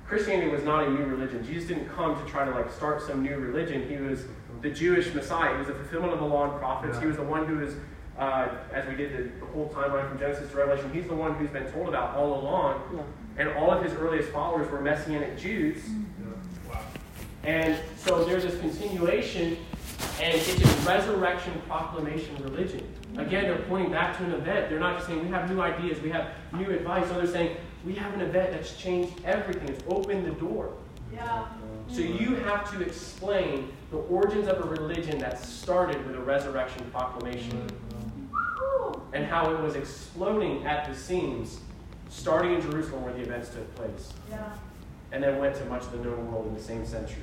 Christianity 0.08 0.52
was 0.52 0.64
not 0.64 0.84
a 0.84 0.92
new 0.92 1.06
religion. 1.06 1.44
Jesus 1.44 1.68
didn't 1.68 1.90
come 1.90 2.24
to 2.24 2.32
try 2.32 2.46
to 2.46 2.52
like 2.52 2.72
start 2.72 3.02
some 3.02 3.24
new 3.24 3.38
religion. 3.38 3.90
He 3.90 3.98
was 3.98 4.26
the 4.62 4.70
Jewish 4.70 5.12
Messiah. 5.14 5.54
He 5.54 5.58
was 5.58 5.68
the 5.68 5.74
fulfillment 5.74 6.14
of 6.14 6.20
the 6.20 6.26
law 6.26 6.52
and 6.52 6.60
prophets. 6.60 6.96
Yeah. 6.96 7.02
He 7.02 7.08
was 7.08 7.18
the 7.18 7.24
one 7.24 7.48
who 7.48 7.58
was, 7.58 7.76
uh, 8.18 8.50
as 8.72 8.88
we 8.88 8.96
did 8.96 9.12
the, 9.12 9.40
the, 9.40 9.52
whole 9.52 9.70
timeline 9.70 10.08
from 10.08 10.20
Genesis 10.20 10.50
to 10.52 10.58
Revelation, 10.58 10.92
he's 10.94 11.08
the 11.08 11.16
one 11.16 11.34
who's 11.36 11.50
been 11.50 11.72
told 11.72 11.90
about 11.90 12.16
all 12.16 12.40
along. 12.40 12.82
Yeah. 12.96 13.02
And 13.38 13.50
all 13.58 13.72
of 13.72 13.84
his 13.84 13.94
earliest 13.94 14.30
followers 14.30 14.70
were 14.70 14.80
Messianic 14.80 15.38
Jews. 15.38 15.82
Mm-hmm. 15.82 16.30
Yeah. 16.30 16.74
Wow. 16.74 16.82
And 17.44 17.80
so 17.98 18.24
there's 18.24 18.44
this 18.44 18.60
continuation 18.60 19.58
and 20.22 20.36
it's 20.36 20.48
a 20.48 20.88
resurrection 20.88 21.54
proclamation 21.68 22.36
religion. 22.44 22.82
Mm-hmm. 22.82 23.20
Again, 23.20 23.44
they're 23.46 23.66
pointing 23.68 23.92
back 23.92 24.18
to 24.18 24.24
an 24.26 24.34
event. 24.34 24.70
They're 24.70 24.80
not 24.80 24.96
just 24.96 25.08
saying, 25.08 25.24
we 25.24 25.30
have 25.30 25.50
new 25.50 25.62
ideas, 25.62 26.00
we 26.02 26.10
have 26.10 26.30
new 26.54 26.70
advice. 26.70 27.10
No, 27.10 27.18
they're 27.18 27.28
saying, 27.28 27.58
we 27.86 27.96
have 27.96 28.14
an 28.14 28.22
event 28.22 28.52
that's 28.52 28.78
changed 28.78 29.14
everything. 29.26 29.70
It's 29.70 29.84
opened 29.88 30.26
the 30.26 30.32
door. 30.32 30.74
Yeah. 31.14 31.46
So 31.90 32.00
you 32.02 32.36
have 32.36 32.72
to 32.72 32.82
explain 32.82 33.72
the 33.92 33.98
origins 33.98 34.48
of 34.48 34.60
a 34.60 34.68
religion 34.68 35.20
that 35.20 35.40
started 35.40 36.04
with 36.08 36.16
a 36.16 36.22
resurrection 36.22 36.90
proclamation 36.92 37.52
mm-hmm. 37.52 37.93
And 39.14 39.26
how 39.26 39.52
it 39.52 39.62
was 39.62 39.76
exploding 39.76 40.66
at 40.66 40.88
the 40.88 40.96
seams, 40.96 41.60
starting 42.10 42.54
in 42.56 42.62
Jerusalem 42.62 43.04
where 43.04 43.14
the 43.14 43.22
events 43.22 43.50
took 43.50 43.74
place. 43.76 44.12
Yeah. 44.30 44.52
And 45.12 45.24
then 45.24 45.38
went 45.38 45.56
to 45.58 45.66
much 45.66 45.84
of 45.84 45.92
the 45.92 46.00
known 46.00 46.32
world 46.32 46.48
in 46.48 46.56
the 46.56 46.62
same 46.62 46.86
century. 46.86 47.22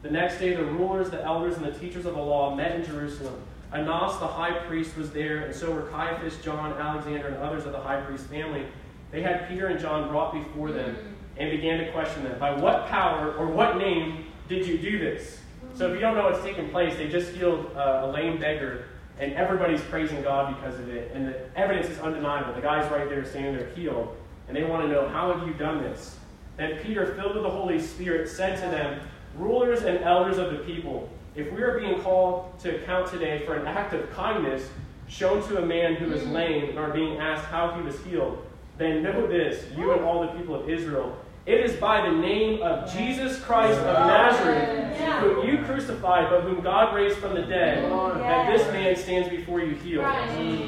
The 0.00 0.10
next 0.10 0.38
day, 0.38 0.54
the 0.54 0.64
rulers, 0.64 1.10
the 1.10 1.22
elders, 1.22 1.56
and 1.56 1.66
the 1.66 1.76
teachers 1.76 2.06
of 2.06 2.14
the 2.14 2.22
law 2.22 2.54
met 2.54 2.76
in 2.76 2.84
Jerusalem. 2.84 3.34
Annas, 3.72 4.18
the 4.18 4.26
high 4.26 4.52
priest, 4.66 4.96
was 4.96 5.10
there, 5.10 5.38
and 5.38 5.54
so 5.54 5.72
were 5.72 5.82
Caiaphas, 5.82 6.38
John, 6.38 6.72
Alexander, 6.72 7.26
and 7.26 7.36
others 7.38 7.66
of 7.66 7.72
the 7.72 7.80
high 7.80 8.00
priest 8.00 8.26
family. 8.26 8.64
They 9.10 9.22
had 9.22 9.48
Peter 9.48 9.66
and 9.66 9.80
John 9.80 10.08
brought 10.08 10.32
before 10.32 10.70
them 10.70 10.94
mm. 10.94 11.42
and 11.42 11.50
began 11.50 11.78
to 11.78 11.92
question 11.92 12.24
them. 12.24 12.38
By 12.38 12.54
what 12.54 12.86
power 12.86 13.34
or 13.34 13.48
what 13.48 13.76
name 13.76 14.26
did 14.48 14.66
you 14.66 14.78
do 14.78 14.98
this? 14.98 15.40
So 15.78 15.86
if 15.86 15.94
you 15.94 16.00
don't 16.00 16.16
know 16.16 16.24
what's 16.24 16.42
taking 16.42 16.70
place, 16.70 16.96
they 16.96 17.06
just 17.06 17.30
healed 17.30 17.70
uh, 17.76 18.00
a 18.02 18.10
lame 18.10 18.40
beggar, 18.40 18.86
and 19.20 19.32
everybody's 19.34 19.80
praising 19.82 20.20
God 20.22 20.56
because 20.56 20.76
of 20.80 20.88
it. 20.88 21.12
And 21.14 21.28
the 21.28 21.56
evidence 21.56 21.86
is 21.86 22.00
undeniable. 22.00 22.52
The 22.52 22.60
guy's 22.60 22.90
right 22.90 23.08
there 23.08 23.24
standing 23.24 23.56
there 23.56 23.68
healed, 23.76 24.16
and 24.48 24.56
they 24.56 24.64
want 24.64 24.82
to 24.82 24.88
know, 24.88 25.08
how 25.08 25.32
have 25.32 25.46
you 25.46 25.54
done 25.54 25.80
this? 25.80 26.16
Then 26.56 26.80
Peter, 26.82 27.14
filled 27.14 27.36
with 27.36 27.44
the 27.44 27.50
Holy 27.50 27.78
Spirit, 27.78 28.28
said 28.28 28.56
to 28.56 28.62
them, 28.62 29.00
rulers 29.36 29.82
and 29.82 29.98
elders 29.98 30.38
of 30.38 30.50
the 30.50 30.58
people, 30.64 31.08
if 31.36 31.52
we 31.52 31.62
are 31.62 31.78
being 31.78 32.00
called 32.00 32.58
to 32.58 32.82
account 32.82 33.08
today 33.08 33.46
for 33.46 33.54
an 33.54 33.68
act 33.68 33.94
of 33.94 34.10
kindness 34.10 34.68
shown 35.06 35.46
to 35.46 35.62
a 35.62 35.64
man 35.64 35.94
who 35.94 36.12
is 36.12 36.26
lame 36.26 36.70
and 36.70 36.78
are 36.80 36.92
being 36.92 37.18
asked 37.18 37.44
how 37.44 37.70
he 37.76 37.82
was 37.82 37.96
healed, 38.00 38.44
then 38.78 39.04
know 39.04 39.28
this, 39.28 39.64
you 39.76 39.92
and 39.92 40.00
all 40.00 40.22
the 40.22 40.32
people 40.38 40.56
of 40.56 40.68
Israel. 40.68 41.16
It 41.46 41.60
is 41.60 41.76
by 41.76 42.02
the 42.02 42.14
name 42.14 42.60
of 42.62 42.92
Jesus 42.92 43.40
Christ 43.40 43.78
of 43.78 44.06
Nazareth, 44.06 44.87
whom 44.98 45.48
you 45.48 45.64
crucified, 45.64 46.30
but 46.30 46.42
whom 46.42 46.60
God 46.60 46.94
raised 46.94 47.18
from 47.18 47.34
the 47.34 47.42
dead, 47.42 47.90
that 47.90 48.50
this 48.50 48.66
man 48.72 48.96
stands 48.96 49.28
before 49.28 49.60
you 49.60 49.74
healed. 49.74 50.06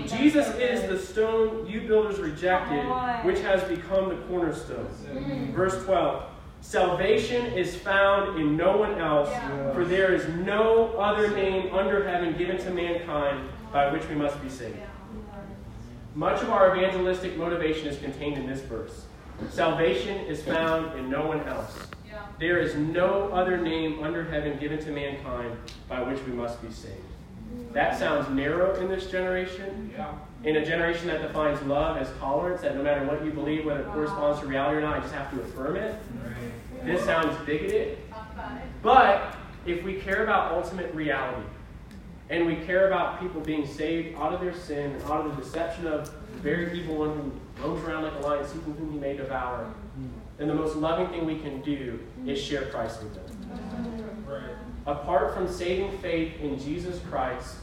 Jesus 0.09 0.49
is 0.57 0.89
the 0.89 0.99
stone 0.99 1.67
you 1.67 1.83
builders 1.83 2.19
rejected, 2.19 2.85
which 3.25 3.41
has 3.41 3.63
become 3.65 4.09
the 4.09 4.17
cornerstone. 4.27 4.89
Mm. 5.13 5.53
Verse 5.53 5.83
12. 5.85 6.25
Salvation 6.63 7.47
is 7.55 7.75
found 7.75 8.39
in 8.39 8.57
no 8.57 8.77
one 8.77 8.99
else, 9.01 9.31
yeah. 9.31 9.73
for 9.73 9.85
there 9.85 10.13
is 10.15 10.29
no 10.45 10.89
other 10.99 11.31
name 11.31 11.75
under 11.75 12.07
heaven 12.07 12.37
given 12.37 12.59
to 12.59 12.71
mankind 12.71 13.49
by 13.73 13.91
which 13.91 14.07
we 14.09 14.15
must 14.15 14.41
be 14.43 14.51
saved. 14.51 14.77
Much 16.15 16.43
of 16.43 16.51
our 16.51 16.77
evangelistic 16.77 17.37
motivation 17.37 17.87
is 17.87 17.99
contained 17.99 18.37
in 18.37 18.47
this 18.47 18.61
verse. 18.61 19.07
Salvation 19.49 20.19
is 20.27 20.43
found 20.43 20.99
in 20.99 21.09
no 21.09 21.27
one 21.27 21.41
else. 21.49 21.90
There 22.41 22.59
is 22.59 22.75
no 22.75 23.29
other 23.35 23.59
name 23.59 24.03
under 24.03 24.25
heaven 24.25 24.59
given 24.59 24.79
to 24.85 24.91
mankind 24.91 25.57
by 25.89 26.03
which 26.03 26.19
we 26.25 26.33
must 26.33 26.63
be 26.63 26.73
saved. 26.73 26.97
That 27.73 27.99
sounds 27.99 28.31
narrow 28.31 28.75
in 28.81 28.89
this 28.89 29.11
generation. 29.11 29.91
Yeah. 29.93 30.15
In 30.45 30.57
a 30.57 30.65
generation 30.65 31.09
that 31.09 31.21
defines 31.21 31.61
love 31.63 31.99
as 31.99 32.09
tolerance, 32.19 32.63
that 32.63 32.75
no 32.77 32.83
matter 32.83 33.05
what 33.05 33.23
you 33.23 33.31
believe, 33.31 33.67
whether 33.67 33.81
it 33.81 33.87
corresponds 33.89 34.41
to 34.41 34.47
reality 34.47 34.79
or 34.79 34.81
not, 34.81 34.97
I 34.97 35.01
just 35.01 35.13
have 35.13 35.31
to 35.33 35.43
affirm 35.43 35.77
it. 35.77 35.95
Right. 36.25 36.87
This 36.87 37.05
sounds 37.05 37.37
bigoted. 37.45 37.99
But 38.83 39.37
if 39.67 39.85
we 39.85 39.97
care 39.97 40.25
about 40.25 40.53
ultimate 40.53 40.95
reality, 40.95 41.47
and 42.31 42.47
we 42.47 42.57
care 42.57 42.87
about 42.87 43.21
people 43.21 43.43
being 43.43 43.67
saved 43.67 44.17
out 44.17 44.33
of 44.33 44.41
their 44.41 44.55
sin, 44.55 44.97
out 45.05 45.27
of 45.27 45.37
the 45.37 45.43
deception 45.43 45.87
of 45.87 46.07
the 46.07 46.39
very 46.39 46.81
evil 46.81 46.97
one 46.97 47.39
who 47.57 47.69
roams 47.69 47.85
around 47.85 48.05
like 48.05 48.15
a 48.15 48.27
lion 48.27 48.47
seeking 48.47 48.73
whom 48.75 48.93
he 48.93 48.99
may 48.99 49.15
devour, 49.15 49.71
then 50.41 50.49
the 50.49 50.55
most 50.55 50.75
loving 50.75 51.09
thing 51.09 51.27
we 51.27 51.39
can 51.39 51.61
do 51.61 52.01
is 52.27 52.41
share 52.41 52.67
Christ 52.67 53.03
with 53.03 53.15
them. 53.15 54.25
Right. 54.27 54.57
Apart 54.87 55.35
from 55.35 55.47
saving 55.47 55.99
faith 55.99 56.41
in 56.41 56.59
Jesus 56.59 56.99
Christ, 57.11 57.57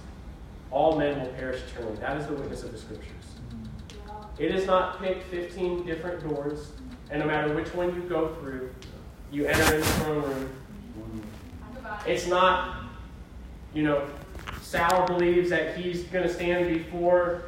all 0.69 0.95
men 0.97 1.19
will 1.19 1.29
perish 1.29 1.59
eternally. 1.71 1.95
That 1.97 2.17
is 2.17 2.27
the 2.27 2.33
witness 2.33 2.61
of 2.61 2.71
the 2.71 2.77
Scriptures. 2.77 3.11
It 4.37 4.53
is 4.53 4.67
not 4.67 5.01
pick 5.01 5.23
15 5.23 5.87
different 5.87 6.27
doors, 6.29 6.73
and 7.09 7.19
no 7.19 7.25
matter 7.25 7.55
which 7.55 7.73
one 7.73 7.95
you 7.95 8.01
go 8.01 8.35
through, 8.35 8.69
you 9.31 9.47
enter 9.47 9.75
in 9.75 9.81
the 9.81 9.87
throne 9.87 10.21
room. 10.21 10.53
It's 12.05 12.27
not, 12.27 12.83
you 13.73 13.81
know, 13.81 14.07
Sal 14.61 15.07
believes 15.07 15.49
that 15.49 15.77
he's 15.77 16.03
going 16.03 16.27
to 16.27 16.33
stand 16.33 16.67
before 16.71 17.45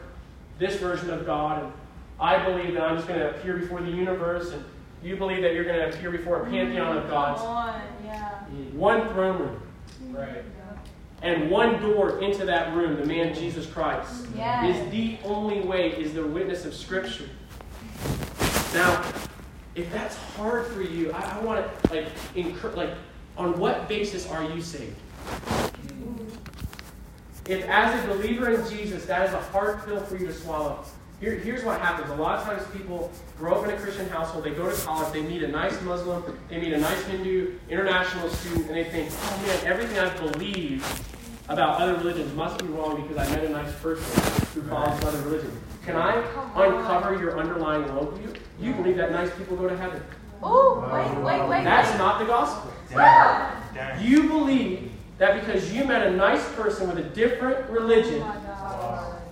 this 0.57 0.77
version 0.77 1.11
of 1.11 1.25
God, 1.27 1.63
and 1.63 1.73
I 2.19 2.43
believe 2.43 2.73
that 2.73 2.81
I'm 2.81 2.95
just 2.95 3.07
going 3.07 3.19
to 3.19 3.29
appear 3.29 3.57
before 3.57 3.81
the 3.81 3.91
universe, 3.91 4.51
and 4.51 4.65
you 5.03 5.15
believe 5.15 5.41
that 5.41 5.53
you're 5.53 5.63
going 5.63 5.79
to 5.79 5.95
appear 5.95 6.11
before 6.11 6.41
a 6.41 6.49
pantheon 6.49 6.97
of 6.97 7.09
gods. 7.09 7.41
Oh, 7.43 7.81
mm. 8.51 8.73
One 8.73 9.07
throne 9.09 9.39
room. 9.39 9.61
Right. 10.09 10.43
And 11.21 11.49
one 11.51 11.81
door 11.81 12.21
into 12.21 12.45
that 12.45 12.73
room, 12.73 12.97
the 12.97 13.05
man 13.05 13.33
Jesus 13.33 13.65
Christ, 13.65 14.25
yes. 14.35 14.75
is 14.75 14.91
the 14.91 15.17
only 15.25 15.59
way, 15.61 15.91
is 15.91 16.13
the 16.13 16.25
witness 16.25 16.65
of 16.65 16.73
Scripture. 16.73 17.29
Now, 18.73 19.03
if 19.75 19.91
that's 19.91 20.15
hard 20.37 20.67
for 20.67 20.81
you, 20.81 21.11
I, 21.11 21.39
I 21.39 21.43
want 21.43 21.65
to 21.65 21.93
like 21.93 22.07
incur, 22.35 22.69
like 22.71 22.91
on 23.37 23.57
what 23.59 23.87
basis 23.89 24.29
are 24.29 24.43
you 24.43 24.61
saved? 24.61 24.95
Mm. 25.27 26.29
If 27.49 27.65
as 27.65 28.03
a 28.03 28.07
believer 28.07 28.51
in 28.51 28.69
Jesus, 28.69 29.05
that 29.05 29.27
is 29.27 29.33
a 29.33 29.41
hard 29.41 29.83
pill 29.85 29.99
for 30.01 30.17
you 30.17 30.27
to 30.27 30.33
swallow, 30.33 30.85
here, 31.19 31.35
here's 31.35 31.63
what 31.63 31.79
happens. 31.81 32.09
A 32.11 32.15
lot 32.15 32.39
of 32.39 32.45
times 32.45 32.63
people 32.75 33.11
grow 33.37 33.55
up 33.55 33.67
in 33.67 33.71
a 33.73 33.77
Christian 33.77 34.07
household, 34.09 34.43
they 34.45 34.51
go 34.51 34.69
to 34.69 34.81
college, 34.83 35.11
they 35.11 35.21
meet 35.21 35.43
a 35.43 35.47
nice 35.47 35.79
Muslim, 35.81 36.23
they 36.49 36.59
meet 36.59 36.73
a 36.73 36.79
nice 36.79 37.03
Hindu, 37.05 37.57
international 37.69 38.29
student, 38.29 38.67
and 38.67 38.75
they 38.75 38.85
think, 38.85 39.09
oh 39.11 39.43
man, 39.45 39.65
everything 39.65 39.99
I 39.99 40.15
believe 40.17 40.85
about 41.49 41.81
other 41.81 41.95
religions 41.95 42.33
must 42.35 42.59
be 42.59 42.67
wrong 42.67 43.01
because 43.01 43.17
I 43.17 43.35
met 43.35 43.43
a 43.43 43.49
nice 43.49 43.73
person 43.75 44.05
who 44.53 44.69
follows 44.69 44.93
right. 44.93 45.05
other 45.05 45.21
religions. 45.23 45.57
Can 45.83 45.95
I 45.95 46.15
uncover 46.55 47.19
your 47.19 47.39
underlying 47.39 47.83
worldview? 47.85 48.37
You 48.59 48.73
believe 48.73 48.97
that 48.97 49.11
nice 49.11 49.35
people 49.35 49.57
go 49.57 49.67
to 49.67 49.75
heaven. 49.75 50.01
Oh, 50.41 50.87
wait, 50.93 51.23
wait, 51.23 51.49
wait. 51.49 51.63
That's 51.63 51.97
not 51.97 52.19
the 52.19 52.25
gospel. 52.25 52.71
You 53.99 54.29
believe 54.29 54.91
that 55.17 55.43
because 55.43 55.73
you 55.73 55.83
met 55.83 56.07
a 56.07 56.11
nice 56.11 56.47
person 56.53 56.87
with 56.87 56.97
a 56.97 57.09
different 57.09 57.69
religion, 57.69 58.21
oh 58.23 58.48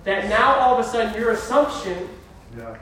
that 0.04 0.28
now 0.28 0.54
all 0.56 0.78
of 0.78 0.86
a 0.86 0.88
sudden 0.88 1.14
your 1.20 1.32
assumption 1.32 2.08
yeah. 2.56 2.76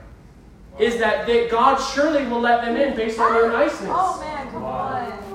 is 0.79 0.99
that 0.99 1.27
they, 1.27 1.49
God 1.49 1.79
surely 1.79 2.27
will 2.27 2.41
let 2.41 2.65
them 2.65 2.77
in 2.77 2.97
based 2.97 3.19
on 3.19 3.33
their 3.33 3.51
niceness. 3.51 3.91
Oh, 3.93 4.17
oh 4.17 4.21
man, 4.21 4.51
come 4.51 4.63
wow. 4.63 4.69
on. 4.69 5.27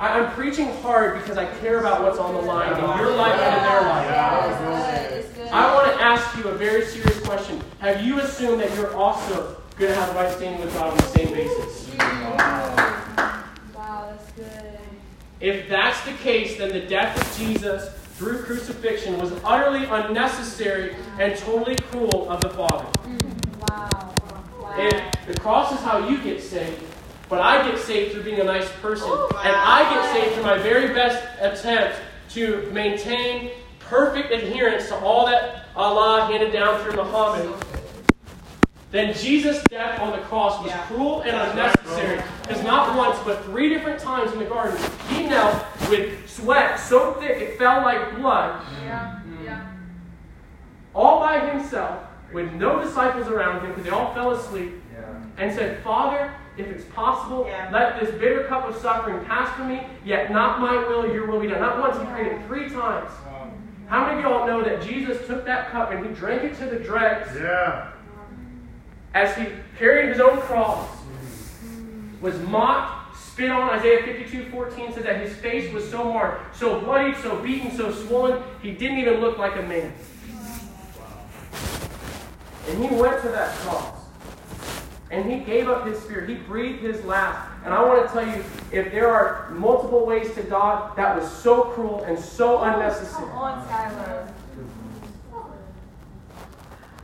I, 0.00 0.18
am 0.18 0.32
preaching 0.32 0.68
hard 0.80 1.20
because 1.20 1.36
I 1.36 1.46
care 1.58 1.80
about 1.80 2.02
what's 2.02 2.18
on 2.18 2.34
the 2.34 2.40
line 2.40 2.72
in 2.72 2.98
your 2.98 3.16
life 3.16 3.34
yeah. 3.36 3.48
and 3.48 3.56
in 3.56 3.72
their 3.72 3.80
life. 3.82 5.36
Yeah, 5.38 5.48
I 5.52 5.74
want 5.74 5.92
to 5.92 6.02
ask 6.02 6.36
you 6.36 6.44
a 6.44 6.54
very 6.54 6.84
serious 6.84 7.18
question. 7.20 7.60
Have 7.80 8.04
you 8.04 8.20
assumed 8.20 8.60
that 8.60 8.74
you're 8.76 8.94
also 8.94 9.60
going 9.76 9.92
to 9.92 9.98
have 9.98 10.14
right 10.14 10.32
standing 10.36 10.60
with 10.60 10.72
God 10.74 10.90
on 10.90 10.96
the 10.96 11.02
same 11.04 11.32
basis? 11.34 11.88
Wow, 13.74 14.10
that's 14.10 14.32
good. 14.32 14.78
If 15.40 15.68
that's 15.68 16.00
the 16.04 16.12
case, 16.12 16.58
then 16.58 16.70
the 16.70 16.80
death 16.80 17.20
of 17.20 17.38
Jesus 17.38 17.92
through 18.18 18.42
crucifixion 18.42 19.16
was 19.20 19.32
utterly 19.44 19.84
unnecessary 19.84 20.96
and 21.20 21.38
totally 21.38 21.76
cruel 21.76 22.28
of 22.28 22.40
the 22.40 22.50
Father. 22.50 22.84
Wow. 23.68 24.14
wow. 24.60 24.74
And 24.76 25.16
the 25.28 25.38
cross 25.40 25.72
is 25.72 25.78
how 25.80 26.08
you 26.08 26.18
get 26.18 26.42
saved. 26.42 26.82
But 27.28 27.40
I 27.40 27.70
get 27.70 27.78
saved 27.78 28.12
through 28.12 28.24
being 28.24 28.40
a 28.40 28.44
nice 28.44 28.68
person. 28.82 29.06
Oh, 29.08 29.28
and 29.44 29.54
I 29.54 29.94
get 29.94 30.12
saved 30.12 30.34
through 30.34 30.42
my 30.42 30.58
very 30.58 30.92
best 30.92 31.24
attempt 31.40 31.96
to 32.30 32.68
maintain 32.72 33.52
perfect 33.78 34.32
adherence 34.32 34.88
to 34.88 34.96
all 34.96 35.26
that 35.26 35.66
Allah 35.76 36.26
handed 36.26 36.52
down 36.52 36.82
through 36.82 36.96
Muhammad. 36.96 37.54
Then 38.90 39.14
Jesus' 39.14 39.62
death 39.64 40.00
on 40.00 40.12
the 40.12 40.24
cross 40.24 40.62
was 40.62 40.70
yeah. 40.70 40.86
cruel 40.86 41.20
and 41.20 41.36
unnecessary. 41.36 42.22
Because 42.42 42.62
not 42.62 42.96
once, 42.96 43.18
but 43.24 43.44
three 43.44 43.68
different 43.68 44.00
times 44.00 44.32
in 44.32 44.38
the 44.38 44.46
garden, 44.46 44.78
he 45.08 45.26
knelt 45.26 45.62
with 45.90 46.28
sweat 46.28 46.80
so 46.80 47.12
thick 47.14 47.38
it 47.38 47.58
felt 47.58 47.84
like 47.84 48.16
blood. 48.16 48.64
Yeah. 48.82 49.20
Yeah. 49.44 49.72
All 50.94 51.20
by 51.20 51.50
himself, 51.50 52.02
with 52.32 52.50
no 52.54 52.82
disciples 52.82 53.28
around 53.28 53.62
him, 53.62 53.70
because 53.70 53.84
they 53.84 53.90
all 53.90 54.14
fell 54.14 54.32
asleep, 54.32 54.72
yeah. 54.92 55.22
and 55.36 55.54
said, 55.54 55.82
Father, 55.82 56.34
if 56.56 56.66
it's 56.66 56.84
possible, 56.86 57.44
yeah. 57.46 57.70
let 57.70 58.00
this 58.00 58.10
bitter 58.18 58.44
cup 58.44 58.64
of 58.64 58.74
suffering 58.76 59.22
pass 59.26 59.54
from 59.54 59.68
me, 59.68 59.82
yet 60.02 60.32
not 60.32 60.60
my 60.60 60.76
will, 60.88 61.12
your 61.12 61.26
will 61.26 61.40
be 61.40 61.46
done. 61.46 61.60
Not 61.60 61.78
once, 61.78 61.98
he 61.98 62.04
prayed 62.06 62.32
it 62.32 62.46
three 62.46 62.68
times. 62.70 63.10
Wow. 63.26 63.52
How 63.86 64.06
many 64.06 64.18
of 64.18 64.24
y'all 64.24 64.46
know 64.46 64.62
that 64.64 64.82
Jesus 64.82 65.26
took 65.26 65.44
that 65.44 65.70
cup 65.70 65.92
and 65.92 66.04
he 66.04 66.12
drank 66.14 66.42
it 66.42 66.56
to 66.58 66.66
the 66.66 66.78
dregs? 66.78 67.28
Yeah. 67.34 67.92
As 69.14 69.36
he 69.36 69.46
carried 69.78 70.10
his 70.10 70.20
own 70.20 70.38
cross, 70.40 70.88
mm-hmm. 70.88 72.20
was 72.20 72.38
mocked, 72.40 73.16
spit 73.16 73.50
on. 73.50 73.70
Isaiah 73.70 74.02
52 74.02 74.50
14 74.50 74.92
says 74.92 75.04
that 75.04 75.20
his 75.20 75.34
face 75.36 75.72
was 75.72 75.88
so 75.88 76.04
marked, 76.04 76.56
so 76.56 76.80
bloodied, 76.80 77.16
so 77.18 77.40
beaten, 77.40 77.70
so 77.70 77.92
swollen, 77.92 78.42
he 78.62 78.72
didn't 78.72 78.98
even 78.98 79.20
look 79.20 79.38
like 79.38 79.56
a 79.56 79.62
man. 79.62 79.92
And 82.68 82.84
he 82.84 82.94
went 82.94 83.22
to 83.22 83.28
that 83.28 83.56
cross. 83.58 83.98
And 85.10 85.30
he 85.30 85.38
gave 85.38 85.68
up 85.68 85.86
his 85.86 85.98
spirit. 86.00 86.28
He 86.28 86.34
breathed 86.34 86.82
his 86.82 87.02
last. 87.04 87.48
And 87.64 87.72
I 87.72 87.82
want 87.82 88.06
to 88.06 88.12
tell 88.12 88.26
you, 88.26 88.44
if 88.72 88.92
there 88.92 89.08
are 89.08 89.48
multiple 89.52 90.04
ways 90.04 90.34
to 90.34 90.42
God, 90.42 90.94
that 90.96 91.16
was 91.18 91.30
so 91.30 91.62
cruel 91.62 92.04
and 92.04 92.18
so 92.18 92.62
unnecessary. 92.62 93.26
Come 93.28 93.38
on, 93.38 93.68
Tyler. 93.68 94.34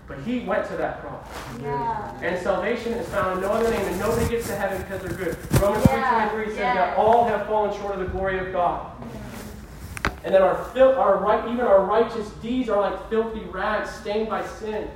But 0.07 0.19
he 0.21 0.40
went 0.40 0.69
to 0.69 0.77
that 0.77 1.01
cross. 1.01 1.27
Yeah. 1.62 2.21
And 2.21 2.43
salvation 2.43 2.93
is 2.93 3.09
found 3.09 3.38
in 3.38 3.40
no 3.43 3.53
other 3.53 3.71
name, 3.71 3.87
and 3.87 3.99
nobody 3.99 4.29
gets 4.29 4.47
to 4.49 4.55
heaven 4.55 4.83
because 4.83 5.01
they're 5.01 5.17
good. 5.17 5.61
Romans 5.61 5.87
yeah. 5.87 6.29
3.23 6.31 6.47
says 6.49 6.59
yeah. 6.59 6.75
that 6.75 6.99
all 6.99 7.27
have 7.27 7.47
fallen 7.47 7.75
short 7.81 7.95
of 7.95 8.01
the 8.01 8.07
glory 8.07 8.38
of 8.38 8.53
God. 8.53 8.90
Mm-hmm. 9.01 10.27
And 10.27 10.35
that 10.35 10.43
our, 10.43 10.62
fil- 10.73 10.95
our 10.95 11.19
right, 11.19 11.47
even 11.51 11.61
our 11.61 11.85
righteous 11.85 12.29
deeds 12.43 12.69
are 12.69 12.81
like 12.81 13.11
filthy 13.11 13.40
rags 13.45 13.90
stained 13.90 14.29
by 14.29 14.47
sin. 14.47 14.90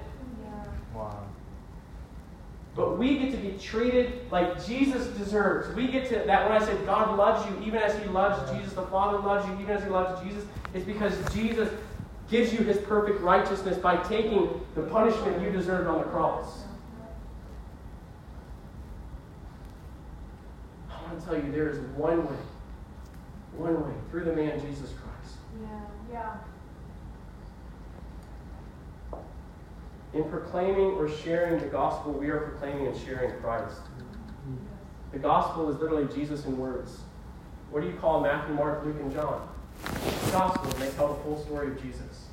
Wow. 0.94 1.24
But 2.74 2.98
we 2.98 3.18
get 3.18 3.32
to 3.32 3.38
be 3.38 3.58
treated 3.58 4.30
like 4.30 4.64
Jesus 4.64 5.06
deserves. 5.18 5.74
We 5.74 5.88
get 5.88 6.08
to 6.10 6.22
that 6.26 6.48
when 6.48 6.62
I 6.62 6.64
said 6.64 6.84
God 6.86 7.16
loves 7.16 7.48
you 7.50 7.66
even 7.66 7.80
as 7.80 7.98
He 7.98 8.08
loves 8.08 8.50
Jesus, 8.52 8.72
the 8.74 8.86
Father 8.86 9.18
loves 9.18 9.46
you 9.48 9.54
even 9.54 9.70
as 9.76 9.82
He 9.82 9.90
loves 9.90 10.22
Jesus, 10.22 10.44
it's 10.74 10.84
because 10.84 11.14
Jesus 11.34 11.70
gives 12.30 12.52
you 12.52 12.58
His 12.60 12.78
perfect 12.78 13.20
righteousness 13.20 13.78
by 13.78 13.96
taking 14.04 14.60
the 14.74 14.82
punishment 14.82 15.42
you 15.42 15.50
deserved 15.50 15.88
on 15.88 15.98
the 15.98 16.04
cross. 16.04 16.64
I 20.90 21.02
want 21.02 21.20
to 21.20 21.26
tell 21.26 21.36
you 21.36 21.50
there 21.52 21.68
is 21.68 21.78
one 21.96 22.26
way, 22.26 22.36
one 23.56 23.82
way 23.82 23.94
through 24.10 24.24
the 24.24 24.32
man 24.34 24.60
Jesus 24.60 24.90
Christ. 24.90 25.36
Yeah, 25.62 25.80
yeah. 26.12 26.34
In 30.14 30.24
proclaiming 30.24 30.92
or 30.92 31.08
sharing 31.08 31.58
the 31.60 31.66
gospel, 31.66 32.12
we 32.12 32.28
are 32.30 32.38
proclaiming 32.40 32.86
and 32.86 32.96
sharing 32.96 33.38
Christ. 33.40 33.76
Mm-hmm. 33.76 34.56
The 35.12 35.18
gospel 35.18 35.70
is 35.70 35.80
literally 35.80 36.12
Jesus 36.14 36.44
in 36.46 36.56
words. 36.58 37.00
What 37.70 37.82
do 37.82 37.86
you 37.86 37.94
call 37.94 38.20
Matthew, 38.22 38.54
Mark, 38.54 38.84
Luke, 38.84 38.96
and 39.00 39.12
John? 39.12 39.46
The 39.84 40.30
gospel, 40.32 40.70
and 40.70 40.82
they 40.82 40.90
tell 40.90 41.08
the 41.14 41.22
full 41.22 41.42
story 41.42 41.68
of 41.68 41.82
Jesus. 41.82 42.26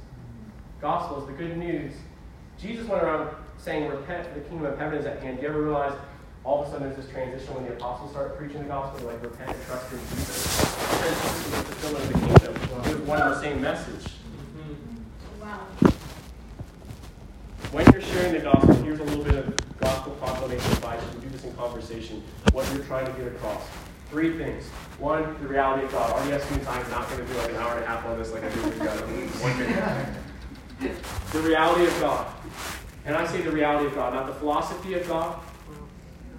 Gospel 0.82 1.22
is 1.22 1.28
the 1.28 1.34
good 1.34 1.58
news. 1.58 1.94
Jesus 2.60 2.88
went 2.88 3.04
around 3.04 3.36
saying, 3.58 3.90
Repent, 3.90 4.28
for 4.28 4.40
the 4.40 4.42
kingdom 4.42 4.66
of 4.66 4.78
heaven 4.78 4.98
is 5.00 5.06
at 5.06 5.22
hand. 5.22 5.38
Do 5.38 5.44
you 5.44 5.50
ever 5.50 5.62
realize 5.62 5.98
all 6.46 6.62
of 6.62 6.68
a 6.68 6.72
sudden 6.72 6.88
there's 6.88 7.04
this 7.04 7.12
transition 7.12 7.56
when 7.56 7.66
the 7.66 7.74
apostles 7.74 8.12
start 8.12 8.38
preaching 8.38 8.60
the 8.60 8.66
gospel, 8.66 9.08
like 9.08 9.22
repent 9.24 9.50
and 9.50 9.66
trust 9.66 9.92
in 9.92 10.00
Jesus. 10.00 10.76
Transition 11.00 11.44
to 11.44 11.50
the 11.50 11.64
fulfillment 11.64 12.06
of 12.06 12.14
the 12.14 12.20
kingdom. 12.20 12.86
It 12.86 13.00
was 13.00 13.08
one 13.08 13.22
and 13.22 13.32
the 13.32 13.42
same 13.42 13.62
message. 13.62 14.12
Wow. 15.42 15.66
When 17.72 17.86
you're 17.92 18.02
sharing 18.02 18.34
the 18.34 18.40
gospel, 18.40 18.76
here's 18.76 19.00
a 19.00 19.04
little 19.04 19.24
bit 19.24 19.36
of 19.36 19.80
gospel 19.80 20.14
proclamation 20.14 20.72
advice. 20.74 21.02
You 21.04 21.10
can 21.10 21.20
do 21.22 21.30
this 21.30 21.44
in 21.46 21.54
conversation. 21.56 22.24
What 22.54 22.72
you're 22.74 22.86
trying 22.86 23.08
to 23.08 23.12
get 23.14 23.28
across. 23.28 23.64
Three 24.10 24.38
things. 24.38 24.68
One, 25.00 25.36
the 25.42 25.48
reality 25.48 25.86
of 25.86 25.92
God. 25.92 26.26
RDS 26.26 26.50
means 26.52 26.68
I'm 26.68 26.90
not 26.90 27.10
going 27.10 27.26
to 27.26 27.34
do 27.34 27.40
like 27.40 27.50
an 27.50 27.56
hour 27.58 27.76
and 27.76 27.84
a 27.84 27.88
half 27.88 28.06
on 28.06 28.18
this 28.18 28.32
like 28.32 28.44
I 28.44 28.50
do 28.50 28.64
with 28.64 28.78
you 28.78 28.84
guys. 28.86 29.00
One 29.42 29.60
minute. 29.60 30.98
The 31.32 31.42
reality 31.42 31.86
of 31.86 32.00
God. 32.00 32.34
And 33.06 33.16
I 33.16 33.28
say 33.28 33.42
the 33.42 33.52
reality 33.52 33.88
of 33.88 33.96
God, 33.96 34.14
not 34.14 34.28
the 34.28 34.34
philosophy 34.34 34.94
of 34.96 35.08
God, 35.08 35.40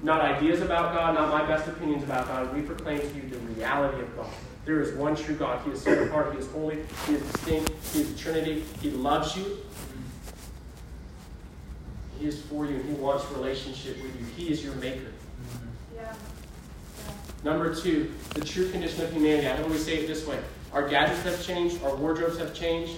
not 0.02 0.20
ideas 0.20 0.60
about 0.60 0.94
God, 0.94 1.14
not 1.14 1.30
my 1.30 1.46
best 1.46 1.68
opinions 1.68 2.02
about 2.02 2.26
God. 2.26 2.54
We 2.54 2.62
proclaim 2.62 3.00
to 3.00 3.06
you 3.06 3.28
the 3.28 3.38
reality 3.38 4.02
of 4.02 4.16
God. 4.16 4.30
There 4.64 4.80
is 4.80 4.94
one 4.94 5.14
true 5.14 5.36
God. 5.36 5.64
He 5.64 5.70
is 5.70 5.82
set 5.82 6.06
apart. 6.06 6.32
He 6.32 6.40
is 6.40 6.50
holy. 6.50 6.78
He 7.06 7.14
is 7.14 7.22
distinct. 7.22 7.70
He 7.92 8.00
is 8.00 8.12
the 8.12 8.18
Trinity. 8.18 8.64
He 8.80 8.90
loves 8.90 9.36
you. 9.36 9.58
He 12.18 12.26
is 12.26 12.42
for 12.42 12.66
you 12.66 12.78
He 12.78 12.92
wants 12.94 13.30
relationship 13.30 14.02
with 14.02 14.18
you. 14.18 14.26
He 14.36 14.52
is 14.52 14.64
your 14.64 14.74
maker. 14.76 15.12
Yeah. 15.94 16.12
Yeah. 17.44 17.50
Number 17.50 17.74
two, 17.74 18.12
the 18.34 18.44
true 18.44 18.70
condition 18.70 19.02
of 19.02 19.12
humanity. 19.12 19.46
I 19.46 19.62
always 19.62 19.84
say 19.84 19.98
it 19.98 20.06
this 20.06 20.26
way 20.26 20.38
our 20.72 20.88
gadgets 20.88 21.22
have 21.22 21.42
changed, 21.44 21.82
our 21.84 21.94
wardrobes 21.96 22.38
have 22.38 22.52
changed, 22.52 22.96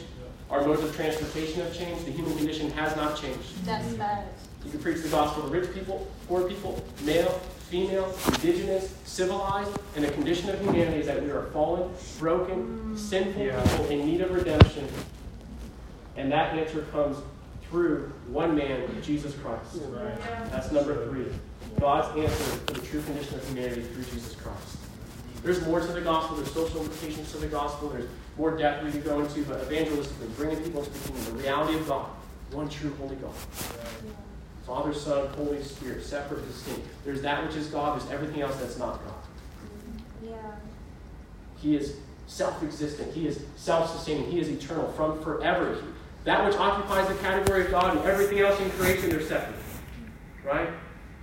our 0.50 0.66
modes 0.66 0.82
of 0.82 0.94
transportation 0.96 1.60
have 1.60 1.76
changed. 1.76 2.06
The 2.06 2.10
human 2.10 2.36
condition 2.36 2.70
has 2.72 2.96
not 2.96 3.16
changed. 3.16 3.64
That's 3.64 3.86
bad. 3.94 4.26
You 4.64 4.70
can 4.70 4.80
preach 4.80 5.02
the 5.02 5.08
gospel 5.08 5.42
to 5.44 5.48
rich 5.48 5.72
people, 5.72 6.06
poor 6.26 6.48
people, 6.48 6.82
male, 7.04 7.40
female, 7.68 8.14
indigenous, 8.26 8.94
civilized, 9.04 9.78
and 9.94 10.04
the 10.04 10.10
condition 10.12 10.48
of 10.50 10.60
humanity 10.60 11.00
is 11.00 11.06
that 11.06 11.22
we 11.22 11.30
are 11.30 11.42
fallen, 11.52 11.90
broken, 12.18 12.94
mm. 12.94 12.98
sinful 12.98 13.42
yeah. 13.42 13.62
people 13.62 13.86
in 13.86 14.06
need 14.06 14.20
of 14.22 14.32
redemption. 14.32 14.88
And 16.16 16.32
that 16.32 16.56
answer 16.56 16.82
comes 16.90 17.18
through 17.68 18.10
one 18.28 18.56
man, 18.56 18.88
Jesus 19.02 19.34
Christ. 19.34 19.82
Right. 19.88 20.18
That's 20.50 20.72
number 20.72 21.06
three. 21.08 21.26
God's 21.80 22.16
answer 22.18 22.44
for 22.44 22.72
the 22.74 22.86
true 22.86 23.02
condition 23.02 23.34
of 23.36 23.48
humanity 23.48 23.82
through 23.82 24.04
Jesus 24.04 24.34
Christ. 24.34 24.78
There's 25.42 25.64
more 25.64 25.80
to 25.80 25.86
the 25.86 26.00
gospel. 26.00 26.36
There's 26.36 26.52
social 26.52 26.82
implications 26.82 27.30
to 27.32 27.38
the 27.38 27.46
gospel. 27.46 27.90
There's 27.90 28.08
more 28.36 28.56
depth 28.56 28.84
we 28.84 28.90
could 28.90 29.04
go 29.04 29.20
into, 29.20 29.44
but 29.44 29.60
evangelistically, 29.68 30.36
bringing 30.36 30.62
people 30.62 30.82
to 30.82 30.90
the 30.90 30.98
kingdom, 31.08 31.36
the 31.36 31.42
reality 31.42 31.78
of 31.78 31.86
God, 31.86 32.06
one 32.50 32.68
true 32.68 32.94
holy 32.98 33.16
God. 33.16 33.34
Father, 34.66 34.92
Son, 34.92 35.28
Holy 35.28 35.62
Spirit, 35.62 36.04
separate, 36.04 36.46
distinct. 36.46 36.86
There's 37.04 37.22
that 37.22 37.46
which 37.46 37.56
is 37.56 37.68
God. 37.68 37.98
There's 37.98 38.10
everything 38.10 38.42
else 38.42 38.56
that's 38.56 38.78
not 38.78 39.02
God. 39.04 39.14
Yeah. 40.22 40.36
He 41.56 41.74
is 41.74 41.96
self-existent. 42.26 43.14
He 43.14 43.26
is 43.26 43.40
self-sustaining. 43.56 44.30
He 44.30 44.40
is 44.40 44.48
eternal 44.48 44.92
from 44.92 45.22
forever. 45.22 45.74
He, 45.74 45.80
that 46.24 46.44
which 46.44 46.56
occupies 46.56 47.08
the 47.08 47.14
category 47.14 47.64
of 47.64 47.70
God 47.70 47.96
and 47.96 48.04
everything 48.06 48.40
else 48.40 48.60
in 48.60 48.70
creation, 48.72 49.08
they're 49.08 49.22
separate. 49.22 49.58
Right? 50.44 50.68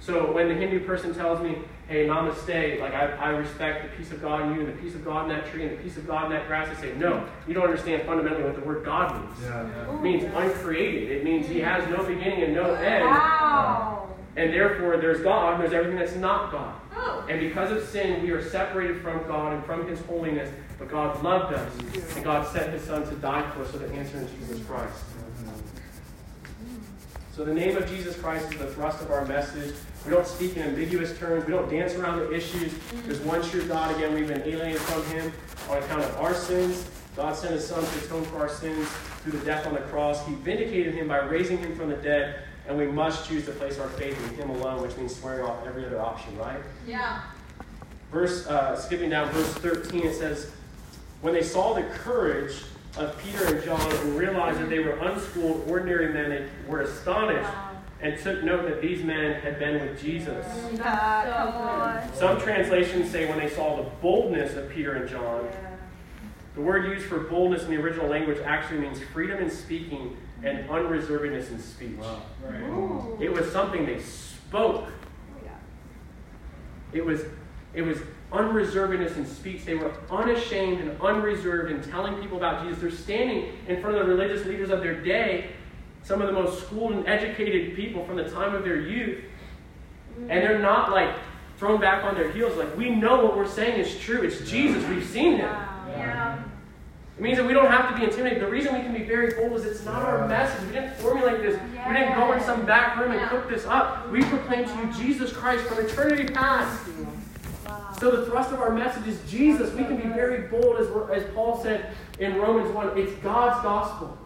So 0.06 0.32
when 0.32 0.50
the 0.50 0.54
Hindu 0.54 0.86
person 0.86 1.16
tells 1.16 1.42
me, 1.42 1.58
hey, 1.88 2.06
namaste, 2.06 2.80
like 2.80 2.94
I, 2.94 3.08
I 3.14 3.30
respect 3.30 3.90
the 3.90 3.98
peace 3.98 4.12
of 4.12 4.22
God 4.22 4.44
in 4.44 4.54
you 4.54 4.60
and 4.60 4.70
the 4.70 4.80
peace 4.80 4.94
of 4.94 5.04
God 5.04 5.24
in 5.24 5.36
that 5.36 5.48
tree 5.50 5.64
and 5.64 5.76
the 5.76 5.82
peace 5.82 5.98
of 5.98 6.06
God 6.06 6.26
in 6.26 6.32
that 6.32 6.46
grass, 6.46 6.70
I 6.70 6.80
say, 6.80 6.94
no, 6.94 7.28
you 7.48 7.56
don't 7.56 7.64
understand 7.64 8.04
fundamentally 8.04 8.44
what 8.44 8.54
the 8.54 8.62
word 8.62 8.86
God 8.86 9.20
means. 9.20 9.40
Yeah, 9.42 9.68
yeah. 9.68 9.96
It 9.96 10.02
means 10.04 10.24
uncreated. 10.36 11.10
It 11.10 11.24
means 11.24 11.48
he 11.48 11.60
has 11.62 11.90
no 11.90 12.04
beginning 12.04 12.44
and 12.44 12.54
no 12.54 12.76
end. 12.76 13.04
Wow. 13.04 14.14
And 14.36 14.54
therefore, 14.54 14.98
there's 14.98 15.22
God, 15.22 15.54
and 15.56 15.64
there's 15.64 15.74
everything 15.74 15.98
that's 15.98 16.16
not 16.16 16.52
God. 16.52 16.76
Oh. 16.96 17.26
And 17.28 17.40
because 17.40 17.72
of 17.72 17.88
sin, 17.90 18.22
we 18.22 18.30
are 18.30 18.48
separated 18.48 19.02
from 19.02 19.26
God 19.28 19.54
and 19.54 19.66
from 19.66 19.88
His 19.88 20.00
holiness. 20.02 20.52
But 20.78 20.90
God 20.90 21.24
loved 21.24 21.56
us, 21.56 21.74
and 22.16 22.24
God 22.24 22.46
sent 22.54 22.72
His 22.74 22.84
Son 22.84 23.08
to 23.08 23.16
die 23.16 23.50
for 23.52 23.64
us 23.64 23.72
so 23.72 23.80
to 23.80 23.92
answer 23.94 24.18
in 24.18 24.28
Jesus 24.38 24.64
Christ. 24.68 24.94
Mm-hmm. 24.94 26.76
So 27.34 27.46
the 27.46 27.54
name 27.54 27.78
of 27.78 27.88
Jesus 27.88 28.18
Christ 28.20 28.52
is 28.54 28.60
the 28.60 28.68
thrust 28.68 29.02
of 29.02 29.10
our 29.10 29.26
message. 29.26 29.74
We 30.06 30.12
don't 30.12 30.28
speak 30.28 30.56
in 30.56 30.62
ambiguous 30.62 31.18
terms. 31.18 31.46
We 31.46 31.54
don't 31.54 31.70
dance 31.70 31.96
around 31.96 32.20
the 32.20 32.32
issues. 32.32 32.74
There's 33.06 33.20
one 33.22 33.42
true 33.42 33.66
God. 33.68 33.96
Again, 33.96 34.14
we've 34.14 34.28
been 34.28 34.44
alienated 34.44 34.82
from 34.82 35.04
Him 35.06 35.32
on 35.70 35.78
account 35.80 36.04
of 36.04 36.16
our 36.18 36.36
sins. 36.36 36.88
God 37.16 37.36
sent 37.36 37.54
His 37.54 37.68
Son 37.68 37.84
to 37.84 38.06
atone 38.06 38.24
for 38.26 38.38
our 38.38 38.50
sins 38.50 38.88
through 39.24 39.40
the 39.40 39.46
death 39.46 39.66
on 39.66 39.74
the 39.74 39.80
cross. 39.82 40.26
He 40.28 40.36
vindicated 40.36 40.94
Him 40.94 41.08
by 41.08 41.20
raising 41.20 41.58
Him 41.58 41.76
from 41.76 41.90
the 41.90 41.96
dead, 41.96 42.42
and 42.68 42.78
we 42.78 42.86
must 42.86 43.28
choose 43.28 43.46
to 43.46 43.52
place 43.52 43.80
our 43.80 43.88
faith 43.90 44.18
in 44.30 44.36
Him 44.36 44.50
alone, 44.52 44.82
which 44.84 44.96
means 44.98 45.16
swearing 45.16 45.44
off 45.44 45.66
every 45.66 45.86
other 45.86 46.00
option, 46.00 46.38
right? 46.38 46.60
Yeah. 46.86 47.22
Verse, 48.12 48.46
uh, 48.48 48.76
skipping 48.76 49.10
down, 49.10 49.32
verse 49.32 49.54
13, 49.56 50.06
it 50.06 50.16
says, 50.16 50.52
When 51.22 51.34
they 51.34 51.42
saw 51.42 51.74
the 51.74 51.84
courage 51.84 52.64
of 52.98 53.18
Peter 53.18 53.56
and 53.56 53.64
John 53.64 53.82
and 53.82 54.18
realized 54.18 54.60
that 54.60 54.70
they 54.70 54.80
were 54.80 54.98
unschooled, 54.98 55.68
ordinary 55.68 56.14
men, 56.14 56.30
they 56.30 56.46
were 56.70 56.82
astonished. 56.82 57.50
And 58.06 58.20
took 58.20 58.44
note 58.44 58.70
that 58.70 58.82
these 58.82 59.04
men 59.04 59.42
had 59.42 59.58
been 59.58 59.82
with 59.82 60.00
Jesus. 60.00 60.46
That's 60.74 61.28
so 61.28 62.12
good. 62.12 62.16
Some 62.16 62.40
translations 62.40 63.10
say 63.10 63.28
when 63.28 63.40
they 63.40 63.50
saw 63.50 63.78
the 63.78 63.90
boldness 64.00 64.56
of 64.56 64.70
Peter 64.70 64.94
and 64.94 65.10
John. 65.10 65.50
The 66.54 66.62
word 66.62 66.86
used 66.86 67.08
for 67.08 67.22
boldness 67.22 67.64
in 67.64 67.72
the 67.72 67.78
original 67.78 68.08
language 68.08 68.38
actually 68.46 68.82
means 68.82 69.00
freedom 69.12 69.40
in 69.40 69.50
speaking 69.50 70.16
and 70.44 70.70
unreservedness 70.70 71.50
in 71.50 71.60
speech. 71.60 72.00
Ooh. 72.48 73.18
It 73.20 73.34
was 73.34 73.52
something 73.52 73.88
they 73.88 74.00
spoke. 74.00 74.86
Oh, 74.86 74.88
it 76.94 77.04
was, 77.04 77.22
it 77.74 77.82
was 77.82 77.98
unreservedness 78.32 79.18
in 79.18 79.26
speech. 79.26 79.66
They 79.66 79.76
were 79.76 79.92
unashamed 80.12 80.80
and 80.80 81.02
unreserved 81.02 81.72
in 81.72 81.82
telling 81.82 82.22
people 82.22 82.38
about 82.38 82.64
Jesus. 82.64 82.82
They're 82.82 82.92
standing 82.92 83.54
in 83.68 83.82
front 83.82 83.98
of 83.98 84.06
the 84.06 84.14
religious 84.14 84.46
leaders 84.46 84.70
of 84.70 84.82
their 84.82 85.02
day, 85.02 85.55
some 86.06 86.22
of 86.22 86.28
the 86.28 86.34
most 86.34 86.62
schooled 86.62 86.94
and 86.94 87.08
educated 87.08 87.76
people 87.76 88.06
from 88.06 88.16
the 88.16 88.30
time 88.30 88.54
of 88.54 88.64
their 88.64 88.80
youth, 88.80 89.24
mm-hmm. 90.14 90.30
and 90.30 90.42
they're 90.44 90.60
not 90.60 90.92
like 90.92 91.16
thrown 91.58 91.82
back 91.82 92.04
on 92.04 92.16
their 92.16 92.32
heels. 92.32 92.56
Like, 92.58 92.78
we 92.78 92.90
know 92.90 93.24
what 93.24 93.36
we're 93.36 93.48
saying 93.48 93.80
is 93.80 94.00
true. 94.00 94.22
It's 94.22 94.50
Jesus. 94.50 94.86
We've 94.88 95.06
seen 95.06 95.34
him. 95.34 95.50
Yeah. 95.90 96.44
It 97.18 97.22
means 97.22 97.38
that 97.38 97.46
we 97.46 97.54
don't 97.54 97.72
have 97.72 97.90
to 97.92 97.98
be 97.98 98.04
intimidated. 98.04 98.44
The 98.44 98.52
reason 98.52 98.76
we 98.76 98.82
can 98.82 98.94
be 98.94 99.04
very 99.04 99.34
bold 99.36 99.58
is 99.58 99.66
it's 99.66 99.86
not 99.86 100.04
our 100.04 100.28
message. 100.28 100.68
We 100.68 100.74
didn't 100.74 100.96
formulate 100.96 101.42
this. 101.42 101.60
We 101.88 101.94
didn't 101.94 102.14
go 102.16 102.34
in 102.34 102.42
some 102.44 102.66
back 102.66 103.00
room 103.00 103.14
and 103.14 103.30
cook 103.30 103.50
this 103.50 103.66
up. 103.66 104.12
We 104.12 104.22
proclaim 104.24 104.66
to 104.66 104.76
you 104.76 104.94
Jesus 104.94 105.32
Christ 105.32 105.64
from 105.64 105.86
eternity 105.86 106.26
past. 106.26 106.88
Wow. 107.66 107.94
So 107.98 108.12
the 108.12 108.26
thrust 108.26 108.52
of 108.52 108.60
our 108.60 108.72
message 108.72 109.08
is 109.08 109.20
Jesus. 109.32 109.74
We 109.74 109.86
can 109.86 109.96
be 109.96 110.10
very 110.10 110.50
bold, 110.50 110.76
as, 110.78 110.88
as 111.24 111.34
Paul 111.34 111.64
said 111.64 111.96
in 112.20 112.36
Romans 112.36 112.74
1. 112.76 112.98
It's 112.98 113.14
God's 113.24 113.64
gospel. 113.64 114.18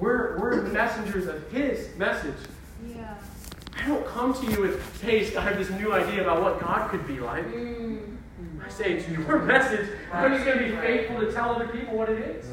We're, 0.00 0.38
we're 0.38 0.62
messengers 0.62 1.26
of 1.26 1.50
His 1.52 1.94
message. 1.96 2.34
Yeah. 2.88 3.14
I 3.78 3.86
don't 3.86 4.06
come 4.06 4.34
to 4.34 4.50
you 4.50 4.60
with, 4.60 5.02
hey, 5.02 5.36
I 5.36 5.40
have 5.42 5.58
this 5.58 5.70
new 5.70 5.92
idea 5.92 6.22
about 6.22 6.42
what 6.42 6.58
God 6.58 6.90
could 6.90 7.06
be 7.06 7.20
like. 7.20 7.46
Mm. 7.46 8.16
I 8.64 8.68
say 8.68 8.92
it's 8.94 9.08
your 9.08 9.38
message. 9.40 9.88
I'm 10.12 10.32
just 10.32 10.44
going 10.44 10.58
to 10.58 10.64
be 10.64 10.70
faithful 10.76 11.20
to 11.20 11.32
tell 11.32 11.54
other 11.54 11.68
people 11.68 11.96
what 11.96 12.08
it 12.08 12.18
is. 12.18 12.46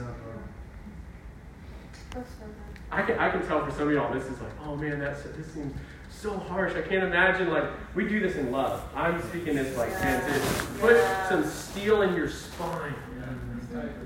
That's 2.12 2.30
so 2.32 2.46
good. 2.46 2.54
I 2.92 3.02
can, 3.02 3.20
I 3.20 3.30
can 3.30 3.46
tell 3.46 3.66
for 3.66 3.72
some 3.72 3.88
of 3.90 3.94
y'all 3.94 4.14
this 4.14 4.26
is 4.26 4.40
like, 4.42 4.52
oh 4.64 4.76
man, 4.76 5.00
that's 5.00 5.24
this 5.24 5.54
seems 5.54 5.74
so 6.10 6.38
harsh. 6.38 6.74
I 6.74 6.82
can't 6.82 7.04
imagine 7.04 7.50
like 7.50 7.66
we 7.94 8.08
do 8.08 8.20
this 8.20 8.36
in 8.38 8.52
love. 8.52 8.82
I'm 8.96 9.22
speaking 9.30 9.56
this 9.56 9.78
like 9.78 9.92
man, 9.92 10.22
to 10.22 10.40
put 10.80 10.96
Yeah. 10.96 11.30
some 11.30 11.46
steel 11.46 12.02
in 12.02 12.16
your 12.16 12.30
spine. 12.30 12.96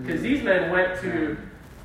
Because 0.01 0.21
these 0.21 0.43
men 0.43 0.71
went 0.71 0.99
to 1.01 1.37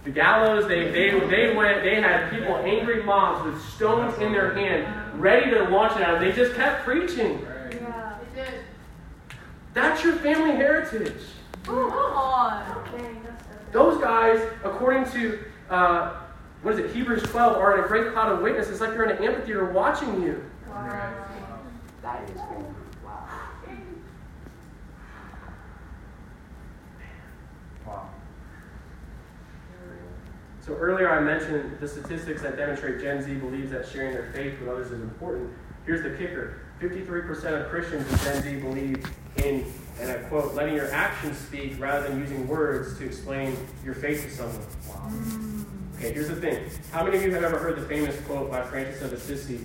the 0.07 0.13
gallows, 0.13 0.69
they, 0.69 0.85
they, 0.93 1.11
they 1.11 1.53
went, 1.53 1.83
they 1.83 2.01
had 2.01 2.31
people, 2.31 2.55
angry 2.59 3.03
mobs 3.03 3.45
with 3.45 3.61
stones 3.71 4.17
in 4.19 4.31
their 4.31 4.55
hand, 4.55 5.21
ready 5.21 5.51
to 5.51 5.65
launch 5.65 5.97
it 5.97 6.03
out. 6.03 6.21
They 6.21 6.31
just 6.31 6.55
kept 6.55 6.85
preaching. 6.85 7.45
Yeah. 7.73 8.21
It 8.21 8.35
did. 8.37 8.55
That's 9.75 10.05
your 10.05 10.15
family 10.15 10.53
heritage. 10.53 11.23
Come 11.65 11.77
on. 11.91 12.85
Dang, 12.97 13.21
that's 13.25 13.43
so 13.43 13.51
good. 13.51 13.73
Those 13.73 14.01
guys, 14.01 14.41
according 14.63 15.11
to 15.11 15.41
uh, 15.71 16.15
what 16.63 16.75
is 16.75 16.79
it, 16.79 16.95
Hebrews 16.95 17.25
12, 17.25 17.57
are 17.57 17.77
in 17.77 17.85
a 17.85 17.89
great 17.89 18.13
cloud 18.13 18.31
of 18.31 18.43
witnesses. 18.43 18.75
It's 18.75 18.81
like 18.81 18.91
they're 18.91 19.11
in 19.11 19.17
an 19.17 19.25
amphitheater 19.25 19.73
watching 19.73 20.23
you. 20.23 20.41
Wow. 20.69 21.27
That 22.03 22.31
is 22.31 22.41
cool. 22.49 22.76
So 30.67 30.75
earlier 30.75 31.09
I 31.09 31.21
mentioned 31.21 31.79
the 31.79 31.87
statistics 31.87 32.43
that 32.43 32.57
demonstrate 32.57 33.01
Gen 33.01 33.23
Z 33.23 33.33
believes 33.35 33.71
that 33.71 33.87
sharing 33.89 34.13
their 34.13 34.33
faith 34.33 34.59
with 34.59 34.69
others 34.69 34.91
is 34.91 35.01
important. 35.01 35.53
Here's 35.85 36.03
the 36.03 36.11
kicker 36.19 36.59
53% 36.81 37.63
of 37.63 37.71
Christians 37.71 38.11
in 38.11 38.19
Gen 38.19 38.43
Z 38.43 38.57
believe 38.61 39.07
in, 39.37 39.65
and 40.01 40.11
I 40.11 40.17
quote, 40.29 40.55
letting 40.55 40.75
your 40.75 40.91
actions 40.91 41.39
speak 41.39 41.75
rather 41.79 42.09
than 42.09 42.19
using 42.19 42.49
words 42.49 42.99
to 42.99 43.07
explain 43.07 43.57
your 43.85 43.95
faith 43.95 44.25
to 44.25 44.31
someone. 44.31 44.67
Wow. 44.89 45.11
Okay, 45.99 46.13
here's 46.13 46.29
the 46.29 46.37
thing. 46.37 46.69
How 46.91 47.05
many 47.05 47.17
of 47.17 47.23
you 47.23 47.33
have 47.33 47.45
ever 47.45 47.59
heard 47.59 47.77
the 47.77 47.87
famous 47.87 48.21
quote 48.23 48.51
by 48.51 48.63
Francis 48.63 49.01
of 49.03 49.13
Assisi? 49.13 49.61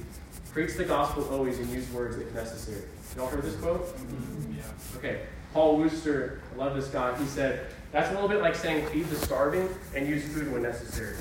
Preach 0.54 0.76
the 0.76 0.86
gospel 0.86 1.28
always 1.32 1.58
and 1.58 1.68
use 1.70 1.90
words 1.92 2.16
if 2.18 2.32
necessary. 2.36 2.84
Y'all 3.18 3.28
heard 3.28 3.42
this 3.42 3.56
quote? 3.56 3.88
Mm-hmm. 3.88 4.54
Yeah. 4.58 4.98
Okay. 4.98 5.22
Paul 5.52 5.80
Washer, 5.80 6.42
I 6.54 6.58
love 6.58 6.76
this 6.76 6.88
guy. 6.88 7.18
He 7.18 7.26
said, 7.26 7.74
that's 7.92 8.10
a 8.10 8.14
little 8.14 8.30
bit 8.30 8.42
like 8.42 8.56
saying 8.56 8.88
feed 8.88 9.08
the 9.08 9.16
starving 9.18 9.68
and 9.96 10.08
use 10.08 10.24
food 10.34 10.52
when 10.52 10.64
necessary. 10.64 11.18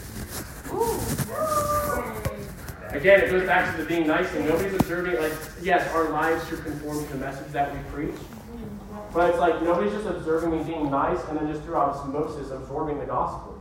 Again, 2.90 3.20
it 3.20 3.30
goes 3.30 3.46
back 3.46 3.74
to 3.74 3.82
the 3.82 3.88
being 3.88 4.06
nice 4.06 4.28
thing. 4.28 4.46
Nobody's 4.46 4.74
observing, 4.74 5.20
like, 5.20 5.32
yes, 5.62 5.88
our 5.94 6.08
lives 6.10 6.48
should 6.48 6.62
conform 6.64 7.04
to 7.04 7.12
the 7.12 7.18
message 7.18 7.52
that 7.52 7.72
we 7.72 7.78
preach. 7.92 8.20
But 9.12 9.30
it's 9.30 9.38
like 9.38 9.62
nobody's 9.62 9.92
just 9.92 10.06
observing 10.06 10.50
me 10.56 10.62
being 10.64 10.90
nice 10.90 11.18
and 11.28 11.38
then 11.38 11.52
just 11.52 11.64
through 11.64 11.76
osmosis 11.76 12.50
absorbing 12.50 12.98
the 12.98 13.06
gospel. 13.06 13.60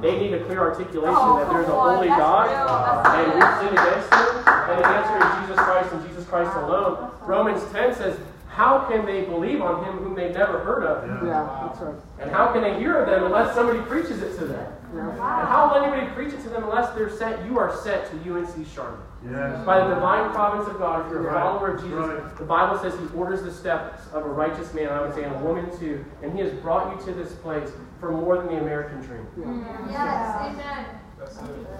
They 0.00 0.18
need 0.18 0.34
a 0.34 0.44
clear 0.44 0.60
articulation 0.60 1.14
Oh, 1.16 1.38
that 1.38 1.50
there's 1.50 1.66
a 1.66 1.70
come 1.70 1.96
holy 1.96 2.08
God 2.08 2.48
and 2.48 3.32
we've 3.32 3.56
sinned 3.60 3.78
against 3.78 4.12
him, 4.12 4.44
and 4.46 4.78
the 4.80 4.86
answer 4.86 5.16
is 5.16 5.40
Jesus 5.40 5.64
Christ 5.64 5.92
and 5.92 6.08
Jesus 6.08 6.24
Christ 6.26 6.56
alone. 6.56 7.10
Romans 7.22 7.62
10 7.72 7.94
says, 7.94 8.18
How 8.58 8.80
can 8.90 9.06
they 9.06 9.22
believe 9.22 9.62
on 9.62 9.84
him 9.84 9.98
whom 9.98 10.16
they've 10.16 10.34
never 10.34 10.58
heard 10.58 10.82
of? 10.82 11.06
Yeah, 11.24 11.46
that's 11.68 11.78
right. 11.80 11.94
And 12.18 12.28
how 12.28 12.52
can 12.52 12.60
they 12.62 12.76
hear 12.76 12.98
of 12.98 13.06
them 13.08 13.22
unless 13.22 13.54
somebody 13.54 13.78
preaches 13.82 14.20
it 14.20 14.36
to 14.38 14.46
them? 14.46 14.72
Yeah. 14.96 15.10
And 15.10 15.20
how 15.20 15.70
will 15.70 15.84
anybody 15.84 16.12
preach 16.12 16.34
it 16.34 16.42
to 16.42 16.48
them 16.48 16.64
unless 16.64 16.92
they're 16.96 17.08
sent? 17.08 17.46
You 17.46 17.56
are 17.56 17.72
sent 17.76 18.10
to 18.10 18.16
UNC 18.34 18.66
Charlotte. 18.66 18.98
Yes. 19.24 19.64
By 19.64 19.86
the 19.86 19.94
divine 19.94 20.32
providence 20.32 20.68
of 20.68 20.76
God, 20.78 21.06
if 21.06 21.12
you're 21.12 21.20
a 21.28 21.32
Right. 21.32 21.40
follower 21.40 21.68
of 21.76 21.80
Jesus, 21.82 21.94
Right. 21.94 22.36
the 22.36 22.44
Bible 22.44 22.78
says 22.80 22.94
He 22.98 23.06
orders 23.16 23.42
the 23.44 23.52
steps 23.52 24.02
of 24.12 24.26
a 24.26 24.28
righteous 24.28 24.74
man, 24.74 24.88
I 24.88 25.02
would 25.02 25.14
say, 25.14 25.22
and 25.22 25.36
a 25.36 25.38
woman 25.38 25.70
too. 25.78 26.04
And 26.24 26.32
He 26.32 26.40
has 26.40 26.50
brought 26.54 26.90
you 26.98 27.06
to 27.06 27.12
this 27.12 27.32
place 27.36 27.70
for 28.00 28.10
more 28.10 28.38
than 28.38 28.48
the 28.48 28.58
American 28.60 29.00
dream. 29.02 29.24
Mm-hmm. 29.38 29.90
Yes. 29.92 30.36
Amen. 30.40 30.84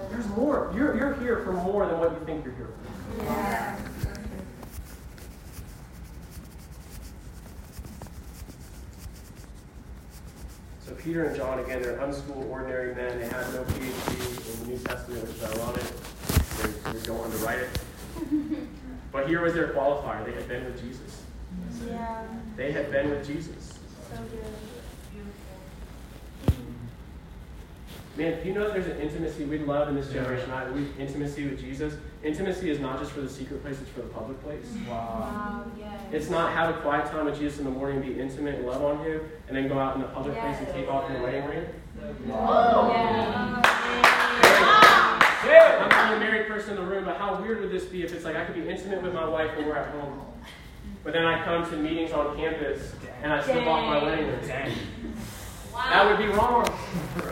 There's 0.09 0.27
more. 0.29 0.71
You're, 0.73 0.95
you're 0.95 1.13
here 1.15 1.39
for 1.43 1.51
more 1.51 1.85
than 1.87 1.99
what 1.99 2.11
you 2.11 2.25
think 2.25 2.45
you're 2.45 2.53
here 2.53 2.69
for. 3.17 3.23
Yeah. 3.25 3.75
So 10.89 10.95
Peter 10.95 11.25
and 11.25 11.35
John, 11.35 11.59
again, 11.59 11.83
they're 11.83 11.99
unschooled, 11.99 12.47
ordinary 12.49 12.95
men. 12.95 13.19
They 13.19 13.27
had 13.27 13.53
no 13.53 13.63
PhD 13.63 14.53
in 14.53 14.59
the 14.59 14.71
New 14.71 14.79
Testament, 14.79 15.21
which 15.21 15.35
is 15.35 15.43
ironic. 15.43 15.83
They, 16.57 16.99
they 16.99 17.05
don't 17.05 17.23
underwrite 17.23 17.59
it. 17.59 17.69
But 19.11 19.27
here 19.27 19.41
was 19.41 19.55
their 19.55 19.69
qualifier. 19.69 20.23
They 20.23 20.33
had 20.33 20.47
been 20.47 20.65
with 20.65 20.79
Jesus. 20.79 21.23
Yeah. 21.87 22.23
They 22.55 22.71
had 22.71 22.91
been 22.91 23.09
with 23.09 23.25
Jesus. 23.25 23.79
So 24.11 24.17
good. 24.17 24.45
Man, 28.17 28.41
do 28.41 28.47
you 28.49 28.53
know 28.53 28.65
that 28.65 28.73
there's 28.73 28.87
an 28.87 28.99
intimacy 28.99 29.45
we 29.45 29.59
love 29.59 29.87
in 29.87 29.95
this 29.95 30.11
generation? 30.11 30.51
I 30.51 30.69
we 30.71 30.87
intimacy 30.99 31.47
with 31.47 31.59
Jesus. 31.59 31.93
Intimacy 32.23 32.69
is 32.69 32.79
not 32.79 32.99
just 32.99 33.11
for 33.11 33.21
the 33.21 33.29
secret 33.29 33.61
place; 33.61 33.79
it's 33.79 33.89
for 33.91 34.01
the 34.01 34.07
public 34.07 34.41
place. 34.43 34.65
Wow. 34.89 35.63
Yes. 35.77 36.01
It's 36.11 36.29
not 36.29 36.51
have 36.51 36.75
a 36.75 36.79
quiet 36.81 37.09
time 37.11 37.25
with 37.25 37.37
Jesus 37.39 37.59
in 37.59 37.65
the 37.65 37.71
morning, 37.71 38.01
be 38.01 38.19
intimate 38.19 38.55
and 38.55 38.65
love 38.67 38.83
on 38.83 39.05
Him, 39.05 39.21
and 39.47 39.55
then 39.55 39.67
go 39.69 39.79
out 39.79 39.95
in 39.95 40.01
the 40.01 40.07
public 40.07 40.37
place 40.37 40.57
and 40.57 40.67
take 40.67 40.89
off 40.89 41.09
your 41.09 41.21
wedding 41.21 41.45
ring. 41.45 41.65
Oh. 42.31 42.89
Yeah. 45.45 45.79
I'm 45.81 45.89
the 45.89 46.15
only 46.15 46.25
married 46.25 46.47
person 46.47 46.71
in 46.71 46.83
the 46.83 46.89
room, 46.89 47.05
but 47.05 47.15
how 47.17 47.41
weird 47.41 47.61
would 47.61 47.71
this 47.71 47.85
be 47.85 48.03
if 48.03 48.11
it's 48.13 48.25
like 48.25 48.35
I 48.35 48.43
could 48.43 48.55
be 48.55 48.67
intimate 48.67 49.01
with 49.01 49.13
my 49.13 49.25
wife 49.25 49.55
when 49.55 49.65
we're 49.67 49.77
at 49.77 49.93
home, 49.93 50.19
but 51.03 51.13
then 51.13 51.25
I 51.25 51.43
come 51.45 51.69
to 51.69 51.77
meetings 51.77 52.11
on 52.11 52.35
campus 52.35 52.91
and 53.23 53.31
I 53.31 53.41
slip 53.41 53.65
off 53.65 53.85
my 53.85 54.03
wedding 54.03 54.27
ring? 54.27 54.39
That 55.89 56.05
would 56.07 56.17
be 56.17 56.31
wrong. 56.33 56.65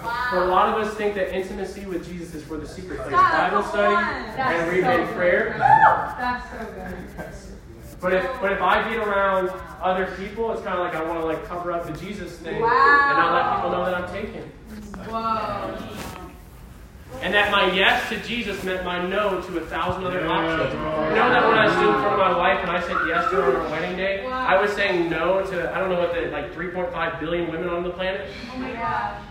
Wow. 0.03 0.27
For 0.29 0.43
a 0.43 0.47
lot 0.47 0.69
of 0.77 0.85
us 0.87 0.93
think 0.95 1.15
that 1.15 1.35
intimacy 1.35 1.85
with 1.85 2.07
Jesus 2.07 2.33
is 2.33 2.43
for 2.43 2.57
the 2.57 2.67
secret 2.67 2.99
place. 2.99 3.11
Bible 3.11 3.63
study 3.63 3.93
That's 4.35 4.59
and 4.61 4.69
reading 4.71 5.07
so 5.07 5.13
prayer. 5.13 5.55
That's 5.57 6.49
so 6.51 6.65
good. 6.73 7.97
But 7.99 8.13
if 8.13 8.41
but 8.41 8.51
if 8.51 8.61
I 8.61 8.87
get 8.89 8.99
around 8.99 9.49
other 9.81 10.05
people, 10.17 10.51
it's 10.51 10.61
kind 10.61 10.77
of 10.77 10.85
like 10.85 10.95
I 10.95 11.03
want 11.03 11.19
to 11.19 11.25
like 11.25 11.43
cover 11.45 11.71
up 11.71 11.85
the 11.85 11.93
Jesus 12.05 12.33
thing 12.37 12.61
Wow. 12.61 13.07
and 13.09 13.17
not 13.17 13.33
let 13.33 13.55
people 13.55 13.71
know 13.71 13.85
that 13.85 13.95
I'm 13.95 14.09
taken. 14.13 14.51
Whoa. 15.09 16.16
And 17.21 17.33
that 17.33 17.51
my 17.51 17.71
yes 17.73 18.07
to 18.09 18.19
Jesus 18.21 18.63
meant 18.63 18.85
my 18.85 19.05
no 19.05 19.41
to 19.41 19.57
a 19.57 19.61
thousand 19.61 20.03
other 20.05 20.25
options. 20.27 20.73
You 20.73 20.79
know 20.79 21.29
that 21.29 21.47
when 21.47 21.57
I 21.57 21.67
stood 21.71 21.87
in 21.87 22.01
front 22.01 22.13
of 22.13 22.19
my 22.19 22.37
wife 22.37 22.59
and 22.61 22.69
I 22.71 22.79
said 22.81 22.95
yes 23.07 23.29
to 23.31 23.35
her 23.37 23.57
on 23.57 23.65
our 23.65 23.71
wedding 23.71 23.97
day, 23.97 24.23
Wow. 24.23 24.45
I 24.47 24.61
was 24.61 24.71
saying 24.73 25.09
no 25.09 25.41
to 25.45 25.75
I 25.75 25.79
don't 25.79 25.89
know 25.89 25.99
what 25.99 26.13
the 26.13 26.29
like 26.29 26.53
3.5 26.53 27.19
billion 27.19 27.51
women 27.51 27.69
on 27.69 27.83
the 27.83 27.89
planet. 27.89 28.29
Oh 28.53 28.57
my 28.57 28.71
gosh. 28.71 29.21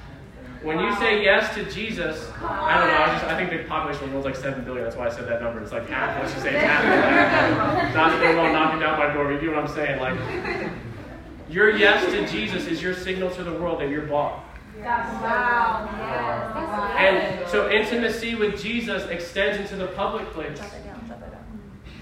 When 0.62 0.80
you 0.80 0.92
say 0.96 1.22
yes 1.22 1.54
to 1.54 1.64
Jesus, 1.70 2.28
I 2.42 2.78
don't 2.80 2.88
know. 2.88 2.96
I 2.98 3.06
just 3.12 3.24
I 3.26 3.36
think 3.36 3.50
the 3.50 3.68
population 3.68 4.04
of 4.04 4.10
the 4.10 4.16
world's 4.16 4.26
like 4.26 4.36
seven 4.36 4.64
billion. 4.64 4.82
That's 4.84 4.96
why 4.96 5.06
I 5.06 5.10
said 5.10 5.28
that 5.28 5.40
number. 5.40 5.60
It's 5.62 5.70
like 5.70 5.88
half. 5.88 6.18
Let's 6.20 6.32
just 6.32 6.42
say 6.44 6.54
it's 6.54 6.64
half. 6.64 7.94
Not 7.94 8.10
that 8.10 8.18
they're 8.20 8.38
all 8.38 8.52
knocking 8.52 8.80
down 8.80 8.98
my 8.98 9.12
door. 9.14 9.30
You 9.32 9.38
get 9.40 9.50
what 9.50 9.58
I'm 9.58 9.68
saying? 9.68 10.00
Like 10.00 10.18
your 11.48 11.70
yes 11.76 12.04
to 12.06 12.26
Jesus 12.26 12.66
is 12.66 12.82
your 12.82 12.94
signal 12.94 13.30
to 13.30 13.44
the 13.44 13.52
world 13.52 13.80
that 13.80 13.90
you're 13.90 14.06
bought. 14.06 14.42
Wow. 14.82 15.88
Yes. 15.98 16.96
And 16.98 17.48
so 17.48 17.70
intimacy 17.70 18.34
with 18.34 18.60
Jesus 18.60 19.04
extends 19.04 19.58
into 19.58 19.76
the 19.76 19.88
public 19.92 20.26
place. 20.30 20.58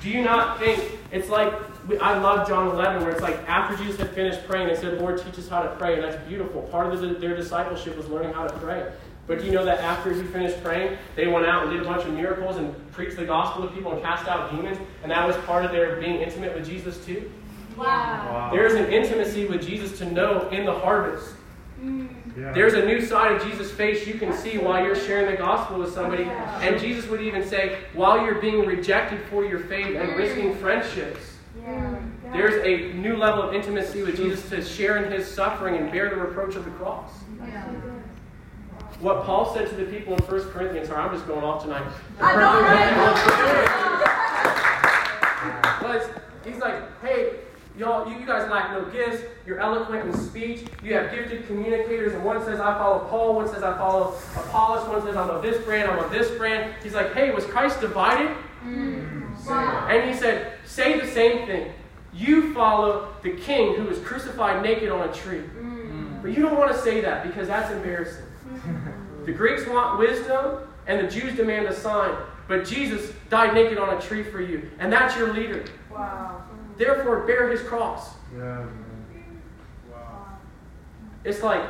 Do 0.00 0.10
you 0.10 0.22
not 0.22 0.58
think 0.58 0.82
it's 1.12 1.30
like 1.30 1.52
I 2.00 2.18
love 2.18 2.46
John 2.46 2.68
11, 2.68 3.02
where 3.02 3.10
it's 3.10 3.22
like 3.22 3.36
after 3.48 3.76
Jesus 3.82 3.98
had 3.98 4.10
finished 4.10 4.46
praying, 4.46 4.68
they 4.68 4.76
said, 4.76 5.00
"Lord, 5.00 5.22
teach 5.22 5.38
us 5.38 5.48
how 5.48 5.62
to 5.62 5.70
pray," 5.76 5.94
and 5.94 6.04
that's 6.04 6.16
beautiful. 6.28 6.62
Part 6.62 6.92
of 6.92 7.00
the, 7.00 7.08
their 7.08 7.36
discipleship 7.36 7.96
was 7.96 8.06
learning 8.08 8.34
how 8.34 8.46
to 8.46 8.52
pray. 8.58 8.90
But 9.26 9.38
do 9.38 9.46
you 9.46 9.52
know 9.52 9.64
that 9.64 9.80
after 9.80 10.12
he 10.12 10.22
finished 10.24 10.62
praying, 10.62 10.98
they 11.16 11.26
went 11.26 11.46
out 11.46 11.62
and 11.62 11.72
did 11.72 11.80
a 11.80 11.84
bunch 11.84 12.04
of 12.04 12.12
miracles 12.12 12.56
and 12.56 12.74
preached 12.92 13.16
the 13.16 13.24
gospel 13.24 13.66
to 13.66 13.74
people 13.74 13.92
and 13.92 14.02
cast 14.02 14.28
out 14.28 14.50
demons, 14.50 14.76
and 15.02 15.10
that 15.10 15.26
was 15.26 15.36
part 15.46 15.64
of 15.64 15.72
their 15.72 15.96
being 15.96 16.20
intimate 16.20 16.54
with 16.54 16.66
Jesus 16.66 17.02
too. 17.04 17.30
Wow. 17.76 18.50
There 18.52 18.66
is 18.66 18.74
an 18.74 18.92
intimacy 18.92 19.46
with 19.46 19.66
Jesus 19.66 19.98
to 19.98 20.04
know 20.04 20.48
in 20.50 20.66
the 20.66 20.74
harvest. 20.74 21.34
Mm. 21.82 22.23
Yeah. 22.36 22.52
There's 22.52 22.74
a 22.74 22.84
new 22.84 23.00
side 23.00 23.32
of 23.32 23.46
Jesus' 23.46 23.70
face 23.70 24.06
you 24.06 24.14
can 24.14 24.32
see 24.32 24.58
while 24.58 24.84
you're 24.84 24.96
sharing 24.96 25.30
the 25.30 25.36
gospel 25.36 25.78
with 25.78 25.92
somebody. 25.94 26.24
And 26.24 26.80
Jesus 26.80 27.08
would 27.08 27.20
even 27.20 27.46
say, 27.46 27.78
while 27.92 28.24
you're 28.24 28.40
being 28.40 28.66
rejected 28.66 29.20
for 29.30 29.44
your 29.44 29.60
faith 29.60 29.96
and 29.96 30.16
risking 30.16 30.56
friendships, 30.56 31.36
there's 32.32 32.64
a 32.64 32.92
new 32.94 33.16
level 33.16 33.42
of 33.42 33.54
intimacy 33.54 34.02
with 34.02 34.16
Jesus 34.16 34.48
to 34.50 34.64
share 34.64 35.04
in 35.04 35.12
his 35.12 35.26
suffering 35.26 35.76
and 35.76 35.92
bear 35.92 36.10
the 36.10 36.16
reproach 36.16 36.56
of 36.56 36.64
the 36.64 36.70
cross. 36.72 37.12
What 39.00 39.24
Paul 39.24 39.54
said 39.54 39.68
to 39.68 39.76
the 39.76 39.84
people 39.84 40.14
in 40.14 40.22
1 40.22 40.50
Corinthians, 40.50 40.88
sorry, 40.88 41.02
I'm 41.02 41.14
just 41.14 41.26
going 41.26 41.44
off 41.44 41.62
tonight. 41.62 41.86
I 42.20 42.34
know, 42.36 42.60
right? 42.62 43.64
was 45.82 46.08
he's 46.44 46.56
like, 46.56 47.00
hey, 47.02 47.34
y'all, 47.76 48.10
you, 48.10 48.18
you 48.18 48.26
guys 48.26 48.50
lack 48.50 48.70
no 48.70 48.84
gifts. 48.90 49.22
You're 49.46 49.58
eloquent 49.58 50.06
in 50.06 50.18
speech. 50.18 50.64
You 50.82 50.94
have 50.94 51.10
gifted 51.10 51.46
communicators. 51.46 52.14
And 52.14 52.24
one 52.24 52.42
says, 52.44 52.60
I 52.60 52.78
follow 52.78 53.06
Paul. 53.10 53.34
One 53.34 53.48
says, 53.48 53.62
I 53.62 53.76
follow 53.76 54.14
Apollos. 54.36 54.88
One 54.88 55.02
says, 55.02 55.16
I'm 55.16 55.28
of 55.28 55.42
this 55.42 55.62
brand. 55.64 55.90
I'm 55.90 55.98
of 55.98 56.10
this 56.10 56.30
brand. 56.38 56.74
He's 56.82 56.94
like, 56.94 57.12
hey, 57.12 57.30
was 57.30 57.44
Christ 57.44 57.80
divided? 57.80 58.30
Mm-hmm. 58.64 59.48
Wow. 59.48 59.88
And 59.90 60.08
he 60.08 60.16
said, 60.18 60.54
say 60.64 60.98
the 60.98 61.06
same 61.06 61.46
thing. 61.46 61.72
You 62.14 62.54
follow 62.54 63.12
the 63.22 63.32
king 63.32 63.74
who 63.74 63.84
was 63.84 63.98
crucified 63.98 64.62
naked 64.62 64.88
on 64.88 65.08
a 65.08 65.12
tree. 65.12 65.42
Mm. 65.58 66.22
But 66.22 66.30
you 66.30 66.42
don't 66.42 66.56
want 66.56 66.72
to 66.72 66.78
say 66.78 67.00
that 67.00 67.26
because 67.26 67.48
that's 67.48 67.70
embarrassing. 67.72 68.24
Mm. 68.46 69.26
The 69.26 69.32
Greeks 69.32 69.66
want 69.66 69.98
wisdom, 69.98 70.60
and 70.86 71.04
the 71.04 71.10
Jews 71.10 71.36
demand 71.36 71.66
a 71.66 71.74
sign. 71.74 72.14
But 72.46 72.64
Jesus 72.64 73.10
died 73.30 73.54
naked 73.54 73.78
on 73.78 73.96
a 73.96 74.00
tree 74.00 74.22
for 74.22 74.40
you, 74.40 74.70
and 74.78 74.92
that's 74.92 75.16
your 75.16 75.32
leader. 75.32 75.64
Wow. 75.90 76.42
Therefore, 76.76 77.26
bear 77.26 77.50
his 77.50 77.62
cross. 77.62 78.10
Yeah. 78.36 78.64
It's 81.24 81.42
like, 81.42 81.62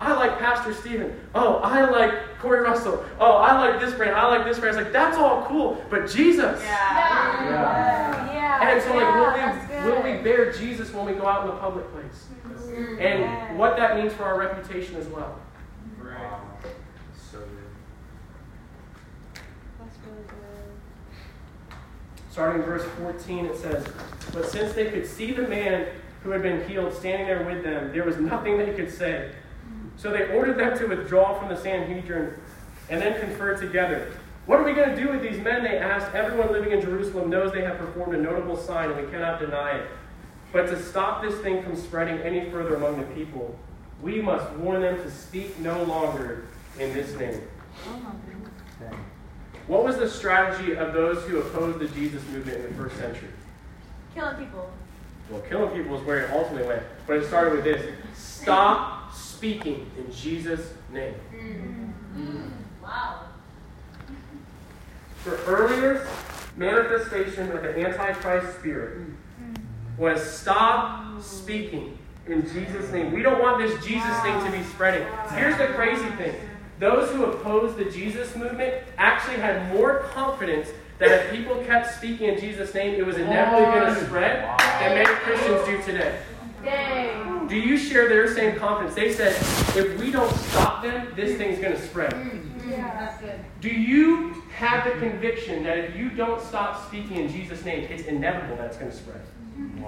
I 0.00 0.14
like 0.14 0.38
Pastor 0.38 0.72
Stephen. 0.72 1.18
Oh, 1.34 1.56
I 1.56 1.88
like 1.90 2.38
Corey 2.38 2.60
Russell. 2.60 3.04
Oh, 3.18 3.32
I 3.32 3.58
like 3.58 3.80
this 3.80 3.92
brand. 3.94 4.14
I 4.14 4.28
like 4.28 4.44
this 4.46 4.58
brand. 4.58 4.76
It's 4.76 4.84
like, 4.84 4.92
that's 4.92 5.16
all 5.16 5.44
cool. 5.46 5.84
But 5.90 6.08
Jesus. 6.08 6.62
Yeah. 6.62 7.44
Yeah. 7.44 7.52
yeah. 7.52 8.32
yeah. 8.32 8.70
And 8.70 8.82
so, 8.82 8.96
like, 8.96 9.14
will, 9.14 9.90
we, 9.90 9.90
will 9.90 10.02
we 10.18 10.22
bear 10.22 10.52
Jesus 10.52 10.92
when 10.92 11.04
we 11.04 11.14
go 11.14 11.26
out 11.26 11.42
in 11.42 11.48
the 11.48 11.56
public 11.56 11.90
place? 11.92 12.26
Mm, 12.68 13.00
And 13.00 13.20
yeah. 13.20 13.54
what 13.54 13.76
that 13.76 13.96
means 13.96 14.12
for 14.12 14.22
our 14.22 14.38
reputation 14.38 14.94
as 14.96 15.06
well. 15.08 15.40
Wow. 16.00 16.42
So 17.32 17.38
good. 17.38 17.48
That's 19.80 19.96
really 20.06 20.22
good. 20.28 21.76
Starting 22.30 22.62
in 22.62 22.66
verse 22.68 22.84
14, 23.00 23.46
it 23.46 23.56
says, 23.56 23.84
But 24.32 24.46
since 24.46 24.74
they 24.74 24.90
could 24.92 25.06
see 25.06 25.32
the 25.32 25.42
man 25.48 25.88
who 26.22 26.30
had 26.30 26.42
been 26.42 26.68
healed 26.68 26.92
standing 26.92 27.26
there 27.26 27.44
with 27.44 27.62
them, 27.62 27.92
there 27.92 28.04
was 28.04 28.16
nothing 28.16 28.58
they 28.58 28.72
could 28.72 28.92
say. 28.92 29.30
So 29.96 30.10
they 30.10 30.32
ordered 30.34 30.58
them 30.58 30.78
to 30.78 30.86
withdraw 30.86 31.38
from 31.38 31.48
the 31.48 31.56
Sanhedrin 31.56 32.34
and 32.90 33.02
then 33.02 33.20
conferred 33.20 33.58
together. 33.60 34.12
What 34.46 34.60
are 34.60 34.64
we 34.64 34.72
going 34.72 34.90
to 34.90 34.96
do 34.96 35.10
with 35.10 35.20
these 35.22 35.38
men? 35.42 35.62
They 35.62 35.76
asked. 35.76 36.14
Everyone 36.14 36.50
living 36.52 36.72
in 36.72 36.80
Jerusalem 36.80 37.28
knows 37.28 37.52
they 37.52 37.62
have 37.62 37.76
performed 37.76 38.14
a 38.14 38.18
notable 38.18 38.56
sign, 38.56 38.90
and 38.90 39.04
we 39.04 39.10
cannot 39.10 39.40
deny 39.40 39.72
it. 39.72 39.88
But 40.52 40.68
to 40.68 40.82
stop 40.82 41.22
this 41.22 41.38
thing 41.40 41.62
from 41.62 41.76
spreading 41.76 42.18
any 42.20 42.48
further 42.50 42.76
among 42.76 42.98
the 42.98 43.06
people, 43.14 43.58
we 44.00 44.22
must 44.22 44.50
warn 44.52 44.80
them 44.80 44.96
to 45.02 45.10
speak 45.10 45.58
no 45.58 45.82
longer 45.82 46.46
in 46.78 46.94
this 46.94 47.14
name. 47.18 47.42
What 49.66 49.84
was 49.84 49.98
the 49.98 50.08
strategy 50.08 50.76
of 50.76 50.94
those 50.94 51.22
who 51.24 51.40
opposed 51.40 51.78
the 51.80 51.88
Jesus 51.88 52.26
movement 52.28 52.56
in 52.56 52.62
the 52.68 52.74
first 52.74 52.96
century? 52.96 53.28
Killing 54.14 54.36
people. 54.36 54.70
Well, 55.30 55.40
killing 55.42 55.76
people 55.76 55.98
is 55.98 56.06
where 56.06 56.24
it 56.24 56.30
ultimately 56.30 56.68
went. 56.68 56.82
But 57.06 57.18
it 57.18 57.26
started 57.26 57.54
with 57.54 57.64
this 57.64 57.94
stop 58.14 59.14
speaking 59.14 59.90
in 59.98 60.12
Jesus' 60.12 60.72
name. 60.92 61.14
Mm-hmm. 61.34 62.82
Wow. 62.82 63.24
The 65.24 65.36
earliest 65.44 66.06
manifestation 66.56 67.52
of 67.52 67.62
the 67.62 67.78
Antichrist 67.78 68.58
spirit 68.58 69.06
was 69.98 70.22
stop 70.22 71.20
speaking 71.20 71.98
in 72.26 72.42
Jesus' 72.42 72.90
name. 72.92 73.12
We 73.12 73.22
don't 73.22 73.40
want 73.40 73.58
this 73.58 73.84
Jesus 73.84 74.20
thing 74.20 74.44
to 74.44 74.50
be 74.50 74.62
spreading. 74.64 75.06
Here's 75.32 75.56
the 75.58 75.66
crazy 75.68 76.08
thing 76.16 76.34
those 76.78 77.10
who 77.10 77.24
opposed 77.24 77.76
the 77.76 77.86
Jesus 77.86 78.36
movement 78.36 78.84
actually 78.98 79.36
had 79.36 79.74
more 79.74 80.00
confidence 80.12 80.68
that 80.98 81.10
if 81.10 81.30
people 81.30 81.62
kept 81.64 81.94
speaking 81.94 82.28
in 82.28 82.40
Jesus' 82.40 82.74
name, 82.74 82.94
it 82.94 83.06
was 83.06 83.16
inevitably 83.16 83.80
going 83.80 83.94
to 83.94 84.04
spread 84.04 84.58
than 84.80 84.94
many 84.94 85.06
Christians 85.06 85.64
do 85.66 85.82
today. 85.92 86.20
Dang. 86.64 87.46
Do 87.46 87.56
you 87.56 87.78
share 87.78 88.08
their 88.08 88.32
same 88.32 88.56
confidence? 88.56 88.94
They 88.94 89.12
said, 89.12 89.32
if 89.76 89.98
we 89.98 90.10
don't 90.10 90.32
stop 90.34 90.82
them, 90.82 91.12
this 91.14 91.36
thing's 91.38 91.58
going 91.60 91.74
to 91.74 91.80
spread. 91.80 92.12
Yeah. 92.68 93.38
Do 93.60 93.70
you 93.70 94.42
have 94.54 94.84
the 94.84 94.98
conviction 95.00 95.62
that 95.62 95.78
if 95.78 95.96
you 95.96 96.10
don't 96.10 96.40
stop 96.42 96.86
speaking 96.88 97.16
in 97.16 97.28
Jesus' 97.28 97.64
name, 97.64 97.84
it's 97.84 98.02
inevitable 98.02 98.56
that 98.56 98.66
it's 98.66 98.76
going 98.76 98.90
to 98.90 98.96
spread? 98.96 99.22
Mm-hmm. 99.58 99.84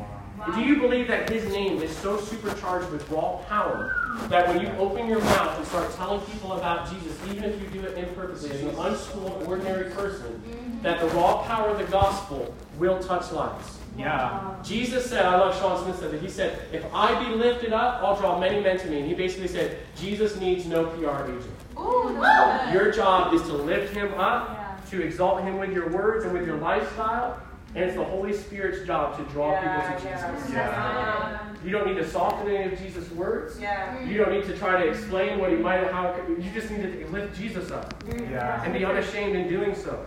Do 0.54 0.62
you 0.62 0.80
believe 0.80 1.06
that 1.08 1.28
His 1.28 1.44
name 1.52 1.82
is 1.82 1.94
so 1.94 2.18
supercharged 2.18 2.90
with 2.90 3.08
raw 3.10 3.36
power 3.48 3.94
that 4.28 4.48
when 4.48 4.60
you 4.60 4.68
open 4.78 5.06
your 5.06 5.20
mouth 5.20 5.58
and 5.58 5.66
start 5.66 5.94
telling 5.96 6.20
people 6.22 6.54
about 6.54 6.90
Jesus, 6.90 7.16
even 7.28 7.44
if 7.44 7.60
you 7.60 7.68
do 7.68 7.86
it 7.86 7.98
imperfectly 7.98 8.50
as 8.50 8.62
an 8.62 8.70
unschooled, 8.70 9.44
ordinary 9.46 9.90
person, 9.90 10.26
mm-hmm. 10.26 10.82
that 10.82 11.00
the 11.00 11.06
raw 11.08 11.42
power 11.42 11.68
of 11.68 11.78
the 11.78 11.84
gospel 11.84 12.54
will 12.78 12.98
touch 13.00 13.30
lives? 13.32 13.78
Yeah. 13.98 14.54
Jesus 14.62 15.04
said, 15.08 15.26
I 15.26 15.36
love 15.36 15.58
Sean 15.58 15.82
Smith 15.82 15.98
said 15.98 16.12
that. 16.12 16.22
He 16.22 16.30
said, 16.30 16.58
if 16.72 16.84
I 16.94 17.22
be 17.22 17.34
lifted 17.34 17.72
up, 17.72 18.02
I'll 18.02 18.16
draw 18.16 18.38
many 18.38 18.60
men 18.60 18.78
to 18.78 18.86
me. 18.88 19.00
And 19.00 19.06
he 19.06 19.14
basically 19.14 19.48
said, 19.48 19.78
Jesus 19.96 20.36
needs 20.36 20.64
no 20.64 20.86
PR 20.86 21.30
agent. 21.30 21.44
Ooh. 21.78 22.14
Your 22.72 22.90
job 22.92 23.34
is 23.34 23.42
to 23.42 23.52
lift 23.52 23.94
him 23.94 24.14
up, 24.14 24.48
Yeah. 24.52 24.90
to 24.90 25.02
exalt 25.02 25.42
him 25.42 25.58
with 25.58 25.72
your 25.72 25.90
words 25.90 26.24
and 26.24 26.32
with 26.32 26.46
your 26.46 26.56
lifestyle, 26.56 27.38
and 27.74 27.84
it's 27.84 27.94
the 27.96 28.04
Holy 28.04 28.32
Spirit's 28.32 28.84
job 28.86 29.16
to 29.16 29.22
draw 29.32 29.60
people 29.60 29.80
to 29.80 29.94
Jesus. 29.94 30.50
Yeah. 30.52 31.46
You 31.64 31.70
don't 31.70 31.86
need 31.86 31.96
to 31.96 32.08
soften 32.08 32.48
any 32.50 32.72
of 32.72 32.78
Jesus' 32.78 33.10
words. 33.12 33.60
Yeah. 33.60 34.02
You 34.04 34.18
don't 34.18 34.32
need 34.32 34.44
to 34.44 34.56
try 34.56 34.82
to 34.82 34.88
explain 34.88 35.38
what 35.38 35.50
he 35.50 35.56
might 35.56 35.90
how 35.90 36.08
it 36.08 36.26
could, 36.26 36.42
you 36.42 36.50
just 36.52 36.70
need 36.70 36.82
to 36.82 37.06
lift 37.10 37.36
Jesus 37.36 37.70
up 37.70 38.02
Yeah. 38.08 38.64
and 38.64 38.72
be 38.72 38.84
unashamed 38.84 39.36
in 39.36 39.48
doing 39.48 39.74
so. 39.74 40.04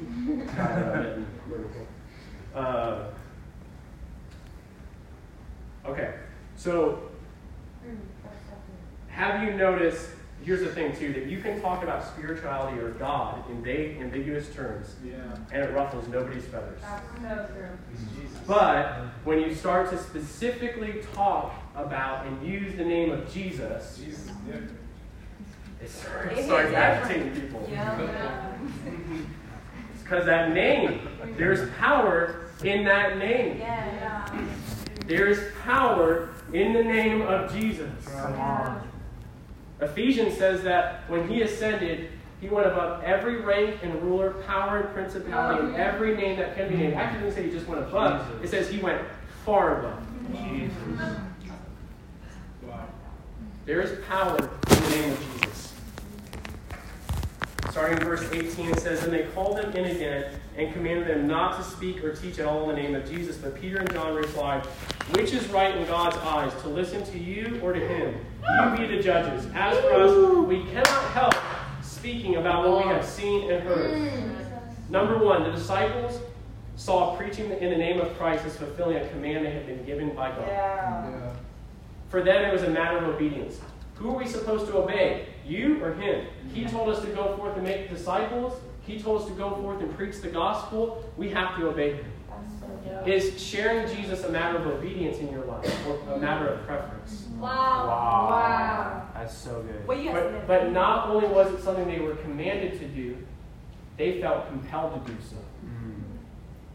Uh, 2.54 3.06
okay, 5.84 6.14
so 6.54 7.10
have 9.08 9.42
you 9.42 9.54
noticed 9.54 10.08
here's 10.44 10.60
the 10.60 10.68
thing 10.68 10.94
too 10.96 11.12
that 11.14 11.26
you 11.26 11.40
can 11.40 11.60
talk 11.60 11.82
about 11.82 12.04
spirituality 12.06 12.78
or 12.78 12.90
God 12.90 13.48
in 13.50 13.62
vague, 13.62 14.00
ambiguous 14.00 14.48
terms, 14.54 14.94
Yeah. 15.04 15.14
and 15.52 15.62
it 15.62 15.72
ruffles 15.72 16.06
nobody's 16.08 16.44
feathers. 16.44 16.80
That's 16.82 17.48
so 17.48 17.54
true. 17.54 17.68
But 18.46 19.06
when 19.24 19.40
you 19.40 19.54
start 19.54 19.90
to 19.90 19.98
specifically 19.98 21.00
talk 21.14 21.54
about 21.74 22.26
and 22.26 22.46
use 22.46 22.76
the 22.76 22.84
name 22.84 23.10
of 23.10 23.32
Jesus, 23.32 23.98
Jesus. 23.98 24.30
Yeah. 24.48 24.56
it 25.82 25.90
starts, 25.90 26.38
It 26.38 26.44
starts 26.44 26.72
agitating 26.74 27.40
people. 27.40 27.66
Yeah. 27.70 28.52
It's 29.94 30.02
because 30.02 30.26
that 30.26 30.52
name, 30.52 31.08
there's 31.36 31.70
power 31.78 32.40
in 32.62 32.84
that 32.84 33.16
name. 33.18 33.58
Yeah. 33.58 34.28
There 35.06 35.26
is 35.26 35.42
power 35.62 36.30
in 36.52 36.72
the 36.74 36.84
name 36.84 37.22
of 37.22 37.52
Jesus. 37.52 37.90
Yeah. 38.06 38.80
Ephesians 39.80 40.36
says 40.36 40.62
that 40.62 41.08
when 41.08 41.28
he 41.28 41.42
ascended, 41.42 42.10
he 42.40 42.48
went 42.48 42.66
above 42.66 43.02
every 43.02 43.40
rank 43.40 43.80
and 43.82 44.02
ruler, 44.02 44.32
power 44.46 44.80
and 44.80 44.94
principality, 44.94 45.66
and 45.66 45.76
every 45.76 46.16
name 46.16 46.38
that 46.38 46.56
can 46.56 46.68
be 46.68 46.76
named. 46.76 46.94
Actually, 46.94 47.20
it 47.20 47.30
doesn't 47.30 47.42
say 47.42 47.48
he 47.48 47.54
just 47.54 47.66
went 47.66 47.82
above. 47.82 48.44
It 48.44 48.48
says 48.48 48.68
he 48.68 48.78
went 48.78 49.00
far 49.44 49.80
above. 49.80 50.00
Jesus. 50.32 50.76
Wow. 52.62 52.86
There 53.66 53.80
is 53.80 53.98
power 54.06 54.36
in 54.38 54.44
the 54.44 54.90
name 54.90 55.12
of 55.12 55.18
Jesus. 55.18 55.33
Starting 57.74 57.98
in 57.98 58.04
verse 58.04 58.22
18, 58.30 58.70
it 58.70 58.78
says, 58.78 59.02
And 59.02 59.12
they 59.12 59.24
called 59.34 59.56
them 59.56 59.72
in 59.72 59.86
again 59.86 60.26
and 60.56 60.72
commanded 60.72 61.08
them 61.08 61.26
not 61.26 61.56
to 61.56 61.64
speak 61.64 62.04
or 62.04 62.14
teach 62.14 62.38
at 62.38 62.46
all 62.46 62.70
in 62.70 62.76
the 62.76 62.80
name 62.80 62.94
of 62.94 63.04
Jesus. 63.10 63.36
But 63.36 63.60
Peter 63.60 63.78
and 63.78 63.92
John 63.92 64.14
replied, 64.14 64.64
Which 65.16 65.32
is 65.32 65.48
right 65.48 65.76
in 65.76 65.84
God's 65.88 66.16
eyes, 66.18 66.52
to 66.62 66.68
listen 66.68 67.04
to 67.06 67.18
you 67.18 67.58
or 67.64 67.72
to 67.72 67.80
him? 67.80 68.14
You 68.44 68.76
be 68.76 68.96
the 68.96 69.02
judges. 69.02 69.48
As 69.56 69.76
for 69.80 69.92
us, 69.92 70.46
we 70.46 70.62
cannot 70.66 71.10
help 71.14 71.34
speaking 71.82 72.36
about 72.36 72.68
what 72.68 72.86
we 72.86 72.92
have 72.92 73.04
seen 73.04 73.50
and 73.50 73.64
heard. 73.64 74.08
Number 74.88 75.18
one, 75.18 75.42
the 75.42 75.50
disciples 75.50 76.20
saw 76.76 77.16
preaching 77.16 77.50
in 77.50 77.70
the 77.70 77.76
name 77.76 77.98
of 77.98 78.16
Christ 78.16 78.44
as 78.44 78.56
fulfilling 78.56 78.98
a 78.98 79.08
command 79.08 79.44
they 79.44 79.50
had 79.50 79.66
been 79.66 79.84
given 79.84 80.14
by 80.14 80.30
God. 80.30 80.46
Yeah. 80.46 81.10
Yeah. 81.10 81.32
For 82.08 82.22
them, 82.22 82.44
it 82.44 82.52
was 82.52 82.62
a 82.62 82.70
matter 82.70 82.98
of 82.98 83.12
obedience. 83.12 83.58
Who 83.96 84.10
are 84.10 84.18
we 84.18 84.28
supposed 84.28 84.68
to 84.68 84.76
obey? 84.76 85.26
You 85.46 85.82
or 85.84 85.94
him? 85.94 86.26
He 86.52 86.64
told 86.64 86.88
us 86.88 87.00
to 87.02 87.08
go 87.08 87.36
forth 87.36 87.54
and 87.56 87.64
make 87.64 87.90
disciples. 87.90 88.58
He 88.86 88.98
told 89.00 89.22
us 89.22 89.28
to 89.28 89.34
go 89.34 89.54
forth 89.56 89.80
and 89.80 89.94
preach 89.96 90.20
the 90.20 90.28
gospel. 90.28 91.04
We 91.16 91.30
have 91.30 91.56
to 91.58 91.68
obey 91.68 91.96
him. 91.96 92.04
Is 93.06 93.40
sharing 93.42 93.94
Jesus 93.94 94.24
a 94.24 94.30
matter 94.30 94.58
of 94.58 94.66
obedience 94.66 95.18
in 95.18 95.30
your 95.30 95.44
life 95.44 95.86
or 95.86 96.14
a 96.14 96.18
matter 96.18 96.48
of 96.48 96.66
preference? 96.66 97.26
Wow. 97.38 97.48
Wow. 97.86 98.28
Wow. 98.30 99.08
That's 99.14 99.36
so 99.36 99.62
good. 99.62 99.86
Well, 99.86 99.98
you 99.98 100.10
guys 100.10 100.32
But, 100.32 100.46
but 100.46 100.72
not 100.72 101.08
only 101.08 101.28
was 101.28 101.52
it 101.52 101.62
something 101.62 101.86
they 101.86 102.00
were 102.00 102.16
commanded 102.16 102.78
to 102.80 102.86
do, 102.86 103.16
they 103.96 104.20
felt 104.20 104.48
compelled 104.48 105.06
to 105.06 105.12
do 105.12 105.18
so. 105.28 105.36
Mm. 105.66 106.02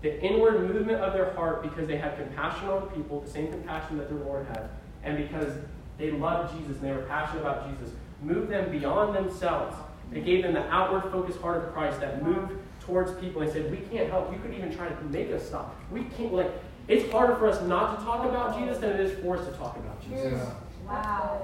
The 0.01 0.21
inward 0.21 0.67
movement 0.67 1.01
of 1.01 1.13
their 1.13 1.33
heart 1.33 1.63
because 1.63 1.87
they 1.87 1.97
had 1.97 2.15
compassion 2.17 2.69
on 2.69 2.87
people, 2.89 3.21
the 3.21 3.29
same 3.29 3.51
compassion 3.51 3.97
that 3.97 4.09
their 4.09 4.19
Lord 4.19 4.45
had, 4.47 4.69
and 5.03 5.17
because 5.17 5.53
they 5.97 6.11
loved 6.11 6.57
Jesus 6.57 6.77
and 6.77 6.85
they 6.85 6.93
were 6.93 7.03
passionate 7.03 7.41
about 7.41 7.69
Jesus, 7.69 7.93
moved 8.21 8.49
them 8.49 8.71
beyond 8.71 9.15
themselves. 9.15 9.75
It 10.13 10.25
gave 10.25 10.43
them 10.43 10.53
the 10.53 10.67
outward 10.69 11.11
focused 11.11 11.39
heart 11.39 11.63
of 11.63 11.73
Christ 11.73 11.99
that 12.01 12.23
moved 12.23 12.53
towards 12.79 13.11
people 13.19 13.41
and 13.41 13.51
said, 13.51 13.69
We 13.69 13.77
can't 13.77 14.09
help. 14.09 14.31
You 14.33 14.39
could 14.39 14.53
even 14.53 14.75
try 14.75 14.89
to 14.89 15.03
make 15.05 15.31
us 15.31 15.45
stop. 15.45 15.75
We 15.91 16.03
can't, 16.17 16.33
like, 16.33 16.51
it's 16.87 17.09
harder 17.11 17.35
for 17.35 17.47
us 17.47 17.61
not 17.67 17.99
to 17.99 18.05
talk 18.05 18.25
about 18.25 18.57
Jesus 18.57 18.79
than 18.79 18.91
it 18.91 18.99
is 18.99 19.19
for 19.23 19.37
us 19.37 19.45
to 19.45 19.51
talk 19.53 19.77
about 19.77 20.01
Jesus. 20.01 20.33
Yeah. 20.33 20.53
Wow. 20.87 21.41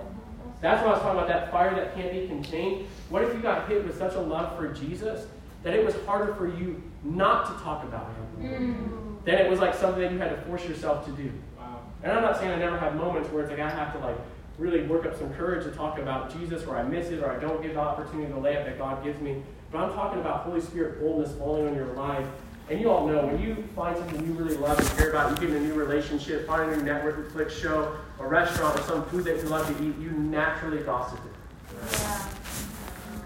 That's 0.61 0.82
what 0.82 0.89
I 0.89 0.93
was 0.93 1.01
talking 1.01 1.19
about, 1.19 1.28
that 1.28 1.51
fire 1.51 1.76
that 1.76 1.93
can't 1.93 2.11
be 2.11 2.28
contained. 2.28 2.88
What 3.09 3.23
if 3.23 3.34
you 3.34 3.39
got 3.39 3.67
hit 3.69 3.86
with 3.86 3.97
such 3.97 4.15
a 4.15 4.19
love 4.19 4.57
for 4.57 4.73
Jesus 4.73 5.28
that 5.61 5.76
it 5.76 5.86
was 5.86 5.95
harder 6.07 6.34
for 6.34 6.47
you 6.47 6.82
not 7.03 7.45
to 7.45 7.63
talk 7.63 7.84
about 7.84 8.07
him? 8.39 8.49
Mm. 8.49 9.26
Then 9.26 9.38
it 9.38 9.49
was 9.49 9.59
like 9.59 9.76
something 9.76 10.01
that 10.01 10.11
you 10.11 10.17
had 10.17 10.30
to 10.30 10.41
force 10.43 10.65
yourself 10.65 11.05
to 11.05 11.11
do. 11.11 11.32
Wow. 11.59 11.82
And 12.01 12.11
I'm 12.11 12.23
not 12.23 12.39
saying 12.39 12.51
I 12.51 12.57
never 12.57 12.80
have 12.80 12.95
moments 12.95 13.30
where 13.30 13.43
it's 13.43 13.51
like 13.51 13.59
I 13.59 13.69
have 13.69 13.93
to 13.93 13.99
like 13.99 14.17
really 14.58 14.84
work 14.84 15.06
up 15.06 15.18
some 15.18 15.34
courage 15.34 15.64
to 15.66 15.72
talk 15.72 15.97
about 15.99 16.38
Jesus 16.38 16.64
or 16.66 16.78
I 16.78 16.84
miss 16.84 17.10
it 17.10 17.22
or 17.22 17.30
I 17.30 17.39
don't 17.39 17.62
get 17.62 17.74
the 17.74 17.80
opportunity 17.80 18.32
to 18.32 18.39
lay 18.39 18.53
it 18.53 18.66
that 18.66 18.78
God 18.78 19.03
gives 19.03 19.20
me. 19.22 19.43
But 19.72 19.80
I'm 19.80 19.93
talking 19.93 20.20
about 20.20 20.41
Holy 20.41 20.62
Spirit 20.62 21.01
boldness 21.01 21.36
falling 21.38 21.68
on 21.68 21.76
your 21.76 21.93
life. 21.93 22.28
And 22.70 22.80
you 22.80 22.89
all 22.89 23.06
know 23.08 23.26
when 23.28 23.39
you 23.41 23.56
find 23.76 23.95
something 23.95 24.26
you 24.26 24.34
really 24.34 24.58
love 24.58 24.80
and 24.80 24.88
care 24.97 25.12
about, 25.12 25.30
you 25.30 25.47
get 25.47 25.56
in 25.56 25.64
a 25.64 25.68
new 25.68 25.76
relationship, 25.76 26.47
find 26.47 26.72
a 26.72 26.76
new 26.76 26.84
network, 26.84 27.30
Netflix 27.30 27.51
show, 27.51 27.95
a 28.20 28.26
restaurant, 28.26 28.80
or 28.80 28.84
some 28.84 29.06
food 29.06 29.26
that 29.26 29.38
you 29.38 29.43
love 29.43 29.68
to 29.68 29.84
eat, 29.84 29.95
you 29.99 30.12
naturally 30.12 30.80
gossip 30.80 31.20
it. 31.26 31.82
Yeah. 31.91 32.28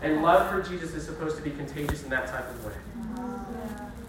And 0.02 0.24
love 0.24 0.50
for 0.50 0.62
Jesus 0.68 0.94
is 0.94 1.06
supposed 1.06 1.38
to 1.38 1.42
be 1.42 1.52
contagious 1.52 2.04
in 2.04 2.10
that 2.10 2.28
type 2.28 2.50
of 2.50 2.66
way. 2.66 2.74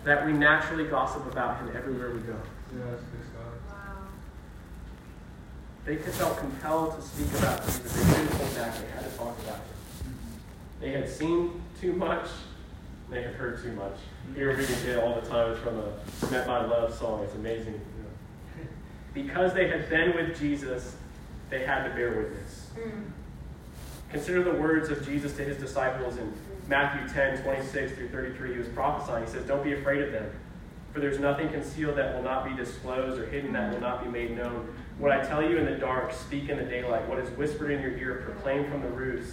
That 0.04 0.24
we 0.24 0.32
naturally 0.32 0.84
gossip 0.84 1.30
about 1.30 1.58
him 1.58 1.76
everywhere 1.76 2.10
we 2.10 2.20
go. 2.20 2.36
Yeah, 2.76 2.84
that's 2.90 3.02
good 3.02 3.19
stuff. 3.19 3.19
They 5.90 5.96
felt 5.96 6.38
compelled 6.38 6.94
to 6.94 7.02
speak 7.02 7.36
about 7.40 7.66
Jesus. 7.66 7.92
They 7.92 8.14
couldn't 8.14 8.36
hold 8.38 8.54
back. 8.54 8.78
They 8.78 8.90
had 8.92 9.10
to 9.10 9.18
talk 9.18 9.36
about 9.40 9.56
him. 9.56 10.14
They 10.78 10.92
had 10.92 11.08
seen 11.08 11.60
too 11.80 11.94
much. 11.94 12.28
They 13.10 13.22
had 13.22 13.34
heard 13.34 13.60
too 13.60 13.72
much. 13.72 13.96
Here 14.36 14.56
we 14.56 14.64
get 14.64 14.84
it 14.84 15.02
all 15.02 15.20
the 15.20 15.28
time. 15.28 15.56
From 15.56 15.78
a 15.80 16.30
Met 16.30 16.46
by 16.46 16.64
Love 16.64 16.94
song. 16.94 17.24
It's 17.24 17.34
amazing. 17.34 17.80
Because 19.14 19.52
they 19.52 19.66
had 19.66 19.90
been 19.90 20.14
with 20.14 20.38
Jesus, 20.38 20.94
they 21.48 21.64
had 21.64 21.88
to 21.88 21.90
bear 21.96 22.12
witness. 22.12 22.70
Mm-hmm. 22.78 23.00
Consider 24.12 24.44
the 24.44 24.52
words 24.52 24.90
of 24.90 25.04
Jesus 25.04 25.36
to 25.38 25.42
his 25.42 25.56
disciples 25.56 26.18
in 26.18 26.32
Matthew 26.68 27.12
10, 27.12 27.42
26 27.42 27.94
through 27.94 28.10
33. 28.10 28.52
He 28.52 28.58
was 28.58 28.68
prophesying. 28.68 29.24
He 29.24 29.30
says, 29.32 29.44
Don't 29.44 29.64
be 29.64 29.72
afraid 29.72 30.02
of 30.02 30.12
them, 30.12 30.30
for 30.92 31.00
there's 31.00 31.18
nothing 31.18 31.48
concealed 31.48 31.96
that 31.96 32.14
will 32.14 32.22
not 32.22 32.44
be 32.44 32.54
disclosed 32.54 33.20
or 33.20 33.26
hidden 33.26 33.52
that 33.54 33.72
will 33.72 33.80
not 33.80 34.04
be 34.04 34.08
made 34.08 34.36
known. 34.36 34.72
What 35.00 35.12
I 35.12 35.24
tell 35.24 35.42
you 35.42 35.56
in 35.56 35.64
the 35.64 35.76
dark, 35.76 36.12
speak 36.12 36.50
in 36.50 36.58
the 36.58 36.64
daylight. 36.64 37.08
What 37.08 37.18
is 37.18 37.30
whispered 37.30 37.70
in 37.70 37.80
your 37.80 37.96
ear, 37.96 38.22
proclaim 38.22 38.70
from 38.70 38.82
the 38.82 38.90
roofs. 38.90 39.32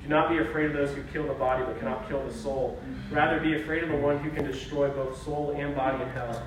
Do 0.00 0.06
not 0.06 0.30
be 0.30 0.38
afraid 0.38 0.66
of 0.66 0.74
those 0.74 0.94
who 0.94 1.02
kill 1.12 1.26
the 1.26 1.34
body 1.34 1.64
but 1.64 1.76
cannot 1.80 2.08
kill 2.08 2.24
the 2.24 2.32
soul. 2.32 2.80
Rather, 3.10 3.40
be 3.40 3.60
afraid 3.60 3.82
of 3.82 3.88
the 3.88 3.96
one 3.96 4.18
who 4.20 4.30
can 4.30 4.44
destroy 4.44 4.88
both 4.88 5.20
soul 5.24 5.50
and 5.58 5.74
body 5.74 6.00
in 6.00 6.08
hell. 6.10 6.40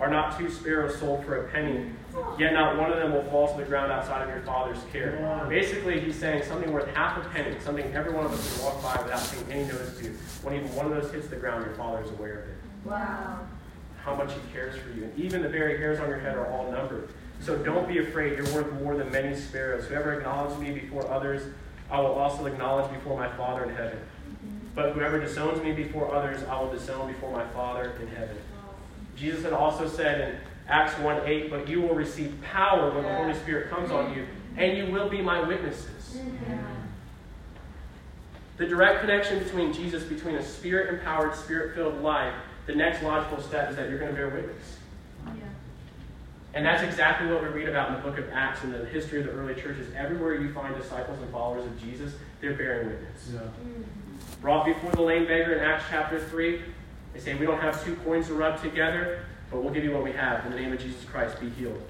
Are 0.00 0.10
not 0.10 0.36
two 0.36 0.50
sparrows 0.50 0.98
sold 0.98 1.24
for 1.24 1.46
a 1.46 1.48
penny? 1.50 1.88
Yet 2.36 2.52
not 2.52 2.76
one 2.76 2.90
of 2.90 2.98
them 2.98 3.12
will 3.12 3.22
fall 3.30 3.46
to 3.52 3.62
the 3.62 3.68
ground 3.68 3.92
outside 3.92 4.22
of 4.22 4.28
your 4.28 4.40
Father's 4.40 4.82
care. 4.90 5.46
Basically, 5.48 6.00
he's 6.00 6.18
saying 6.18 6.42
something 6.42 6.72
worth 6.72 6.92
half 6.96 7.16
a 7.24 7.28
penny, 7.30 7.56
something 7.60 7.86
every 7.94 8.12
one 8.12 8.26
of 8.26 8.32
us 8.32 8.56
can 8.56 8.64
walk 8.64 8.82
by 8.82 9.02
without 9.04 9.30
paying 9.30 9.52
any 9.52 9.72
notice 9.72 9.96
to. 10.00 10.08
When 10.42 10.56
even 10.56 10.74
one 10.74 10.86
of 10.86 11.00
those 11.00 11.12
hits 11.12 11.28
the 11.28 11.36
ground, 11.36 11.64
your 11.64 11.76
Father 11.76 12.02
is 12.02 12.10
aware 12.10 12.40
of 12.40 12.48
it. 12.48 12.56
Wow. 12.84 13.38
How 14.02 14.16
much 14.16 14.32
He 14.32 14.40
cares 14.52 14.76
for 14.76 14.90
you. 14.90 15.04
And 15.04 15.16
even 15.16 15.42
the 15.42 15.48
very 15.48 15.78
hairs 15.78 16.00
on 16.00 16.08
your 16.08 16.18
head 16.18 16.36
are 16.36 16.50
all 16.50 16.72
numbered. 16.72 17.08
So 17.40 17.56
don't 17.56 17.86
be 17.86 17.98
afraid. 17.98 18.38
You're 18.38 18.54
worth 18.54 18.72
more 18.82 18.96
than 18.96 19.10
many 19.10 19.36
sparrows. 19.36 19.86
Whoever 19.86 20.14
acknowledges 20.14 20.58
me 20.58 20.72
before 20.72 21.08
others, 21.10 21.42
I 21.90 22.00
will 22.00 22.12
also 22.12 22.46
acknowledge 22.46 22.92
before 22.92 23.16
my 23.16 23.28
Father 23.36 23.64
in 23.64 23.74
heaven. 23.74 23.98
But 24.74 24.92
whoever 24.92 25.20
disowns 25.20 25.62
me 25.62 25.72
before 25.72 26.14
others, 26.14 26.42
I 26.44 26.60
will 26.60 26.70
disown 26.70 27.12
before 27.12 27.32
my 27.32 27.46
Father 27.48 27.92
in 28.00 28.08
heaven. 28.08 28.36
Jesus 29.16 29.42
had 29.42 29.52
also 29.52 29.88
said 29.88 30.20
in 30.20 30.36
Acts 30.68 30.98
1 30.98 31.22
8, 31.26 31.50
but 31.50 31.68
you 31.68 31.80
will 31.80 31.94
receive 31.94 32.34
power 32.42 32.92
when 32.92 33.04
the 33.04 33.14
Holy 33.14 33.34
Spirit 33.34 33.70
comes 33.70 33.90
on 33.90 34.14
you, 34.14 34.26
and 34.56 34.76
you 34.76 34.92
will 34.92 35.08
be 35.08 35.22
my 35.22 35.46
witnesses. 35.46 36.18
The 38.56 38.66
direct 38.66 39.00
connection 39.00 39.38
between 39.38 39.72
Jesus, 39.72 40.02
between 40.02 40.34
a 40.36 40.42
spirit 40.42 40.94
empowered, 40.94 41.34
spirit 41.34 41.74
filled 41.74 42.00
life, 42.02 42.34
the 42.66 42.74
next 42.74 43.02
logical 43.02 43.40
step 43.42 43.70
is 43.70 43.76
that 43.76 43.88
you're 43.88 43.98
going 43.98 44.10
to 44.10 44.16
bear 44.16 44.28
witness. 44.28 44.75
And 46.56 46.64
that's 46.64 46.82
exactly 46.82 47.30
what 47.30 47.42
we 47.42 47.48
read 47.48 47.68
about 47.68 47.90
in 47.90 47.96
the 47.96 48.00
book 48.00 48.16
of 48.16 48.30
Acts 48.32 48.64
and 48.64 48.72
the 48.72 48.86
history 48.86 49.20
of 49.20 49.26
the 49.26 49.32
early 49.32 49.54
churches. 49.54 49.88
Everywhere 49.94 50.36
you 50.36 50.54
find 50.54 50.74
disciples 50.74 51.20
and 51.20 51.30
followers 51.30 51.66
of 51.66 51.78
Jesus, 51.78 52.14
they're 52.40 52.54
bearing 52.54 52.88
witness. 52.88 53.30
Yeah. 53.34 53.40
Brought 54.40 54.64
before 54.64 54.90
the 54.92 55.02
lame 55.02 55.26
beggar 55.26 55.52
in 55.52 55.60
Acts 55.62 55.84
chapter 55.90 56.18
3, 56.18 56.62
they 57.12 57.20
say, 57.20 57.34
We 57.34 57.44
don't 57.44 57.60
have 57.60 57.84
two 57.84 57.94
coins 57.96 58.28
to 58.28 58.34
rub 58.34 58.62
together, 58.62 59.26
but 59.50 59.62
we'll 59.62 59.74
give 59.74 59.84
you 59.84 59.92
what 59.92 60.02
we 60.02 60.12
have. 60.12 60.46
In 60.46 60.52
the 60.52 60.58
name 60.58 60.72
of 60.72 60.80
Jesus 60.80 61.04
Christ, 61.04 61.38
be 61.38 61.50
healed. 61.50 61.82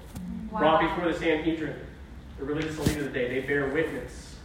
Brought 0.51 0.81
before 0.81 1.13
the 1.13 1.17
Sanhedrin, 1.17 1.79
the 2.37 2.43
religious 2.43 2.77
elite 2.77 2.97
of 2.97 3.05
the 3.05 3.09
day, 3.09 3.39
they 3.39 3.47
bear 3.47 3.69
witness. 3.69 4.35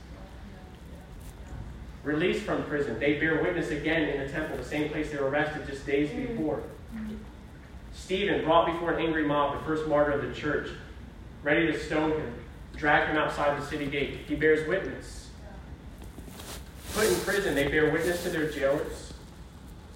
Released 2.04 2.44
from 2.44 2.62
prison, 2.66 2.96
they 3.00 3.14
bear 3.18 3.42
witness 3.42 3.70
again 3.70 4.02
in 4.04 4.24
the 4.24 4.32
temple, 4.32 4.56
the 4.56 4.64
same 4.64 4.88
place 4.88 5.10
they 5.10 5.18
were 5.18 5.30
arrested 5.30 5.66
just 5.66 5.84
days 5.84 6.10
mm. 6.10 6.28
before. 6.28 6.62
Mm. 6.94 7.16
Stephen, 7.94 8.44
brought 8.44 8.66
before 8.66 8.92
an 8.92 9.04
angry 9.04 9.24
mob, 9.24 9.58
the 9.58 9.64
first 9.64 9.86
martyr 9.88 10.12
of 10.12 10.26
the 10.26 10.34
church, 10.34 10.68
ready 11.42 11.66
to 11.66 11.78
stone 11.78 12.10
him, 12.10 12.34
drag 12.76 13.08
him 13.08 13.16
outside 13.16 13.60
the 13.60 13.64
city 13.64 13.86
gate. 13.86 14.20
He 14.26 14.34
bears 14.34 14.68
witness. 14.68 15.30
Put 16.92 17.08
in 17.08 17.14
prison, 17.20 17.54
they 17.54 17.68
bear 17.68 17.90
witness 17.90 18.22
to 18.24 18.30
their 18.30 18.50
jailers. 18.50 19.14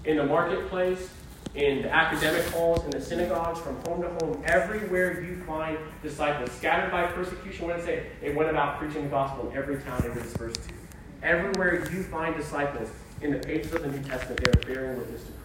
In 0.05 0.17
the 0.17 0.25
marketplace, 0.25 1.11
in 1.55 1.83
the 1.83 1.93
academic 1.93 2.45
halls, 2.47 2.85
in 2.85 2.91
the 2.91 3.01
synagogues, 3.01 3.61
from 3.61 3.77
home 3.85 4.03
to 4.03 4.09
home, 4.25 4.43
everywhere 4.47 5.23
you 5.23 5.43
find 5.45 5.77
disciples 6.03 6.53
scattered 6.53 6.91
by 6.91 7.07
persecution. 7.07 7.67
What 7.67 7.77
did 7.77 7.85
say? 7.85 8.07
They 8.21 8.33
went 8.33 8.51
about 8.51 8.79
preaching 8.79 9.05
the 9.05 9.11
gospel 9.11 9.51
in 9.51 9.57
every 9.57 9.79
town 9.83 10.01
they 10.03 10.09
were 10.09 10.23
dispersed 10.23 10.63
to. 10.69 10.75
Everywhere 11.23 11.91
you 11.91 12.03
find 12.05 12.37
disciples 12.37 12.89
in 13.21 13.33
the 13.33 13.39
pages 13.39 13.73
of 13.73 13.83
the 13.83 13.89
New 13.89 14.03
Testament, 14.05 14.43
they 14.43 14.51
are 14.51 14.75
bearing 14.75 14.99
witness 14.99 15.25
to 15.25 15.33
Christ. 15.33 15.43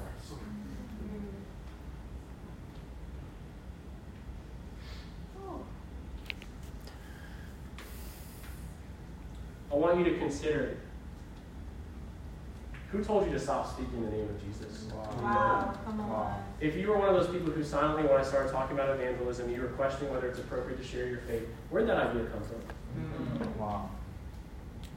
I 9.72 9.76
want 9.76 10.00
you 10.00 10.06
to 10.06 10.18
consider 10.18 10.78
who 12.92 13.02
told 13.02 13.26
you 13.26 13.32
to 13.32 13.40
stop 13.40 13.72
speaking 13.72 14.00
in 14.00 14.06
the 14.06 14.12
name 14.12 14.30
of 14.30 14.44
Jesus? 14.44 14.84
Wow, 14.92 15.74
Wow. 15.98 16.44
If 16.60 16.76
you 16.76 16.90
were 16.90 16.98
one 16.98 17.08
of 17.08 17.16
those 17.16 17.30
people 17.34 17.52
who 17.52 17.64
silently, 17.64 18.04
when 18.04 18.20
I 18.20 18.24
started 18.24 18.52
talking 18.52 18.78
about 18.78 18.90
evangelism, 18.90 19.50
you 19.50 19.62
were 19.62 19.70
questioning 19.70 20.12
whether 20.14 20.28
it's 20.28 20.40
appropriate 20.40 20.78
to 20.78 20.84
share 20.84 21.08
your 21.08 21.20
faith, 21.20 21.48
where 21.70 21.82
did 21.82 21.90
that 21.90 22.08
idea 22.08 22.26
come 22.26 22.42
from? 22.44 22.60
Hmm. 23.02 23.60
Wow. 23.60 23.90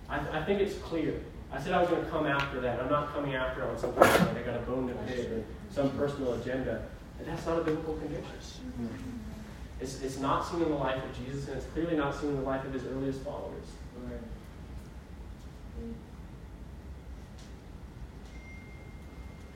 I, 0.09 0.41
I 0.41 0.45
think 0.45 0.61
it's 0.61 0.77
clear. 0.79 1.21
I 1.53 1.61
said 1.61 1.73
I 1.73 1.81
was 1.81 1.89
going 1.89 2.05
to 2.05 2.11
come 2.11 2.27
after 2.27 2.61
that. 2.63 2.81
I'm 2.81 2.91
not 2.91 3.15
coming 3.15 3.37
after 3.37 3.63
it 3.63 3.71
on 3.71 3.79
something 3.79 4.01
like 4.01 4.37
I 4.37 4.43
got 4.43 4.57
a 4.57 4.63
bone 4.63 4.89
to 4.89 4.95
pick 5.07 5.31
or 5.31 5.45
some 5.71 5.91
personal 5.91 6.35
agenda. 6.35 6.85
And 7.21 7.29
that's 7.29 7.47
not 7.47 7.61
a 7.61 7.63
biblical 7.63 7.95
conviction. 7.95 8.73
Hmm. 8.77 8.87
It's, 9.81 10.03
it's 10.03 10.19
not 10.19 10.45
seen 10.45 10.63
in 10.63 10.69
the 10.69 10.75
life 10.75 11.03
of 11.03 11.17
Jesus, 11.17 11.47
and 11.47 11.57
it's 11.57 11.67
clearly 11.67 11.97
not 11.97 12.19
seen 12.19 12.31
in 12.31 12.37
the 12.37 12.43
life 12.43 12.65
of 12.65 12.73
his 12.73 12.85
earliest 12.85 13.21
followers. 13.21 13.67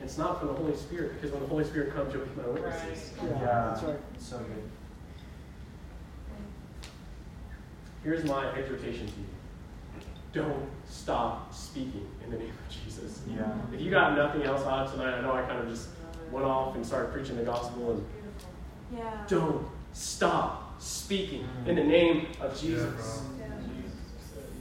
It's 0.02 0.16
not 0.16 0.38
from 0.38 0.48
the 0.48 0.54
Holy 0.54 0.76
Spirit, 0.76 1.14
because 1.14 1.32
when 1.32 1.42
the 1.42 1.48
Holy 1.48 1.64
Spirit 1.64 1.94
comes, 1.94 2.14
you'll 2.14 2.24
be 2.24 2.40
my 2.40 2.48
witnesses. 2.48 3.12
Yeah. 3.22 3.38
That's 3.40 3.82
right. 3.82 3.98
So 4.18 4.38
good. 4.38 4.62
Here's 8.04 8.24
my 8.24 8.46
exhortation 8.52 9.06
to 9.06 9.12
you. 9.12 9.26
Don't 10.32 10.68
stop 10.88 11.52
speaking 11.52 12.06
in 12.24 12.30
the 12.30 12.38
name 12.38 12.50
of 12.50 12.84
Jesus. 12.84 13.22
Yeah. 13.28 13.50
If 13.72 13.80
you 13.80 13.90
got 13.90 14.16
nothing 14.16 14.42
else 14.42 14.62
out 14.62 14.86
of 14.86 14.92
tonight, 14.92 15.18
I 15.18 15.20
know 15.20 15.32
I 15.32 15.42
kind 15.42 15.58
of 15.58 15.68
just 15.68 15.88
went 16.30 16.46
off 16.46 16.76
and 16.76 16.86
started 16.86 17.12
preaching 17.12 17.36
the 17.36 17.42
gospel 17.42 17.92
and 17.92 18.06
Yeah. 18.96 19.24
don't 19.26 19.66
stop 19.92 20.80
speaking 20.80 21.46
in 21.66 21.74
the 21.74 21.82
mm. 21.82 21.88
name 21.88 22.26
of 22.40 22.58
Jesus. 22.58 23.22
Yeah. 23.38 23.46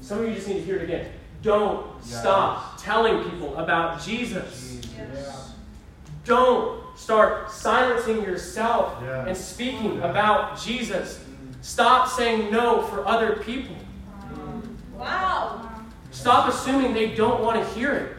Some 0.01 0.19
of 0.19 0.29
you 0.29 0.35
just 0.35 0.47
need 0.47 0.55
to 0.55 0.63
hear 0.63 0.77
it 0.77 0.83
again. 0.83 1.11
Don't 1.41 1.85
Yes. 2.03 2.19
stop 2.19 2.81
telling 2.81 3.23
people 3.29 3.55
about 3.57 4.01
Jesus. 4.01 4.79
Jesus. 4.81 5.51
Don't 6.25 6.81
start 6.97 7.51
silencing 7.51 8.23
yourself 8.23 8.93
Yeah. 9.03 9.25
and 9.27 9.37
speaking 9.37 10.01
about 10.01 10.59
Jesus. 10.59 11.19
Stop 11.61 12.07
saying 12.07 12.51
no 12.51 12.81
for 12.83 13.05
other 13.07 13.37
people. 13.37 13.75
Wow. 14.97 15.61
Stop 16.11 16.49
assuming 16.49 16.93
they 16.93 17.13
don't 17.15 17.41
want 17.43 17.61
to 17.61 17.73
hear 17.73 17.91
it. 17.93 18.13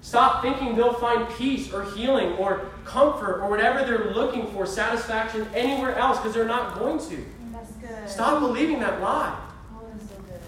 Stop 0.00 0.40
thinking 0.40 0.76
they'll 0.76 0.92
find 0.92 1.28
peace 1.30 1.72
or 1.72 1.82
healing 1.82 2.34
or 2.34 2.60
comfort 2.84 3.40
or 3.42 3.50
whatever 3.50 3.84
they're 3.84 4.14
looking 4.14 4.46
for, 4.52 4.64
satisfaction 4.64 5.48
anywhere 5.52 5.96
else, 5.96 6.18
because 6.18 6.32
they're 6.32 6.44
not 6.44 6.78
going 6.78 6.98
to. 7.08 7.26
That's 7.52 7.72
good. 7.72 8.08
Stop 8.08 8.38
believing 8.38 8.78
that 8.78 9.00
lie. 9.02 9.36
Oh, 9.74 9.80
that's 9.92 10.08
so 10.08 10.14
good. 10.18 10.40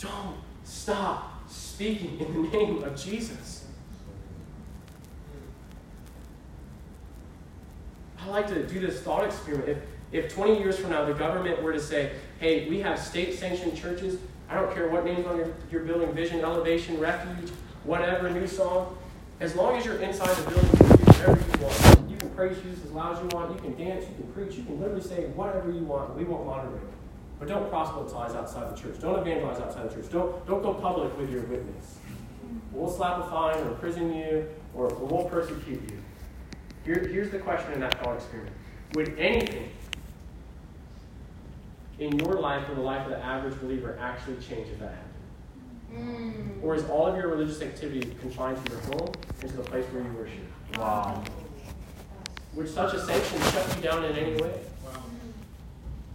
Don't 0.00 0.36
stop 0.64 1.48
speaking 1.48 2.18
in 2.20 2.32
the 2.32 2.48
name 2.48 2.82
of 2.82 2.96
Jesus. 2.96 3.66
I 8.18 8.28
like 8.28 8.48
to 8.48 8.66
do 8.66 8.80
this 8.80 9.00
thought 9.00 9.24
experiment. 9.24 9.68
If, 9.68 9.78
if 10.24 10.34
20 10.34 10.58
years 10.58 10.78
from 10.78 10.90
now 10.90 11.04
the 11.04 11.14
government 11.14 11.62
were 11.62 11.72
to 11.72 11.80
say, 11.80 12.12
hey, 12.38 12.68
we 12.68 12.80
have 12.80 12.98
state 12.98 13.38
sanctioned 13.38 13.76
churches, 13.76 14.18
I 14.48 14.54
don't 14.54 14.72
care 14.74 14.88
what 14.88 15.04
names 15.04 15.26
on 15.26 15.36
your, 15.36 15.52
your 15.70 15.82
building, 15.84 16.12
Vision, 16.12 16.40
Elevation, 16.40 16.98
Refuge, 16.98 17.50
whatever, 17.84 18.30
New 18.30 18.46
Song, 18.46 18.96
as 19.40 19.54
long 19.54 19.76
as 19.76 19.84
you're 19.84 20.00
inside 20.00 20.34
the 20.36 20.50
building, 20.50 20.70
you 20.70 20.78
can 20.78 20.96
do 20.96 21.04
whatever 21.04 21.40
you 21.40 21.64
want. 21.64 22.10
You 22.10 22.16
can 22.16 22.30
praise 22.30 22.58
Jesus 22.58 22.84
as 22.84 22.92
loud 22.92 23.16
as 23.16 23.22
you 23.22 23.38
want, 23.38 23.54
you 23.54 23.60
can 23.60 23.76
dance, 23.76 24.04
you 24.08 24.14
can 24.14 24.32
preach, 24.32 24.56
you 24.56 24.64
can 24.64 24.80
literally 24.80 25.02
say 25.02 25.26
whatever 25.28 25.70
you 25.70 25.84
want. 25.84 26.16
We 26.16 26.24
won't 26.24 26.46
monitor 26.46 26.76
it. 26.76 26.99
But 27.40 27.48
don't 27.48 27.70
proselytize 27.70 28.34
outside 28.34 28.70
the 28.70 28.80
church. 28.80 29.00
Don't 29.00 29.18
evangelize 29.18 29.60
outside 29.60 29.90
the 29.90 29.94
church. 29.94 30.12
Don't, 30.12 30.46
don't 30.46 30.62
go 30.62 30.74
public 30.74 31.16
with 31.18 31.30
your 31.30 31.42
witness. 31.44 31.96
We'll 32.70 32.90
slap 32.90 33.18
a 33.18 33.30
fine 33.30 33.56
or 33.64 33.68
imprison 33.68 34.14
you 34.14 34.46
or, 34.74 34.90
or 34.92 35.06
we'll 35.06 35.24
persecute 35.24 35.80
you. 35.90 35.98
Here, 36.84 37.08
here's 37.08 37.30
the 37.30 37.38
question 37.38 37.72
in 37.72 37.80
that 37.80 37.98
thought 38.04 38.16
experiment. 38.16 38.54
Would 38.94 39.18
anything 39.18 39.70
in 41.98 42.18
your 42.18 42.34
life 42.34 42.68
or 42.68 42.74
the 42.74 42.82
life 42.82 43.06
of 43.06 43.12
the 43.12 43.24
average 43.24 43.58
believer 43.60 43.98
actually 43.98 44.36
change 44.36 44.68
if 44.68 44.78
that 44.80 44.92
happened? 44.92 46.58
Mm. 46.60 46.62
Or 46.62 46.74
is 46.74 46.84
all 46.84 47.06
of 47.06 47.16
your 47.16 47.28
religious 47.28 47.62
activity 47.62 48.14
confined 48.20 48.64
to 48.64 48.72
your 48.72 48.80
home 48.82 49.12
and 49.40 49.50
to 49.50 49.56
the 49.56 49.62
place 49.62 49.84
where 49.86 50.02
you 50.02 50.12
worship? 50.12 50.78
Wow. 50.78 51.24
Would 52.54 52.68
such 52.68 52.94
a 52.94 53.04
sanction 53.04 53.40
shut 53.52 53.76
you 53.76 53.82
down 53.82 54.04
in 54.04 54.16
any 54.16 54.40
way? 54.40 54.60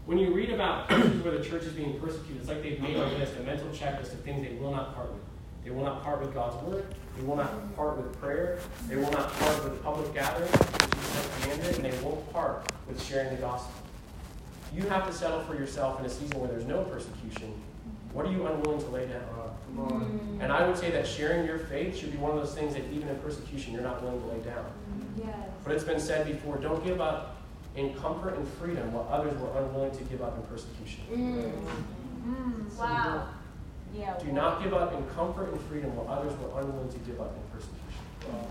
When 0.05 0.19
you 0.19 0.31
read 0.31 0.51
about 0.51 0.87
places 0.89 1.23
where 1.23 1.35
the 1.35 1.43
church 1.43 1.63
is 1.63 1.73
being 1.73 1.99
persecuted, 1.99 2.37
it's 2.37 2.47
like 2.47 2.61
they've 2.61 2.79
made 2.79 2.95
a 2.95 3.05
list, 3.17 3.35
a 3.37 3.39
mental 3.41 3.67
checklist 3.69 4.13
of 4.13 4.19
things 4.21 4.47
they 4.47 4.55
will 4.55 4.71
not 4.71 4.93
part 4.93 5.11
with. 5.11 5.23
They 5.63 5.71
will 5.71 5.83
not 5.83 6.03
part 6.03 6.21
with 6.21 6.31
God's 6.31 6.63
word. 6.63 6.85
They 7.17 7.25
will 7.25 7.37
not 7.37 7.75
part 7.75 7.97
with 7.97 8.19
prayer. 8.21 8.59
They 8.87 8.97
will 8.97 9.09
not 9.11 9.31
part 9.33 9.63
with 9.63 9.81
public 9.83 10.13
gatherings, 10.13 10.51
which 10.51 10.91
Jesus 10.91 11.39
commanded, 11.41 11.75
and 11.77 11.85
they 11.85 12.03
won't 12.03 12.31
part 12.31 12.71
with 12.87 13.01
sharing 13.01 13.35
the 13.35 13.41
gospel. 13.41 13.73
You 14.75 14.83
have 14.83 15.07
to 15.07 15.13
settle 15.13 15.39
for 15.41 15.55
yourself 15.55 15.99
in 15.99 16.05
a 16.05 16.09
season 16.09 16.39
where 16.39 16.49
there's 16.49 16.65
no 16.65 16.83
persecution. 16.83 17.53
What 18.13 18.27
are 18.27 18.31
you 18.31 18.45
unwilling 18.45 18.81
to 18.81 18.89
lay 18.89 19.07
down? 19.07 19.23
Come 19.75 19.79
on. 19.79 20.01
Mm. 20.37 20.43
And 20.43 20.51
I 20.51 20.67
would 20.67 20.77
say 20.77 20.91
that 20.91 21.07
sharing 21.07 21.45
your 21.45 21.59
faith 21.59 21.97
should 21.97 22.11
be 22.11 22.17
one 22.17 22.31
of 22.31 22.37
those 22.37 22.53
things 22.53 22.73
that 22.75 22.83
even 22.91 23.07
in 23.07 23.17
persecution 23.19 23.73
you're 23.73 23.81
not 23.81 24.01
willing 24.01 24.21
to 24.21 24.27
lay 24.27 24.39
down. 24.39 24.65
Mm. 24.65 25.25
Yes. 25.25 25.35
But 25.63 25.73
it's 25.73 25.83
been 25.83 25.99
said 25.99 26.27
before 26.27 26.57
don't 26.57 26.83
give 26.85 27.01
up 27.01 27.34
in 27.75 27.93
comfort 27.95 28.37
and 28.37 28.47
freedom 28.47 28.93
while 28.93 29.07
others 29.11 29.39
were 29.39 29.49
unwilling 29.59 29.95
to 29.97 30.03
give 30.05 30.21
up 30.21 30.37
in 30.37 30.43
persecution. 30.43 31.03
Mm. 31.11 31.51
mm. 31.51 31.73
mm. 32.27 32.77
Wow. 32.77 33.29
Yeah. 33.93 34.17
Do 34.17 34.31
not 34.31 34.63
give 34.63 34.73
up 34.73 34.93
in 34.93 35.05
comfort 35.15 35.51
and 35.51 35.61
freedom 35.61 35.95
while 35.95 36.17
others 36.17 36.33
were 36.39 36.59
unwilling 36.59 36.91
to 36.91 36.99
give 36.99 37.19
up 37.19 37.35
in 37.35 37.41
persecution. 37.51 38.03
Mm. 38.21 38.47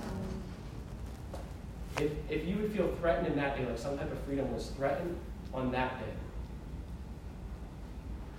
If, 2.03 2.13
if 2.31 2.47
you 2.47 2.57
would 2.57 2.73
feel 2.73 2.89
threatened 3.01 3.29
in 3.29 3.37
that 3.37 3.57
day, 3.57 3.65
like 3.67 3.79
some 3.79 3.97
type 3.97 4.11
of 4.11 4.19
freedom 4.21 4.53
was 4.53 4.69
threatened 4.71 5.17
on 5.53 5.71
that 5.73 5.99
day, 6.01 6.13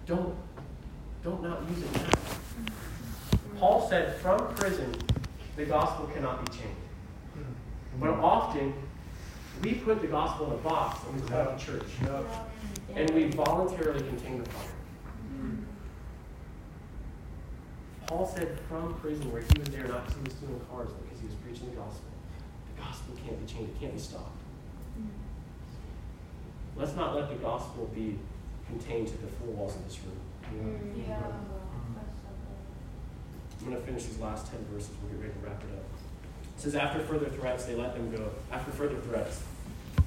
don't, 0.06 0.36
don't 1.24 1.42
not 1.42 1.62
use 1.70 1.84
it 1.84 1.94
now. 1.94 2.10
Paul 3.58 3.88
said, 3.90 4.16
from 4.18 4.54
prison, 4.56 4.94
the 5.56 5.66
gospel 5.66 6.08
cannot 6.08 6.46
be 6.46 6.52
changed. 6.58 6.76
But 8.00 8.10
often, 8.10 8.74
we 9.66 9.74
put 9.74 10.00
the 10.00 10.08
gospel 10.08 10.46
in 10.48 10.54
a 10.54 10.58
box 10.58 11.00
and 11.08 11.20
we 11.20 11.28
call 11.28 11.50
it 11.50 11.58
church. 11.58 11.90
And 12.96 13.10
we 13.12 13.26
voluntarily 13.30 14.00
contain 14.08 14.44
the 14.44 14.50
fire. 14.52 14.70
Paul 18.06 18.28
said 18.28 18.60
from 18.70 18.94
prison 19.00 19.32
where 19.32 19.42
he 19.42 19.60
was 19.60 19.68
there, 19.70 19.88
not 19.88 20.06
because 20.06 20.18
he 20.18 20.24
was 20.26 20.34
stealing 20.34 20.62
cars, 20.70 20.90
but 20.90 21.04
because 21.06 21.20
he 21.22 21.26
was 21.26 21.36
preaching 21.38 21.72
the 21.72 21.76
gospel. 21.76 22.06
The 22.76 22.82
gospel 22.84 23.16
can't 23.26 23.40
be 23.44 23.52
changed, 23.52 23.72
it 23.76 23.80
can't 23.80 23.94
be 23.94 24.00
stopped. 24.00 24.42
Let's 26.76 26.96
not 26.96 27.16
let 27.16 27.30
the 27.30 27.36
gospel 27.36 27.90
be 27.96 28.20
contained 28.68 29.08
to 29.08 29.18
the 29.18 29.28
four 29.28 29.48
walls 29.48 29.76
of 29.76 29.84
this 29.86 29.98
room. 30.06 31.04
Yeah. 31.08 31.18
I'm 33.62 33.72
going 33.72 33.82
to 33.82 33.88
finish 33.88 34.04
these 34.04 34.20
last 34.20 34.52
10 34.52 34.64
verses. 34.72 34.92
We'll 35.02 35.14
get 35.14 35.22
ready 35.22 35.34
to 35.34 35.40
wrap 35.40 35.64
it 35.64 35.74
up. 35.74 35.86
It 36.56 36.62
says, 36.62 36.76
After 36.76 37.00
further 37.00 37.30
threats, 37.30 37.66
they 37.66 37.74
let 37.74 37.96
them 37.96 38.12
go. 38.12 38.30
After 38.52 38.72
further 38.72 38.98
threats, 38.98 39.42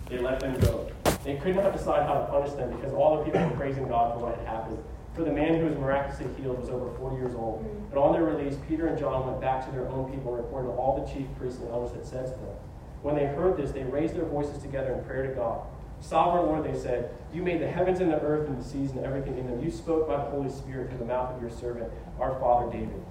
they 0.08 0.18
let 0.18 0.40
them 0.40 0.58
go. 0.60 0.90
They 1.24 1.36
could 1.36 1.56
not 1.56 1.72
decide 1.72 2.06
how 2.06 2.14
to 2.14 2.26
punish 2.26 2.52
them 2.52 2.70
because 2.76 2.92
all 2.92 3.18
the 3.18 3.24
people 3.24 3.42
were 3.42 3.56
praising 3.56 3.88
God 3.88 4.14
for 4.14 4.26
what 4.26 4.38
had 4.38 4.46
happened. 4.46 4.78
For 5.14 5.24
the 5.24 5.32
man 5.32 5.58
who 5.58 5.66
was 5.66 5.76
miraculously 5.76 6.26
healed 6.40 6.60
was 6.60 6.70
over 6.70 6.96
40 6.96 7.16
years 7.16 7.34
old. 7.34 7.64
Mm. 7.64 7.90
But 7.90 8.00
on 8.00 8.12
their 8.12 8.22
release, 8.22 8.56
Peter 8.68 8.86
and 8.86 8.96
John 8.96 9.26
went 9.26 9.40
back 9.40 9.66
to 9.66 9.72
their 9.72 9.88
own 9.88 10.10
people 10.12 10.34
and 10.34 10.44
reported 10.44 10.70
all 10.70 11.04
the 11.04 11.12
chief 11.12 11.26
priests 11.36 11.60
and 11.60 11.68
elders 11.70 11.92
had 11.92 12.06
said 12.06 12.24
to 12.26 12.30
them. 12.30 12.54
When 13.02 13.16
they 13.16 13.26
heard 13.26 13.56
this, 13.56 13.72
they 13.72 13.82
raised 13.82 14.14
their 14.14 14.24
voices 14.24 14.62
together 14.62 14.92
in 14.92 15.04
prayer 15.04 15.26
to 15.26 15.34
God. 15.34 15.62
Sovereign 16.00 16.46
Lord, 16.46 16.64
they 16.64 16.78
said, 16.78 17.10
You 17.32 17.42
made 17.42 17.60
the 17.60 17.66
heavens 17.66 18.00
and 18.00 18.10
the 18.10 18.20
earth 18.20 18.48
and 18.48 18.58
the 18.58 18.64
seas 18.64 18.92
and 18.92 19.04
everything 19.04 19.36
in 19.38 19.46
them. 19.46 19.60
You 19.62 19.70
spoke 19.70 20.06
by 20.06 20.16
the 20.16 20.30
Holy 20.30 20.50
Spirit 20.50 20.88
through 20.88 20.98
the 20.98 21.04
mouth 21.04 21.34
of 21.34 21.40
your 21.42 21.50
servant, 21.50 21.92
our 22.20 22.38
father 22.38 22.70
David. 22.70 23.02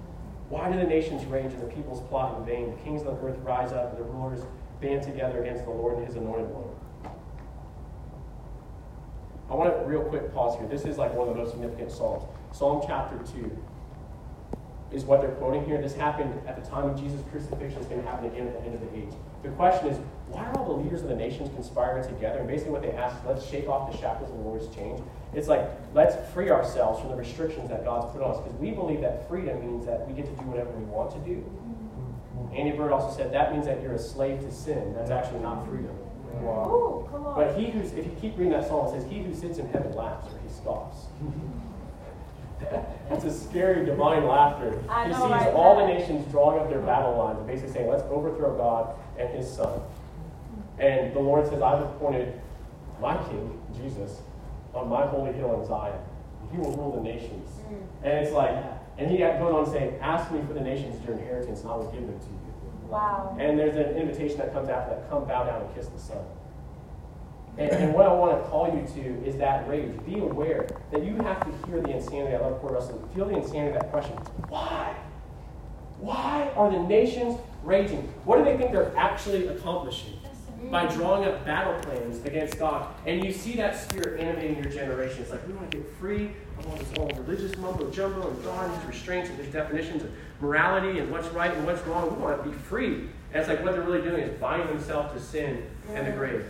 Why 0.48 0.72
do 0.72 0.78
the 0.78 0.86
nations 0.86 1.26
rage 1.26 1.52
and 1.52 1.60
the 1.60 1.66
peoples 1.66 2.00
plot 2.08 2.38
in 2.38 2.46
vain? 2.46 2.70
The 2.70 2.82
kings 2.82 3.02
of 3.02 3.20
the 3.20 3.26
earth 3.26 3.38
rise 3.40 3.72
up 3.72 3.90
and 3.90 3.98
the 3.98 4.10
rulers 4.10 4.40
band 4.80 5.02
together 5.02 5.42
against 5.42 5.64
the 5.64 5.70
Lord 5.70 5.98
and 5.98 6.06
his 6.06 6.16
anointed 6.16 6.48
one. 6.48 6.67
I 9.50 9.54
want 9.54 9.74
to 9.74 9.84
real 9.86 10.02
quick 10.02 10.32
pause 10.34 10.58
here. 10.58 10.68
This 10.68 10.84
is 10.84 10.98
like 10.98 11.14
one 11.14 11.28
of 11.28 11.34
the 11.34 11.40
most 11.42 11.52
significant 11.52 11.90
Psalms. 11.90 12.24
Psalm 12.52 12.82
chapter 12.86 13.18
2. 13.32 13.50
is 14.92 15.04
what 15.04 15.20
they're 15.20 15.32
quoting 15.32 15.64
here. 15.64 15.80
This 15.80 15.94
happened 15.94 16.38
at 16.46 16.62
the 16.62 16.70
time 16.70 16.88
of 16.88 17.00
Jesus' 17.00 17.22
crucifixion. 17.30 17.78
It's 17.78 17.88
going 17.88 18.02
to 18.02 18.08
happen 18.08 18.26
again 18.26 18.46
at 18.46 18.60
the 18.60 18.66
end 18.66 18.74
of 18.74 18.80
the 18.80 18.96
age. 18.96 19.12
The 19.42 19.48
question 19.50 19.88
is, 19.88 19.98
why 20.28 20.44
are 20.44 20.58
all 20.58 20.66
the 20.66 20.82
leaders 20.82 21.02
of 21.02 21.08
the 21.08 21.16
nations 21.16 21.48
conspiring 21.54 22.06
together? 22.06 22.40
And 22.40 22.48
basically, 22.48 22.72
what 22.72 22.82
they 22.82 22.92
ask 22.92 23.16
is, 23.20 23.26
let's 23.26 23.46
shake 23.48 23.68
off 23.68 23.90
the 23.90 23.96
shackles 23.96 24.30
of 24.30 24.36
the 24.36 24.42
Lord's 24.42 24.74
chains. 24.74 25.00
It's 25.34 25.48
like, 25.48 25.68
let's 25.94 26.16
free 26.32 26.50
ourselves 26.50 27.00
from 27.00 27.10
the 27.10 27.16
restrictions 27.16 27.70
that 27.70 27.84
God's 27.84 28.12
put 28.12 28.22
on 28.22 28.32
us. 28.32 28.40
Because 28.42 28.58
we 28.58 28.70
believe 28.70 29.00
that 29.00 29.28
freedom 29.28 29.60
means 29.60 29.86
that 29.86 30.06
we 30.06 30.14
get 30.14 30.26
to 30.26 30.42
do 30.42 30.48
whatever 30.48 30.70
we 30.70 30.84
want 30.84 31.10
to 31.12 31.18
do. 31.20 31.36
Mm-hmm. 31.36 32.56
Andy 32.56 32.76
Byrd 32.76 32.92
also 32.92 33.16
said 33.16 33.32
that 33.32 33.52
means 33.52 33.66
that 33.66 33.82
you're 33.82 33.94
a 33.94 33.98
slave 33.98 34.40
to 34.40 34.52
sin. 34.52 34.94
That's 34.94 35.10
actually 35.10 35.40
not 35.40 35.66
freedom. 35.66 35.96
Ooh, 36.42 37.08
come 37.10 37.26
on. 37.26 37.34
But 37.36 37.58
he 37.58 37.70
who's, 37.70 37.92
if 37.92 38.04
you 38.04 38.12
keep 38.20 38.36
reading 38.38 38.52
that 38.52 38.66
psalm, 38.66 38.86
it 38.86 39.00
says, 39.00 39.10
He 39.10 39.22
who 39.22 39.34
sits 39.34 39.58
in 39.58 39.68
heaven 39.70 39.94
laughs 39.94 40.32
or 40.32 40.38
he 40.38 40.48
scoffs. 40.52 41.06
That's 43.08 43.24
a 43.24 43.32
scary 43.32 43.86
divine 43.86 44.26
laughter. 44.26 44.82
I 44.88 45.04
he 45.04 45.12
know, 45.12 45.22
sees 45.22 45.30
right? 45.30 45.54
all 45.54 45.76
the 45.76 45.86
nations 45.86 46.30
drawing 46.30 46.60
up 46.60 46.68
their 46.68 46.80
battle 46.80 47.16
lines 47.16 47.38
and 47.38 47.46
basically 47.46 47.72
saying, 47.72 47.88
Let's 47.88 48.02
overthrow 48.04 48.56
God 48.56 48.94
and 49.18 49.28
his 49.30 49.48
son. 49.50 49.80
And 50.78 51.12
the 51.14 51.20
Lord 51.20 51.46
says, 51.48 51.62
I've 51.62 51.82
appointed 51.82 52.40
my 53.00 53.16
king, 53.28 53.60
Jesus, 53.76 54.20
on 54.74 54.88
my 54.88 55.06
holy 55.06 55.32
hill 55.32 55.60
in 55.60 55.66
Zion. 55.66 55.98
He 56.52 56.58
will 56.58 56.76
rule 56.76 56.96
the 56.96 57.02
nations. 57.02 57.48
Mm. 57.68 57.82
And 58.04 58.24
it's 58.24 58.32
like, 58.32 58.54
and 58.96 59.10
he 59.10 59.18
goes 59.18 59.54
on 59.54 59.72
saying, 59.72 59.98
Ask 60.00 60.30
me 60.32 60.40
for 60.46 60.54
the 60.54 60.60
nations 60.60 61.04
your 61.04 61.16
inheritance, 61.16 61.60
and 61.60 61.70
I 61.70 61.76
will 61.76 61.90
give 61.92 62.02
them 62.02 62.18
to 62.18 62.26
you. 62.26 62.37
Wow. 62.88 63.36
And 63.38 63.58
there's 63.58 63.76
an 63.76 63.96
invitation 63.96 64.38
that 64.38 64.52
comes 64.52 64.68
after 64.68 64.94
that 64.94 65.10
come 65.10 65.24
bow 65.26 65.44
down 65.44 65.62
and 65.62 65.74
kiss 65.74 65.88
the 65.88 65.98
Son. 65.98 66.24
And, 67.58 67.70
and 67.72 67.94
what 67.94 68.06
I 68.06 68.12
want 68.12 68.42
to 68.42 68.48
call 68.48 68.68
you 68.68 68.86
to 69.02 69.26
is 69.26 69.36
that 69.38 69.68
rage. 69.68 69.92
Be 70.06 70.18
aware 70.18 70.68
that 70.92 71.04
you 71.04 71.16
have 71.16 71.40
to 71.40 71.66
hear 71.66 71.80
the 71.82 71.90
insanity. 71.90 72.36
I 72.36 72.38
love 72.38 72.60
Corey 72.60 72.74
Russell. 72.74 73.08
Feel 73.14 73.26
the 73.26 73.36
insanity 73.36 73.74
of 73.76 73.82
that 73.82 73.90
question. 73.90 74.16
Why? 74.48 74.94
Why 75.98 76.50
are 76.54 76.70
the 76.70 76.78
nations 76.78 77.38
raging? 77.64 78.02
What 78.24 78.38
do 78.38 78.44
they 78.44 78.56
think 78.56 78.70
they're 78.70 78.96
actually 78.96 79.48
accomplishing? 79.48 80.18
By 80.70 80.86
drawing 80.86 81.26
up 81.26 81.44
battle 81.44 81.80
plans 81.80 82.24
against 82.24 82.58
God. 82.58 82.94
And 83.06 83.24
you 83.24 83.32
see 83.32 83.54
that 83.56 83.76
spirit 83.76 84.20
animating 84.20 84.62
your 84.62 84.72
generation. 84.72 85.22
It's 85.22 85.30
like, 85.30 85.46
we 85.46 85.54
want 85.54 85.70
to 85.70 85.78
get 85.78 85.88
free 85.96 86.30
of 86.58 86.66
all 86.66 86.76
this 86.76 86.88
all 86.98 87.08
religious 87.22 87.56
mumbo 87.56 87.90
jumbo 87.90 88.28
and 88.28 88.42
drawing 88.42 88.70
these 88.72 88.84
restraints 88.84 89.30
and 89.30 89.38
these 89.38 89.52
definitions 89.52 90.02
of 90.02 90.10
morality 90.40 90.98
and 90.98 91.10
what's 91.10 91.28
right 91.28 91.54
and 91.54 91.64
what's 91.64 91.80
wrong. 91.86 92.14
We 92.14 92.22
want 92.22 92.42
to 92.42 92.50
be 92.50 92.56
free. 92.56 93.08
And 93.32 93.40
it's 93.40 93.48
like 93.48 93.62
what 93.62 93.72
they're 93.72 93.82
really 93.82 94.02
doing 94.02 94.22
is 94.22 94.38
binding 94.40 94.68
themselves 94.68 95.12
to 95.14 95.20
sin 95.20 95.64
and 95.94 96.06
the 96.06 96.12
grave. 96.12 96.44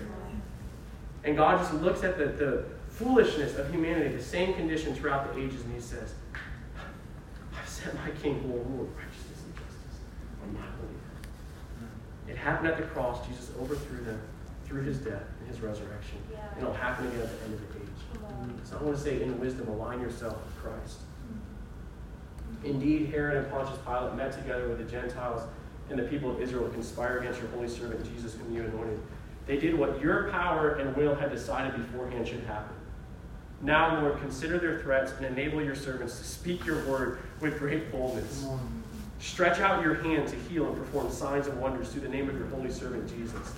And 1.25 1.37
God 1.37 1.59
just 1.59 1.75
looks 1.75 2.05
at 2.05 2.17
the, 2.17 2.27
the 2.27 2.65
foolishness 2.89 3.57
of 3.57 3.71
humanity, 3.71 4.15
the 4.15 4.23
same 4.23 4.55
condition 4.55 4.95
throughout 4.95 5.33
the 5.33 5.41
ages, 5.41 5.63
and 5.63 5.75
He 5.75 5.81
says, 5.81 6.15
I've 7.55 7.69
sent 7.69 7.95
my 7.95 8.11
king 8.23 8.41
who 8.41 8.49
will 8.49 8.65
rule 8.65 8.85
with 8.85 8.97
righteousness 8.97 9.43
and 9.45 9.55
justice 9.55 10.01
on 10.43 10.55
my 10.55 10.61
holy 10.61 10.89
hill. 10.89 11.89
It 12.29 12.37
happened 12.37 12.69
at 12.69 12.77
the 12.77 12.85
cross. 12.85 13.27
Jesus 13.27 13.51
overthrew 13.61 14.05
them 14.05 14.21
through 14.65 14.83
his 14.83 14.99
death 14.99 15.25
and 15.41 15.49
his 15.49 15.61
resurrection. 15.61 16.19
Yeah. 16.31 16.39
And 16.55 16.63
it'll 16.63 16.75
happen 16.75 17.07
again 17.07 17.21
at 17.21 17.39
the 17.39 17.45
end 17.47 17.55
of 17.55 17.61
the 17.61 17.81
age. 17.81 17.89
So 18.65 18.79
I 18.79 18.83
want 18.83 18.97
to 18.97 19.03
say, 19.03 19.23
in 19.23 19.39
wisdom, 19.41 19.69
align 19.69 20.01
yourself 20.01 20.37
with 20.45 20.57
Christ. 20.63 20.99
Mm-hmm. 21.33 22.67
Indeed, 22.67 23.11
Herod 23.11 23.39
and 23.39 23.51
Pontius 23.51 23.79
Pilate 23.87 24.15
met 24.15 24.33
together 24.33 24.69
with 24.69 24.79
the 24.79 24.85
Gentiles 24.85 25.43
and 25.91 25.99
the 25.99 26.05
people 26.05 26.31
of 26.31 26.41
Israel 26.41 26.67
to 26.67 26.71
conspire 26.71 27.19
against 27.19 27.41
your 27.41 27.49
holy 27.51 27.69
servant 27.69 28.05
Jesus, 28.13 28.35
whom 28.35 28.55
you 28.55 28.63
anointed. 28.63 29.01
They 29.47 29.57
did 29.57 29.79
what 29.79 30.01
your 30.01 30.31
power 30.31 30.75
and 30.75 30.95
will 30.95 31.15
had 31.15 31.31
decided 31.31 31.75
beforehand 31.77 32.29
should 32.29 32.45
happen. 32.45 32.77
Now, 33.63 34.01
Lord, 34.03 34.21
consider 34.21 34.59
their 34.59 34.81
threats 34.81 35.13
and 35.13 35.25
enable 35.25 35.63
your 35.63 35.75
servants 35.75 36.19
to 36.19 36.25
speak 36.25 36.65
your 36.67 36.85
word 36.85 37.21
with 37.41 37.59
great 37.59 37.91
boldness. 37.91 38.47
Stretch 39.21 39.61
out 39.61 39.83
your 39.83 39.95
hand 39.95 40.29
to 40.29 40.37
heal 40.37 40.67
and 40.67 40.77
perform 40.77 41.11
signs 41.11 41.47
and 41.49 41.61
wonders 41.61 41.89
through 41.89 42.03
the 42.03 42.09
name 42.09 42.29
of 42.29 42.37
your 42.37 42.47
holy 42.49 42.71
servant 42.71 43.09
Jesus. 43.09 43.53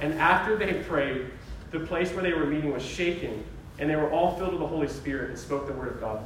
And 0.00 0.14
after 0.14 0.56
they 0.56 0.74
prayed, 0.82 1.26
the 1.70 1.80
place 1.80 2.12
where 2.12 2.22
they 2.22 2.32
were 2.32 2.46
meeting 2.46 2.72
was 2.72 2.84
shaken, 2.84 3.44
and 3.78 3.88
they 3.88 3.96
were 3.96 4.10
all 4.10 4.36
filled 4.36 4.52
with 4.52 4.60
the 4.60 4.66
Holy 4.66 4.88
Spirit 4.88 5.30
and 5.30 5.38
spoke 5.38 5.66
the 5.66 5.72
word 5.72 5.88
of 5.88 6.00
God. 6.00 6.22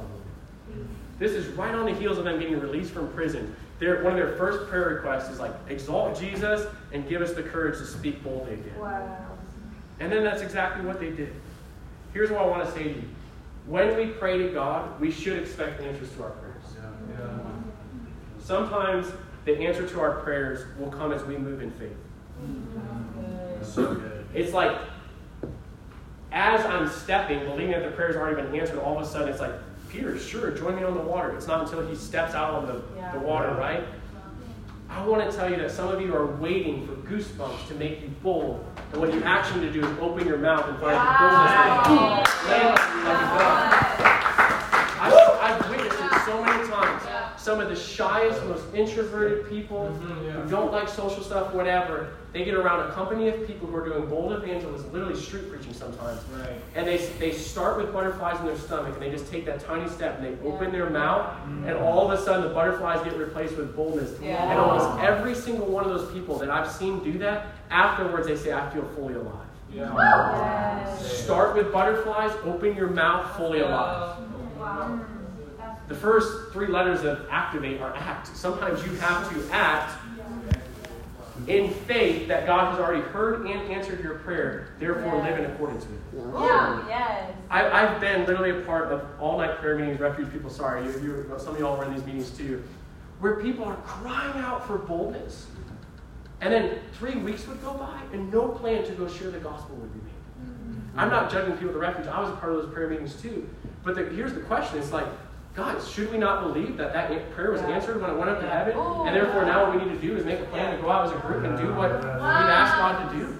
This 1.19 1.31
is 1.33 1.47
right 1.49 1.73
on 1.73 1.85
the 1.85 1.93
heels 1.93 2.17
of 2.17 2.23
them 2.25 2.39
getting 2.39 2.59
released 2.59 2.91
from 2.91 3.11
prison. 3.13 3.55
Their, 3.79 4.03
one 4.03 4.13
of 4.13 4.17
their 4.17 4.35
first 4.37 4.69
prayer 4.69 4.89
requests 4.89 5.29
is 5.29 5.39
like, 5.39 5.53
exalt 5.69 6.19
Jesus 6.19 6.67
and 6.91 7.07
give 7.07 7.21
us 7.21 7.33
the 7.33 7.43
courage 7.43 7.77
to 7.77 7.85
speak 7.85 8.23
boldly 8.23 8.53
again. 8.53 8.79
Wow. 8.79 9.27
And 9.99 10.11
then 10.11 10.23
that's 10.23 10.41
exactly 10.41 10.85
what 10.85 10.99
they 10.99 11.11
did. 11.11 11.33
Here's 12.13 12.31
what 12.31 12.41
I 12.41 12.45
want 12.45 12.65
to 12.65 12.71
say 12.71 12.83
to 12.83 12.89
you. 12.89 13.03
When 13.67 13.95
we 13.95 14.07
pray 14.07 14.39
to 14.39 14.49
God, 14.49 14.99
we 14.99 15.11
should 15.11 15.37
expect 15.37 15.81
answers 15.81 16.11
to 16.13 16.23
our 16.23 16.31
prayers. 16.31 16.63
Sometimes 18.43 19.07
the 19.45 19.57
answer 19.57 19.87
to 19.87 19.99
our 19.99 20.19
prayers 20.21 20.65
will 20.79 20.89
come 20.91 21.11
as 21.11 21.23
we 21.23 21.37
move 21.37 21.61
in 21.61 21.71
faith. 21.71 21.95
So 23.63 23.95
good. 23.95 24.25
It's 24.33 24.53
like, 24.53 24.75
as 26.31 26.65
I'm 26.65 26.87
stepping, 26.89 27.39
believing 27.39 27.71
that 27.71 27.83
the 27.83 27.91
prayer's 27.91 28.15
already 28.15 28.41
been 28.41 28.59
answered, 28.59 28.79
all 28.79 28.97
of 28.99 29.03
a 29.05 29.09
sudden 29.09 29.29
it's 29.29 29.39
like, 29.39 29.53
Peter, 29.89 30.17
sure, 30.17 30.51
join 30.51 30.75
me 30.75 30.83
on 30.83 30.93
the 30.95 31.01
water. 31.01 31.35
It's 31.35 31.47
not 31.47 31.61
until 31.65 31.85
he 31.85 31.95
steps 31.95 32.33
out 32.33 32.53
on 32.53 32.65
the, 32.65 32.81
Yeah. 32.95 33.11
the 33.11 33.19
water, 33.19 33.51
right? 33.55 33.83
I 34.89 35.05
want 35.05 35.29
to 35.29 35.35
tell 35.37 35.49
you 35.49 35.55
that 35.57 35.71
some 35.71 35.87
of 35.89 36.01
you 36.01 36.13
are 36.15 36.25
waiting 36.37 36.85
for 36.87 36.93
goosebumps 37.09 37.67
to 37.69 37.75
make 37.75 38.01
you 38.01 38.09
bold. 38.23 38.65
And 38.91 39.01
what 39.01 39.13
you 39.13 39.23
actually 39.23 39.61
need 39.65 39.73
to 39.73 39.81
do 39.81 39.87
is 39.87 39.97
open 39.99 40.27
your 40.27 40.37
mouth 40.37 40.67
and 40.67 40.77
find 40.79 40.95
Wow. 40.95 41.83
the 41.83 41.89
boldness. 41.89 42.47
Land 42.47 42.77
on 42.77 42.97
you 42.97 43.03
like 43.05 43.21
a 43.21 43.27
dove. 43.37 44.11
I've, 45.01 45.15
I've 45.41 45.69
witnessed 45.69 45.99
it 46.01 46.25
so 46.25 46.43
many 46.43 46.67
times. 46.69 47.03
Some 47.41 47.59
of 47.59 47.69
the 47.69 47.75
shyest, 47.75 48.45
most 48.45 48.63
introverted 48.75 49.49
people 49.49 49.85
mm-hmm, 49.85 50.29
who 50.29 50.47
don't 50.47 50.71
like 50.71 50.87
social 50.87 51.23
stuff, 51.23 51.51
whatever, 51.55 52.13
they 52.33 52.45
get 52.45 52.53
around 52.53 52.87
a 52.87 52.93
company 52.93 53.29
of 53.29 53.47
people 53.47 53.67
who 53.67 53.75
are 53.75 53.83
doing 53.83 54.07
bold 54.07 54.31
evangelism, 54.33 54.93
literally 54.93 55.19
street 55.19 55.49
preaching 55.49 55.73
sometimes. 55.73 56.21
Right. 56.37 56.61
And 56.75 56.85
they, 56.85 56.97
they 56.97 57.31
start 57.31 57.77
with 57.77 57.91
butterflies 57.91 58.39
in 58.41 58.45
their 58.45 58.59
stomach 58.59 58.93
and 58.93 59.01
they 59.01 59.09
just 59.09 59.31
take 59.31 59.45
that 59.45 59.59
tiny 59.59 59.89
step 59.89 60.19
and 60.19 60.25
they 60.25 60.47
open 60.47 60.71
their 60.71 60.91
mouth 60.91 61.35
mm. 61.47 61.67
and 61.67 61.77
all 61.77 62.11
of 62.11 62.17
a 62.17 62.23
sudden 62.23 62.47
the 62.47 62.53
butterflies 62.53 63.03
get 63.03 63.17
replaced 63.17 63.57
with 63.57 63.75
boldness. 63.75 64.21
Yeah. 64.21 64.51
And 64.51 64.59
almost 64.59 65.01
every 65.01 65.33
single 65.33 65.65
one 65.65 65.83
of 65.83 65.89
those 65.89 66.13
people 66.13 66.37
that 66.37 66.51
I've 66.51 66.71
seen 66.71 67.03
do 67.03 67.17
that, 67.17 67.47
afterwards 67.71 68.27
they 68.27 68.37
say, 68.37 68.53
I 68.53 68.69
feel 68.69 68.87
fully 68.89 69.15
alive. 69.15 69.47
Yes. 69.73 71.23
Start 71.23 71.55
with 71.55 71.73
butterflies, 71.73 72.33
open 72.43 72.75
your 72.75 72.89
mouth 72.89 73.35
fully 73.35 73.61
alive. 73.61 74.19
Wow. 74.59 75.05
The 75.91 75.97
first 75.97 76.53
three 76.53 76.67
letters 76.67 77.03
of 77.03 77.27
activate 77.29 77.81
are 77.81 77.93
act. 77.93 78.27
Sometimes 78.27 78.81
you 78.85 78.93
have 78.99 79.29
to 79.29 79.53
act 79.53 79.91
in 81.47 81.69
faith 81.69 82.29
that 82.29 82.45
God 82.45 82.71
has 82.71 82.79
already 82.79 83.01
heard 83.01 83.45
and 83.45 83.49
answered 83.69 84.01
your 84.01 84.19
prayer, 84.19 84.69
therefore 84.79 85.21
live 85.21 85.37
in 85.37 85.51
accordance 85.51 85.85
with 85.85 85.97
it. 85.97 86.33
Yeah. 86.33 86.87
Yes. 86.87 87.33
I, 87.49 87.69
I've 87.69 87.99
been 87.99 88.25
literally 88.25 88.51
a 88.51 88.61
part 88.61 88.93
of 88.93 89.05
all 89.19 89.37
night 89.37 89.57
prayer 89.57 89.77
meetings, 89.77 89.99
refuge 89.99 90.31
people, 90.31 90.49
sorry, 90.49 90.85
you, 90.85 90.91
you, 91.01 91.33
some 91.37 91.55
of 91.55 91.59
y'all 91.59 91.75
were 91.75 91.83
in 91.83 91.93
these 91.93 92.05
meetings 92.05 92.29
too, 92.29 92.63
where 93.19 93.41
people 93.41 93.65
are 93.65 93.75
crying 93.75 94.41
out 94.41 94.65
for 94.65 94.77
boldness. 94.77 95.47
And 96.39 96.53
then 96.53 96.79
three 96.93 97.17
weeks 97.17 97.45
would 97.49 97.61
go 97.61 97.73
by 97.73 97.99
and 98.13 98.31
no 98.31 98.47
plan 98.47 98.85
to 98.85 98.93
go 98.93 99.09
share 99.09 99.29
the 99.29 99.39
gospel 99.39 99.75
would 99.75 99.93
be 99.93 99.99
made. 99.99 100.13
Mm-hmm. 100.47 100.99
I'm 101.01 101.09
not 101.09 101.29
judging 101.29 101.51
people 101.55 101.67
at 101.67 101.73
the 101.73 101.79
refuge. 101.79 102.07
I 102.07 102.21
was 102.21 102.29
a 102.29 102.37
part 102.37 102.53
of 102.53 102.61
those 102.61 102.73
prayer 102.73 102.87
meetings 102.87 103.21
too. 103.21 103.49
But 103.83 103.95
the, 103.95 104.05
here's 104.05 104.33
the 104.33 104.39
question 104.39 104.79
it's 104.79 104.93
like, 104.93 105.07
guys, 105.53 105.89
should 105.89 106.11
we 106.11 106.17
not 106.17 106.43
believe 106.43 106.77
that 106.77 106.93
that 106.93 107.31
prayer 107.31 107.51
was 107.51 107.61
answered 107.61 108.01
when 108.01 108.09
it 108.09 108.17
went 108.17 108.29
up 108.29 108.39
to 108.39 108.49
heaven? 108.49 108.73
Oh, 108.75 109.05
and 109.05 109.15
therefore, 109.15 109.45
now 109.45 109.65
what 109.65 109.77
we 109.77 109.83
need 109.83 109.93
to 109.93 109.99
do 109.99 110.15
is 110.15 110.25
make 110.25 110.39
a 110.39 110.45
plan 110.45 110.75
to 110.75 110.81
go 110.81 110.89
out 110.89 111.05
as 111.05 111.11
a 111.11 111.19
group 111.19 111.43
and 111.43 111.57
do 111.57 111.73
what 111.73 111.93
we've 111.93 112.05
asked 112.05 112.77
God 112.77 113.11
to 113.11 113.19
do? 113.19 113.37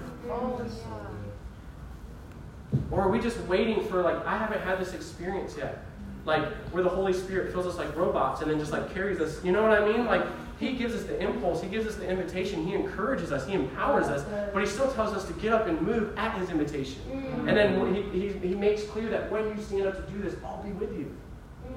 Or 2.89 3.01
are 3.01 3.09
we 3.09 3.19
just 3.19 3.39
waiting 3.47 3.85
for, 3.87 4.01
like, 4.01 4.25
I 4.25 4.37
haven't 4.37 4.61
had 4.61 4.79
this 4.79 4.93
experience 4.93 5.55
yet? 5.57 5.83
Like, 6.25 6.45
where 6.71 6.83
the 6.83 6.89
Holy 6.89 7.13
Spirit 7.13 7.51
fills 7.51 7.65
us 7.65 7.77
like 7.77 7.95
robots 7.95 8.41
and 8.41 8.51
then 8.51 8.59
just, 8.59 8.71
like, 8.71 8.93
carries 8.93 9.19
us. 9.19 9.43
You 9.43 9.51
know 9.51 9.63
what 9.63 9.71
I 9.71 9.85
mean? 9.85 10.05
Like, 10.05 10.25
He 10.59 10.73
gives 10.73 10.93
us 10.93 11.03
the 11.03 11.19
impulse, 11.19 11.61
He 11.61 11.69
gives 11.69 11.87
us 11.87 11.95
the 11.95 12.07
invitation, 12.07 12.65
He 12.65 12.73
encourages 12.73 13.31
us, 13.31 13.47
He 13.47 13.53
empowers 13.53 14.07
us, 14.07 14.23
but 14.53 14.61
He 14.61 14.67
still 14.67 14.91
tells 14.91 15.13
us 15.13 15.25
to 15.25 15.33
get 15.33 15.53
up 15.53 15.67
and 15.67 15.81
move 15.81 16.17
at 16.17 16.37
His 16.37 16.49
invitation. 16.49 17.01
Mm. 17.09 17.47
And 17.47 17.57
then 17.57 17.95
he, 17.95 18.27
he, 18.27 18.47
he 18.49 18.55
makes 18.55 18.83
clear 18.83 19.09
that 19.09 19.31
when 19.31 19.45
you 19.45 19.63
stand 19.63 19.87
up 19.87 19.95
to 20.05 20.11
do 20.13 20.21
this, 20.21 20.35
I'll 20.45 20.61
be 20.61 20.71
with 20.71 20.95
you. 20.97 21.15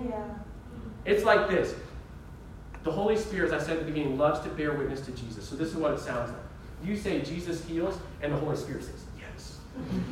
Yeah. 0.08 0.24
It's 1.04 1.24
like 1.24 1.48
this 1.48 1.74
the 2.84 2.92
Holy 2.92 3.16
Spirit, 3.16 3.52
as 3.52 3.62
I 3.62 3.66
said 3.66 3.78
at 3.78 3.86
the 3.86 3.90
beginning, 3.90 4.18
loves 4.18 4.40
to 4.40 4.50
bear 4.50 4.74
witness 4.74 5.00
to 5.06 5.12
Jesus. 5.12 5.48
So 5.48 5.56
this 5.56 5.68
is 5.68 5.76
what 5.76 5.94
it 5.94 6.00
sounds 6.00 6.30
like. 6.30 6.40
You 6.84 6.96
say 6.96 7.22
Jesus 7.22 7.64
heals, 7.64 7.98
and 8.22 8.32
the 8.32 8.36
Holy 8.36 8.56
Spirit 8.56 8.84
says, 8.84 9.04
Yes. 9.18 9.58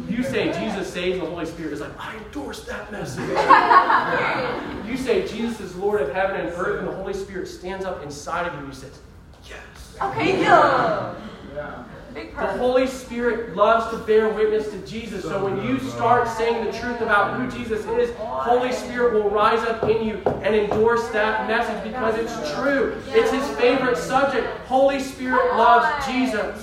You 0.08 0.22
say 0.22 0.52
Jesus 0.52 0.90
saves, 0.90 1.18
and 1.18 1.26
the 1.26 1.30
Holy 1.30 1.44
Spirit 1.44 1.74
is 1.74 1.82
like, 1.82 1.92
I 1.98 2.16
endorse 2.16 2.64
that 2.64 2.90
message. 2.90 3.28
you 4.90 4.96
say 4.96 5.28
Jesus 5.28 5.60
is 5.60 5.76
Lord 5.76 6.00
of 6.00 6.12
heaven 6.14 6.40
and 6.40 6.48
earth, 6.48 6.78
and 6.78 6.88
the 6.88 6.92
Holy 6.92 7.12
Spirit 7.12 7.46
stands 7.46 7.84
up 7.84 8.02
inside 8.02 8.46
of 8.46 8.54
you 8.54 8.60
and 8.60 8.68
he 8.72 8.74
says, 8.74 8.98
Yes. 9.46 9.96
Okay, 10.00 10.40
yeah. 10.40 11.14
Yeah. 11.54 11.84
Big 12.14 12.34
The. 12.34 12.46
Holy 12.58 12.86
Spirit 12.86 13.56
loves 13.56 13.90
to 13.90 13.98
bear 14.04 14.28
witness 14.28 14.68
to 14.70 14.78
Jesus. 14.86 15.22
So 15.22 15.44
when 15.44 15.66
you 15.66 15.78
start 15.78 16.28
saying 16.28 16.64
the 16.64 16.72
truth 16.72 17.00
about 17.00 17.40
who 17.40 17.58
Jesus 17.58 17.84
is, 17.86 18.14
Holy 18.18 18.72
Spirit 18.72 19.14
will 19.14 19.30
rise 19.30 19.62
up 19.68 19.84
in 19.84 20.06
you 20.06 20.18
and 20.42 20.54
endorse 20.54 21.08
that 21.08 21.48
message 21.48 21.82
because 21.84 22.16
it's 22.18 22.54
true. 22.54 23.00
It's 23.08 23.30
his 23.30 23.48
favorite 23.56 23.96
subject. 23.96 24.46
Holy 24.66 25.00
Spirit 25.00 25.56
loves 25.56 26.06
Jesus. 26.06 26.62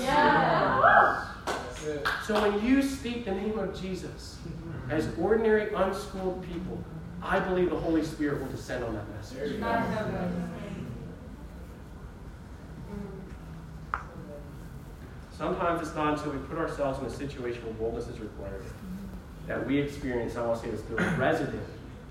So 2.26 2.40
when 2.50 2.64
you 2.66 2.82
speak 2.84 3.26
the 3.26 3.32
name 3.32 3.58
of 3.58 3.80
Jesus 3.80 4.38
as 4.90 5.08
ordinary, 5.20 5.74
unschooled 5.74 6.44
people, 6.44 6.78
I 7.22 7.40
believe 7.40 7.70
the 7.70 7.80
Holy 7.80 8.04
Spirit 8.04 8.40
will 8.40 8.50
descend 8.50 8.84
on 8.84 8.94
that 8.96 9.10
message. 9.16 9.60
Sometimes 15.40 15.82
it's 15.82 15.96
not 15.96 16.18
until 16.18 16.34
we 16.34 16.40
put 16.48 16.58
ourselves 16.58 17.00
in 17.00 17.06
a 17.06 17.10
situation 17.10 17.64
where 17.64 17.74
boldness 17.76 18.10
is 18.10 18.20
required 18.20 18.62
that 19.48 19.66
we 19.66 19.80
experience, 19.80 20.36
I 20.36 20.46
want 20.46 20.60
to 20.60 20.66
say 20.66 20.72
this, 20.72 20.82
the 20.82 20.96
resident, 20.96 21.64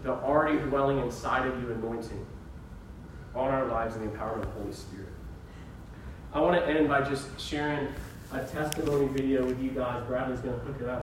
the 0.03 0.13
already 0.13 0.57
dwelling 0.61 0.99
inside 1.01 1.47
of 1.47 1.61
you 1.63 1.71
anointing 1.71 2.25
on 3.35 3.51
our 3.51 3.67
lives 3.67 3.97
and 3.97 4.11
the 4.11 4.17
empowerment 4.17 4.45
of 4.45 4.55
the 4.55 4.61
Holy 4.63 4.73
Spirit. 4.73 5.11
I 6.33 6.41
want 6.41 6.59
to 6.59 6.67
end 6.67 6.89
by 6.89 7.03
just 7.03 7.39
sharing 7.39 7.89
a 8.33 8.43
testimony 8.47 9.09
video 9.09 9.45
with 9.45 9.63
you 9.63 9.73
guys. 9.73 10.03
Bradley's 10.07 10.41
going 10.41 10.59
to 10.59 10.65
hook 10.65 10.81
it 10.81 10.89
up. 10.89 10.97